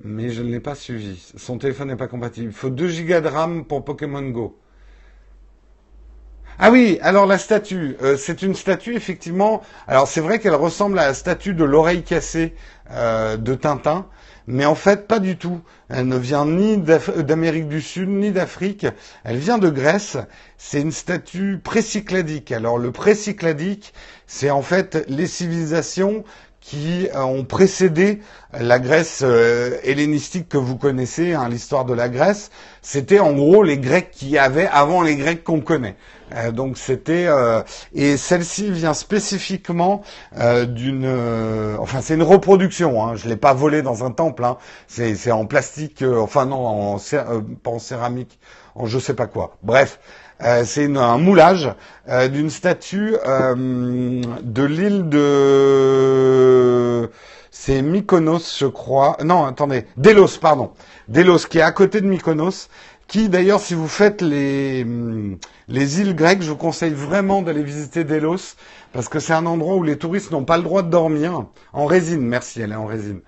mais 0.05 0.31
je 0.31 0.43
ne 0.43 0.51
l'ai 0.51 0.61
pas 0.61 0.75
suivi. 0.75 1.33
Son 1.37 1.59
téléphone 1.59 1.89
n'est 1.89 1.97
pas 1.97 2.09
compatible. 2.09 2.49
Il 2.49 2.53
faut 2.53 2.71
2 2.71 3.03
Go 3.05 3.21
de 3.21 3.29
RAM 3.29 3.65
pour 3.65 3.85
Pokémon 3.85 4.23
Go. 4.31 4.59
Ah 6.59 6.71
oui, 6.71 6.99
alors 7.03 7.27
la 7.27 7.39
statue, 7.39 7.97
euh, 8.03 8.17
c'est 8.17 8.43
une 8.43 8.55
statue 8.55 8.95
effectivement. 8.95 9.63
Alors 9.89 10.07
c'est 10.07 10.21
vrai 10.21 10.39
qu'elle 10.39 10.55
ressemble 10.55 10.99
à 10.99 11.07
la 11.07 11.15
statue 11.15 11.55
de 11.55 11.65
l'oreille 11.65 12.03
cassée 12.03 12.55
euh, 12.91 13.37
de 13.39 13.55
Tintin, 13.55 14.07
mais 14.47 14.67
en 14.67 14.75
fait 14.75 15.09
pas 15.09 15.19
du 15.19 15.37
tout. 15.39 15.61
Elle 15.89 16.09
ne 16.09 16.17
vient 16.17 16.45
ni 16.45 16.77
d'Amérique 16.77 17.69
du 17.69 17.81
Sud 17.81 18.09
ni 18.11 18.33
d'Afrique. 18.33 18.87
Elle 19.25 19.39
vient 19.39 19.59
de 19.59 19.71
Grèce. 19.71 20.19
C'est 20.59 20.81
une 20.81 20.93
statue 20.93 21.59
précycladique. 21.63 22.53
Alors 22.53 22.79
le 22.79 22.93
précycladique, 22.93 23.95
c'est 24.27 24.51
en 24.51 24.63
fait 24.63 25.05
les 25.09 25.27
civilisations 25.27 26.23
qui 26.61 27.09
euh, 27.15 27.23
ont 27.23 27.45
précédé 27.45 28.21
la 28.53 28.79
Grèce 28.79 29.25
hellénistique 29.83 30.51
que 30.51 30.59
vous 30.59 30.77
connaissez, 30.77 31.33
hein, 31.33 31.49
l'histoire 31.49 31.87
de 31.87 31.95
la 31.95 32.11
Grèce. 32.11 32.51
C'était 32.83 33.21
en 33.21 33.33
gros 33.33 33.63
les 33.63 33.79
Grecs 33.79 34.11
qui 34.13 34.37
avaient 34.37 34.69
avant 34.71 35.01
les 35.01 35.17
Grecs 35.17 35.43
qu'on 35.43 35.61
connaît. 35.61 35.97
Euh, 36.35 36.53
donc 36.53 36.79
c'était 36.79 37.27
euh, 37.27 37.63
et 37.95 38.17
celle-ci 38.17 38.71
vient 38.71 38.95
spécifiquement 38.95 40.03
euh, 40.39 40.65
d'une, 40.65 41.07
enfin 41.79 42.01
c'est 42.01 42.15
une 42.15 42.23
reproduction. 42.23 43.05
Hein, 43.05 43.17
je 43.17 43.29
l'ai 43.29 43.37
pas 43.37 43.55
volée 43.55 43.83
dans 43.83 44.05
un 44.05 44.11
temple. 44.11 44.45
Hein, 44.45 44.57
c'est 44.89 45.33
en 45.33 45.47
plastique, 45.47 46.03
enfin 46.03 46.47
non, 46.47 46.95
en, 46.95 46.99
pas 47.63 47.71
en 47.71 47.79
céramique, 47.79 48.39
en 48.75 48.87
je 48.87 48.99
sais 48.99 49.15
pas 49.15 49.27
quoi. 49.27 49.57
Bref. 49.63 49.99
c'est 50.65 50.97
un 50.97 51.19
moulage 51.19 51.73
d'une 52.31 52.51
statue 52.51 53.15
de 53.25 54.65
l'île 54.65 55.09
de 55.09 57.11
c'est 57.55 57.83
Mykonos, 57.83 58.57
je 58.59 58.67
crois. 58.67 59.17
Non, 59.23 59.45
attendez, 59.45 59.85
Delos, 59.97 60.39
pardon. 60.41 60.73
Delos, 61.07 61.47
qui 61.49 61.59
est 61.59 61.63
à 61.63 61.71
côté 61.71 62.01
de 62.01 62.07
Mykonos, 62.07 62.69
qui 63.09 63.29
d'ailleurs, 63.29 63.61
si 63.61 63.75
vous 63.75 63.89
faites 63.89 64.23
les, 64.23 64.87
les 65.69 66.01
îles 66.01 66.15
grecques, 66.15 66.43
je 66.43 66.51
vous 66.51 66.57
conseille 66.57 66.93
vraiment 66.95 67.43
d'aller 67.43 67.63
visiter 67.63 68.05
Delos, 68.05 68.57
parce 68.93 69.09
que 69.09 69.19
c'est 69.21 69.33
un 69.33 69.47
endroit 69.47 69.77
où 69.77 69.83
les 69.83 69.99
touristes 69.99 70.31
n'ont 70.31 70.45
pas 70.45 70.57
le 70.57 70.63
droit 70.63 70.83
de 70.83 70.91
dormir. 70.91 71.47
En 71.73 71.87
résine, 71.87 72.23
merci, 72.23 72.61
elle 72.61 72.73
est 72.73 72.77
en 72.77 72.87
résine. 72.87 73.21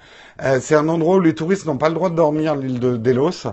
Euh, 0.43 0.59
c'est 0.61 0.75
un 0.75 0.89
endroit 0.89 1.17
où 1.17 1.21
les 1.21 1.35
touristes 1.35 1.67
n'ont 1.67 1.77
pas 1.79 1.89
le 1.89 1.95
droit 1.95 2.11
de 2.11 2.17
dormir, 2.17 2.57
l'île 2.57 2.81
de 2.81 2.97
Delos. 2.97 3.47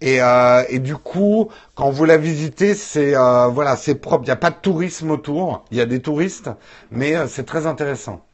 Et, 0.00 0.22
euh, 0.22 0.62
du 0.78 0.96
coup, 0.96 1.48
quand 1.74 1.90
vous 1.90 2.04
la 2.04 2.16
visitez, 2.16 2.74
c'est 2.74 3.16
euh, 3.16 3.48
voilà, 3.48 3.76
c'est 3.76 3.96
propre. 3.96 4.24
Il 4.24 4.28
n'y 4.28 4.32
a 4.32 4.36
pas 4.36 4.50
de 4.50 4.56
tourisme 4.62 5.10
autour. 5.10 5.64
Il 5.70 5.78
y 5.78 5.80
a 5.80 5.86
des 5.86 6.00
touristes, 6.00 6.50
mais 6.90 7.14
c'est 7.28 7.44
très 7.44 7.66
intéressant. 7.66 8.27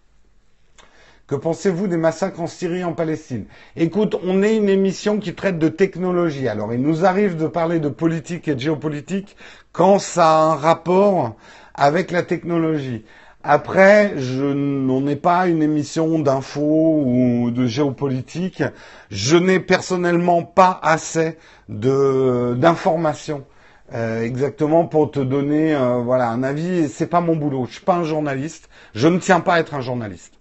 Que 1.27 1.37
pensez-vous 1.37 1.87
des 1.87 1.97
massacres 1.97 2.43
en 2.43 2.47
Syrie 2.47 2.81
et 2.81 2.85
en 2.85 2.93
Palestine? 2.93 3.47
Écoute, 3.77 4.15
on 4.25 4.43
est 4.43 4.59
une 4.59 4.69
émission 4.69 5.19
qui 5.19 5.35
traite 5.35 5.59
de 5.59 5.69
technologie. 5.69 6.49
Alors, 6.49 6.75
il 6.75 6.83
nous 6.83 7.07
arrive 7.07 7.39
de 7.39 7.47
parler 7.47 7.81
de 7.81 7.89
politique 7.89 8.47
et 8.47 8.55
de 8.55 8.61
géopolitique 8.61 9.35
quand 9.73 9.99
ça 9.99 10.27
a 10.27 10.43
un 10.53 10.55
rapport 10.55 11.35
avec 11.75 12.11
la 12.11 12.23
technologie. 12.25 13.07
Après, 13.43 14.13
je 14.19 14.45
n'en 14.45 15.17
pas 15.17 15.49
une 15.49 15.63
émission 15.63 16.19
d'info 16.19 17.03
ou 17.07 17.51
de 17.51 17.67
géopolitique. 17.67 18.63
Je 19.11 19.39
n'ai 19.39 19.61
personnellement 19.61 20.43
pas 20.43 20.79
assez 20.83 21.39
d'informations 21.71 23.47
euh, 23.95 24.23
exactement 24.23 24.85
pour 24.87 25.11
te 25.11 25.21
donner 25.21 25.75
euh, 25.75 26.01
voilà 26.05 26.29
un 26.29 26.43
avis. 26.43 26.91
C'est 26.91 27.07
pas 27.07 27.23
mon 27.23 27.35
boulot. 27.35 27.65
Je 27.67 27.77
suis 27.77 27.85
pas 27.85 27.95
un 27.97 28.05
journaliste. 28.05 28.69
Je 28.95 29.09
ne 29.09 29.19
tiens 29.19 29.41
pas 29.41 29.55
à 29.55 29.61
être 29.61 29.73
un 29.73 29.81
journaliste. 29.81 30.35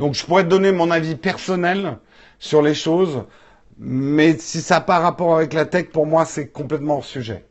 Donc 0.00 0.14
je 0.14 0.24
pourrais 0.24 0.44
te 0.44 0.48
donner 0.48 0.72
mon 0.72 0.90
avis 0.90 1.14
personnel 1.14 1.98
sur 2.38 2.62
les 2.62 2.72
choses, 2.74 3.24
mais 3.76 4.38
si 4.38 4.62
ça 4.62 4.76
n'a 4.76 4.80
pas 4.80 4.98
rapport 4.98 5.36
avec 5.36 5.52
la 5.52 5.66
tech, 5.66 5.90
pour 5.90 6.06
moi, 6.06 6.24
c'est 6.24 6.48
complètement 6.48 6.96
hors 6.96 7.04
sujet. 7.04 7.44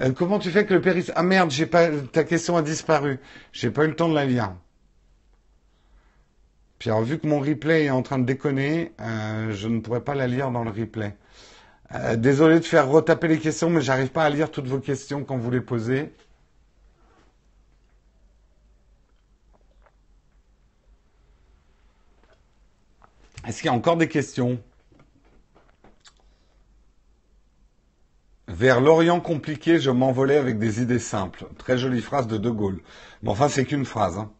Euh, 0.00 0.12
comment 0.12 0.38
tu 0.38 0.50
fais 0.50 0.64
que 0.66 0.74
le 0.74 0.80
péris... 0.80 1.10
Ah 1.16 1.24
merde, 1.24 1.50
j'ai 1.50 1.66
pas... 1.66 1.88
ta 2.12 2.22
question 2.22 2.56
a 2.56 2.62
disparu. 2.62 3.18
J'ai 3.52 3.72
pas 3.72 3.84
eu 3.86 3.88
le 3.88 3.96
temps 3.96 4.08
de 4.08 4.14
la 4.14 4.24
lire. 4.24 4.52
Puis 6.78 6.90
alors, 6.90 7.02
vu 7.02 7.18
que 7.18 7.26
mon 7.26 7.40
replay 7.40 7.86
est 7.86 7.90
en 7.90 8.02
train 8.02 8.20
de 8.20 8.24
déconner, 8.24 8.92
euh, 9.00 9.50
je 9.52 9.66
ne 9.66 9.80
pourrais 9.80 10.02
pas 10.04 10.14
la 10.14 10.28
lire 10.28 10.52
dans 10.52 10.62
le 10.62 10.70
replay. 10.70 11.16
Euh, 11.92 12.14
désolé 12.14 12.60
de 12.60 12.64
faire 12.64 12.88
retaper 12.88 13.26
les 13.26 13.40
questions, 13.40 13.68
mais 13.68 13.80
j'arrive 13.80 14.10
pas 14.12 14.22
à 14.24 14.30
lire 14.30 14.52
toutes 14.52 14.68
vos 14.68 14.78
questions 14.78 15.24
quand 15.24 15.36
vous 15.36 15.50
les 15.50 15.60
posez. 15.60 16.12
Est-ce 23.48 23.62
qu'il 23.62 23.70
y 23.70 23.74
a 23.74 23.76
encore 23.76 23.96
des 23.96 24.08
questions? 24.08 24.60
Vers 28.46 28.82
l'Orient 28.82 29.20
compliqué, 29.20 29.78
je 29.78 29.90
m'envolais 29.90 30.36
avec 30.36 30.58
des 30.58 30.82
idées 30.82 30.98
simples. 30.98 31.46
Très 31.56 31.78
jolie 31.78 32.02
phrase 32.02 32.26
de 32.26 32.36
De 32.36 32.50
Gaulle. 32.50 32.82
Bon, 33.22 33.32
enfin, 33.32 33.48
c'est 33.48 33.64
qu'une 33.64 33.86
phrase. 33.86 34.18
Hein. 34.18 34.30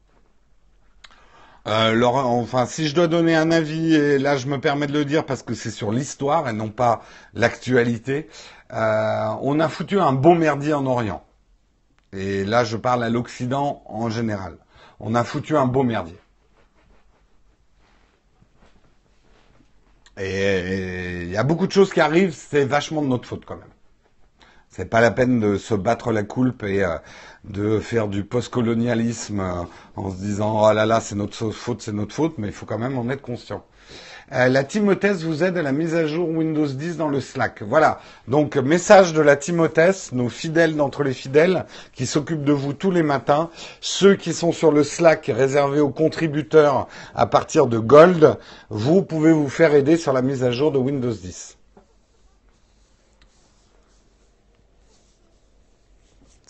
Euh, 1.69 2.03
enfin, 2.03 2.67
si 2.67 2.87
je 2.87 2.95
dois 2.95 3.07
donner 3.07 3.35
un 3.35 3.51
avis, 3.51 3.95
et 3.95 4.19
là 4.19 4.37
je 4.37 4.47
me 4.47 4.61
permets 4.61 4.87
de 4.87 4.93
le 4.93 5.07
dire 5.07 5.25
parce 5.25 5.43
que 5.43 5.55
c'est 5.55 5.71
sur 5.71 5.91
l'histoire 5.91 6.47
et 6.47 6.53
non 6.53 6.69
pas 6.69 7.03
l'actualité, 7.33 8.29
euh, 8.73 9.29
on 9.41 9.59
a 9.59 9.71
foutu 9.71 9.99
un 9.99 10.13
bon 10.13 10.35
merdier 10.35 10.75
en 10.75 10.85
Orient. 10.85 11.25
Et 12.13 12.45
là 12.45 12.63
je 12.63 12.77
parle 12.77 13.03
à 13.03 13.09
l'Occident 13.09 13.83
en 13.87 14.11
général. 14.11 14.59
On 15.01 15.15
a 15.15 15.25
foutu 15.25 15.57
un 15.57 15.67
beau 15.67 15.83
merdier. 15.83 16.19
Et 20.21 21.23
il 21.23 21.31
y 21.31 21.37
a 21.37 21.45
beaucoup 21.45 21.67
de 21.67 21.73
choses 21.73 21.93
qui 21.93 22.01
arrivent, 22.01 22.35
c'est 22.35 22.65
vachement 22.65 23.03
de 23.03 23.07
notre 23.07 23.29
faute 23.29 23.45
quand 23.45 23.57
même. 23.57 23.69
C'est 24.69 24.87
pas 24.87 25.01
la 25.01 25.11
peine 25.11 25.41
de 25.41 25.57
se 25.57 25.75
battre 25.75 26.13
la 26.13 26.23
coulpe 26.23 26.63
et 26.65 26.85
euh, 26.85 26.99
de 27.45 27.81
faire 27.81 28.09
du 28.09 28.25
post-colonialisme 28.25 29.41
euh, 29.41 29.63
en 29.97 30.11
se 30.11 30.17
disant 30.17 30.61
oh 30.69 30.73
là 30.73 30.87
là 30.87 31.01
c'est 31.01 31.15
notre 31.15 31.51
faute, 31.51 31.83
c'est 31.83 31.93
notre 31.93 32.15
faute, 32.15 32.37
mais 32.39 32.49
il 32.49 32.53
faut 32.53 32.67
quand 32.67 32.79
même 32.79 32.99
en 32.99 33.09
être 33.11 33.23
conscient. 33.23 33.65
Euh, 34.33 34.49
la 34.49 34.63
Timothèse 34.63 35.25
vous 35.25 35.43
aide 35.43 35.57
à 35.57 35.63
la 35.63 35.73
mise 35.73 35.95
à 35.95 36.07
jour 36.07 36.29
Windows 36.29 36.67
10 36.67 36.99
dans 36.99 37.09
le 37.09 37.21
Slack. 37.21 37.63
Voilà. 37.63 38.01
Donc 38.27 38.57
message 38.57 39.15
de 39.15 39.23
la 39.23 39.37
Timothèse, 39.37 40.11
nos 40.13 40.29
fidèles 40.29 40.77
d'entre 40.77 41.03
les 41.03 41.15
fidèles, 41.15 41.65
qui 41.95 42.05
s'occupent 42.05 42.45
de 42.45 42.53
vous 42.53 42.75
tous 42.75 42.91
les 42.91 43.03
matins. 43.03 43.49
Ceux 43.81 44.17
qui 44.17 44.35
sont 44.35 44.53
sur 44.53 44.71
le 44.71 44.85
Slack 44.85 45.31
réservé 45.35 45.81
aux 45.81 45.89
contributeurs 45.89 46.89
à 47.15 47.27
partir 47.27 47.67
de 47.67 47.79
Gold, 47.79 48.37
vous 48.69 49.03
pouvez 49.03 49.33
vous 49.33 49.49
faire 49.49 49.75
aider 49.75 49.97
sur 49.97 50.13
la 50.13 50.21
mise 50.21 50.45
à 50.45 50.51
jour 50.51 50.73
de 50.73 50.79
Windows 50.79 51.13
10. 51.13 51.59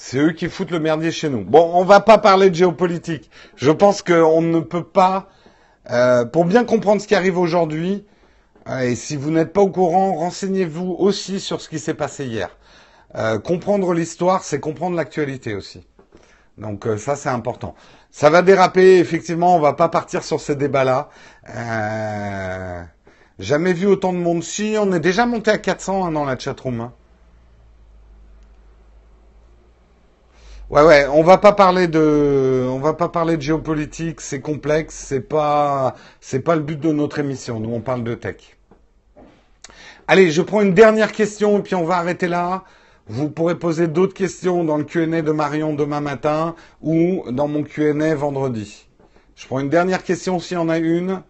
C'est 0.00 0.18
eux 0.18 0.32
qui 0.32 0.48
foutent 0.48 0.70
le 0.70 0.80
merdier 0.80 1.10
chez 1.10 1.28
nous. 1.28 1.44
Bon, 1.44 1.70
on 1.74 1.84
va 1.84 2.00
pas 2.00 2.18
parler 2.18 2.50
de 2.50 2.54
géopolitique. 2.54 3.28
Je 3.56 3.70
pense 3.70 4.00
qu'on 4.00 4.40
ne 4.40 4.60
peut 4.60 4.84
pas, 4.84 5.28
euh, 5.90 6.24
pour 6.24 6.44
bien 6.44 6.64
comprendre 6.64 7.00
ce 7.00 7.06
qui 7.06 7.14
arrive 7.14 7.38
aujourd'hui, 7.38 8.04
euh, 8.68 8.80
et 8.80 8.94
si 8.94 9.16
vous 9.16 9.30
n'êtes 9.30 9.52
pas 9.52 9.62
au 9.62 9.70
courant, 9.70 10.12
renseignez-vous 10.14 10.96
aussi 10.98 11.40
sur 11.40 11.60
ce 11.60 11.68
qui 11.68 11.78
s'est 11.78 11.94
passé 11.94 12.26
hier. 12.26 12.50
Euh, 13.14 13.38
comprendre 13.38 13.94
l'histoire, 13.94 14.44
c'est 14.44 14.60
comprendre 14.60 14.96
l'actualité 14.96 15.54
aussi. 15.54 15.86
Donc 16.58 16.88
ça, 16.98 17.14
c'est 17.14 17.28
important. 17.28 17.74
Ça 18.10 18.30
va 18.30 18.42
déraper, 18.42 18.98
effectivement, 18.98 19.54
on 19.54 19.60
va 19.60 19.74
pas 19.74 19.88
partir 19.88 20.24
sur 20.24 20.40
ces 20.40 20.56
débats-là. 20.56 21.08
jamais 23.38 23.72
vu 23.72 23.86
autant 23.86 24.12
de 24.12 24.18
monde. 24.18 24.42
Si, 24.42 24.76
on 24.78 24.92
est 24.92 25.00
déjà 25.00 25.24
monté 25.24 25.50
à 25.52 25.58
400 25.58 26.06
hein, 26.06 26.12
dans 26.12 26.24
la 26.24 26.36
chatroom. 26.36 26.80
Hein. 26.80 26.92
Ouais, 30.70 30.82
ouais, 30.82 31.06
on 31.06 31.22
va 31.22 31.38
pas 31.38 31.52
parler 31.52 31.88
de, 31.88 32.66
on 32.68 32.78
va 32.78 32.92
pas 32.92 33.08
parler 33.08 33.38
de 33.38 33.42
géopolitique, 33.42 34.20
c'est 34.20 34.42
complexe, 34.42 34.94
c'est 34.94 35.22
pas, 35.22 35.94
c'est 36.20 36.40
pas 36.40 36.56
le 36.56 36.60
but 36.60 36.78
de 36.78 36.92
notre 36.92 37.20
émission. 37.20 37.58
Nous, 37.58 37.72
on 37.72 37.80
parle 37.80 38.04
de 38.04 38.12
tech. 38.14 38.58
Allez, 40.06 40.30
je 40.30 40.42
prends 40.42 40.60
une 40.60 40.74
dernière 40.74 41.12
question 41.12 41.58
et 41.58 41.62
puis 41.62 41.74
on 41.74 41.84
va 41.84 41.96
arrêter 41.96 42.28
là. 42.28 42.64
Vous 43.06 43.30
pourrez 43.30 43.58
poser 43.58 43.88
d'autres 43.88 44.12
questions 44.12 44.62
dans 44.62 44.76
le 44.76 44.84
Q&A 44.84 45.22
de 45.22 45.32
Marion 45.32 45.72
demain 45.72 46.02
matin 46.02 46.54
ou 46.82 47.24
dans 47.30 47.48
mon 47.48 47.62
Q&A 47.62 48.14
vendredi. 48.14 48.88
Je 49.36 49.46
prends 49.46 49.60
une 49.60 49.70
dernière 49.70 50.02
question 50.02 50.38
s'il 50.38 50.58
y 50.58 50.60
en 50.60 50.68
a 50.68 50.76
une. 50.76 51.22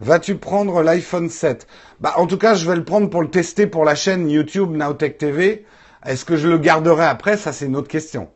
Vas-tu 0.00 0.36
prendre 0.36 0.82
l'iPhone 0.82 1.28
7 1.28 1.66
Bah, 2.00 2.14
en 2.16 2.26
tout 2.26 2.38
cas, 2.38 2.54
je 2.54 2.66
vais 2.66 2.76
le 2.76 2.84
prendre 2.84 3.10
pour 3.10 3.20
le 3.20 3.28
tester 3.28 3.66
pour 3.66 3.84
la 3.84 3.94
chaîne 3.94 4.30
YouTube 4.30 4.70
Nowtech 4.74 5.18
TV. 5.18 5.66
Est-ce 6.04 6.24
que 6.24 6.36
je 6.36 6.48
le 6.48 6.58
garderai 6.58 7.04
après? 7.04 7.36
Ça, 7.36 7.52
c'est 7.52 7.66
une 7.66 7.76
autre 7.76 7.88
question. 7.88 8.28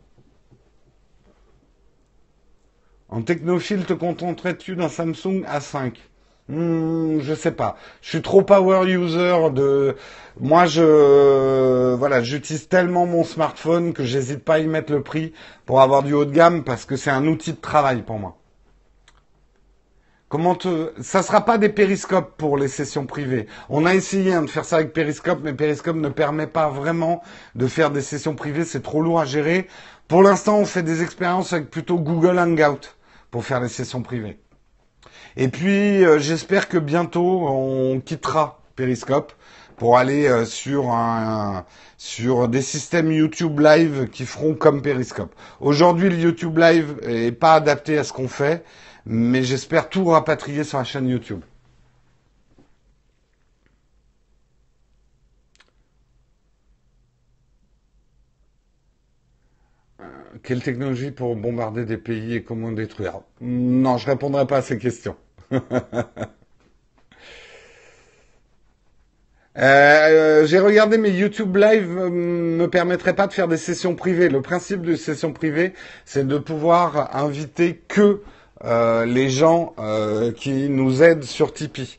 En 3.09 3.23
technophile, 3.23 3.85
te 3.85 3.93
contenterais-tu 3.93 4.77
d'un 4.77 4.89
Samsung 4.89 5.45
A5 5.49 5.95
hmm, 6.49 7.21
Je 7.21 7.35
sais 7.35 7.53
pas. 7.53 7.77
Je 8.03 8.11
suis 8.11 8.23
trop 8.23 8.43
power 8.43 8.89
user 8.89 9.51
de. 9.53 9.97
Moi, 10.41 10.67
je 10.67 11.95
voilà, 11.95 12.23
j'utilise 12.23 12.69
tellement 12.69 13.07
mon 13.07 13.25
smartphone 13.25 13.93
que 13.93 14.05
j'hésite 14.05 14.45
pas 14.45 14.55
à 14.55 14.59
y 14.59 14.67
mettre 14.67 14.93
le 14.93 15.03
prix 15.03 15.33
pour 15.65 15.81
avoir 15.81 16.03
du 16.03 16.13
haut 16.13 16.25
de 16.25 16.33
gamme 16.33 16.65
parce 16.65 16.85
que 16.85 16.97
c'est 16.97 17.11
un 17.11 17.27
outil 17.27 17.53
de 17.53 17.61
travail 17.61 18.03
pour 18.03 18.19
moi. 18.19 18.37
Comment 20.29 20.57
te... 20.57 20.93
Ça 21.01 21.23
sera 21.23 21.45
pas 21.45 21.57
des 21.57 21.69
périscopes 21.69 22.37
pour 22.37 22.57
les 22.59 22.67
sessions 22.67 23.07
privées. 23.07 23.47
On 23.69 23.87
a 23.87 23.95
essayé 23.95 24.35
hein, 24.35 24.43
de 24.43 24.51
faire 24.51 24.65
ça 24.65 24.77
avec 24.77 24.93
Périscope, 24.93 25.39
mais 25.43 25.53
Périscope 25.53 25.97
ne 25.97 26.09
permet 26.09 26.49
pas 26.49 26.69
vraiment 26.69 27.23
de 27.55 27.69
faire 27.69 27.93
des 27.93 28.03
sessions 28.03 28.35
privées. 28.35 28.65
C'est 28.65 28.83
trop 28.83 29.01
lourd 29.01 29.21
à 29.21 29.25
gérer. 29.25 29.69
Pour 30.09 30.23
l'instant, 30.23 30.59
on 30.59 30.65
fait 30.65 30.83
des 30.83 31.03
expériences 31.03 31.53
avec 31.53 31.71
plutôt 31.71 31.99
Google 31.99 32.41
Hangout 32.41 32.97
pour 33.31 33.45
faire 33.45 33.61
les 33.61 33.69
sessions 33.69 34.03
privées. 34.03 34.41
Et 35.37 35.47
puis, 35.47 36.05
euh, 36.05 36.19
j'espère 36.19 36.69
que 36.69 36.79
bientôt, 36.79 37.47
on 37.47 38.01
quittera 38.01 38.61
Périscope 38.75 39.33
pour 39.77 39.97
aller 39.97 40.27
euh, 40.27 40.45
sur 40.45 40.91
un, 40.91 41.65
sur 41.99 42.49
des 42.49 42.63
systèmes 42.63 43.13
YouTube 43.13 43.61
Live 43.61 44.09
qui 44.11 44.25
feront 44.25 44.55
comme 44.55 44.83
Periscope. 44.83 45.35
Aujourd'hui, 45.61 46.09
le 46.09 46.17
YouTube 46.17 46.59
Live 46.59 46.97
est 47.03 47.33
pas 47.33 47.55
adapté 47.55 47.97
à 47.97 48.03
ce 48.03 48.13
qu'on 48.13 48.29
fait 48.29 48.65
mais 49.07 49.43
j'espère 49.45 49.89
tout 49.89 50.05
rapatrier 50.07 50.65
sur 50.65 50.79
la 50.79 50.85
chaîne 50.85 51.09
YouTube. 51.09 51.41
Euh, 60.01 60.05
quelle 60.43 60.63
technologie 60.63 61.13
pour 61.13 61.37
bombarder 61.37 61.85
des 61.85 61.97
pays 61.99 62.35
et 62.35 62.43
comment 62.43 62.73
détruire? 62.73 63.21
Non, 63.41 63.97
je 63.97 64.07
répondrai 64.07 64.47
pas 64.47 64.59
à 64.59 64.63
ces 64.63 64.79
questions. 64.79 65.17
Euh, 69.59 70.45
j'ai 70.45 70.59
regardé 70.59 70.99
mes 70.99 71.09
YouTube 71.09 71.57
Live 71.57 71.89
euh, 71.99 72.11
me 72.11 72.67
permettrait 72.69 73.15
pas 73.15 73.27
de 73.27 73.33
faire 73.33 73.49
des 73.49 73.57
sessions 73.57 73.95
privées. 73.95 74.29
Le 74.29 74.43
principe 74.43 74.83
de 74.83 74.95
session 74.97 75.33
privée, 75.33 75.73
c'est 76.05 76.27
de 76.27 76.37
pouvoir 76.37 77.17
inviter 77.17 77.81
que 77.89 78.21
les 78.65 79.31
gens 79.31 79.75
euh, 79.79 80.33
qui 80.33 80.69
nous 80.69 81.03
aident 81.03 81.25
sur 81.25 81.53
Tipeee. 81.53 81.99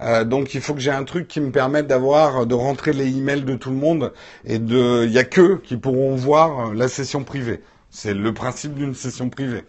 Euh, 0.00 0.24
donc 0.24 0.54
il 0.54 0.60
faut 0.60 0.74
que 0.74 0.80
j'ai 0.80 0.92
un 0.92 1.04
truc 1.04 1.26
qui 1.26 1.40
me 1.40 1.50
permette 1.50 1.88
d'avoir 1.88 2.46
de 2.46 2.54
rentrer 2.54 2.92
les 2.92 3.08
emails 3.08 3.42
de 3.42 3.56
tout 3.56 3.70
le 3.70 3.76
monde 3.76 4.12
et 4.44 4.60
de 4.60 5.04
il 5.04 5.12
y 5.12 5.18
a 5.18 5.24
que 5.24 5.56
qui 5.56 5.76
pourront 5.76 6.14
voir 6.14 6.72
la 6.72 6.88
session 6.88 7.24
privée. 7.24 7.60
C'est 7.90 8.14
le 8.14 8.32
principe 8.32 8.74
d'une 8.74 8.94
session 8.94 9.28
privée. 9.28 9.64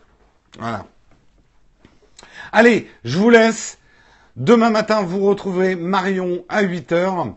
Voilà. 0.60 0.86
Allez, 2.52 2.90
je 3.04 3.18
vous 3.18 3.30
laisse. 3.30 3.78
Demain 4.36 4.70
matin, 4.70 5.02
vous 5.02 5.26
retrouverez 5.26 5.76
Marion 5.76 6.46
à 6.48 6.64
8h. 6.64 7.34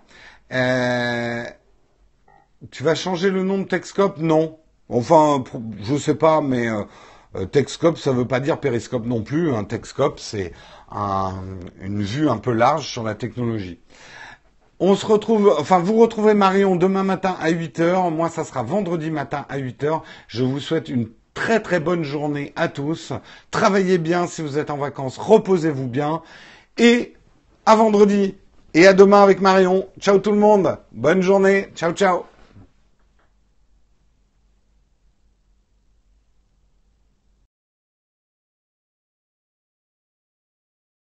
tu 2.71 2.83
vas 2.83 2.95
changer 2.95 3.31
le 3.31 3.43
nom 3.43 3.59
de 3.59 3.65
Texcope? 3.65 4.19
Non. 4.19 4.59
Enfin, 4.89 5.43
je 5.83 5.97
sais 5.97 6.15
pas, 6.15 6.41
mais 6.43 6.69
euh, 7.37 7.47
Texcope, 7.47 7.99
ça 7.99 8.13
ne 8.13 8.19
veut 8.19 8.27
pas 8.27 8.41
dire 8.41 8.59
périscope 8.61 9.07
non 9.07 9.23
plus. 9.23 9.55
Un 9.55 9.65
Texcope, 9.65 10.21
c'est 10.21 10.53
une 11.81 12.03
vue 12.03 12.29
un 12.29 12.39
peu 12.39 12.53
large 12.53 12.87
sur 12.87 13.03
la 13.03 13.15
technologie. 13.15 13.79
On 14.85 14.97
se 14.97 15.07
retrouve, 15.07 15.55
enfin, 15.59 15.79
vous 15.79 15.97
retrouvez 15.97 16.35
Marion 16.35 16.75
demain 16.77 17.05
matin 17.05 17.37
à 17.41 17.51
8h. 17.51 18.13
Moi, 18.13 18.29
ça 18.29 18.43
sera 18.43 18.63
vendredi 18.63 19.11
matin 19.11 19.47
à 19.49 19.59
8h. 19.59 20.01
Je 20.27 20.43
vous 20.43 20.59
souhaite 20.59 20.89
une 20.89 21.09
très 21.35 21.61
très 21.61 21.81
bonne 21.81 22.03
journée 22.03 22.53
à 22.57 22.69
tous. 22.69 23.13
Travaillez 23.51 23.99
bien 23.99 24.27
si 24.27 24.43
vous 24.43 24.59
êtes 24.59 24.71
en 24.71 24.77
vacances. 24.77 25.19
Reposez-vous 25.19 25.87
bien. 25.87 26.23
Et 26.79 27.15
à 27.65 27.77
vendredi. 27.77 28.35
Et 28.75 28.87
à 28.87 28.93
demain 28.93 29.23
avec 29.23 29.41
Marion. 29.41 29.89
Ciao 30.01 30.19
tout 30.19 30.33
le 30.33 30.39
monde. 30.39 30.79
Bonne 30.93 31.23
journée. 31.23 31.69
Ciao, 31.77 31.93
ciao. 31.93 32.32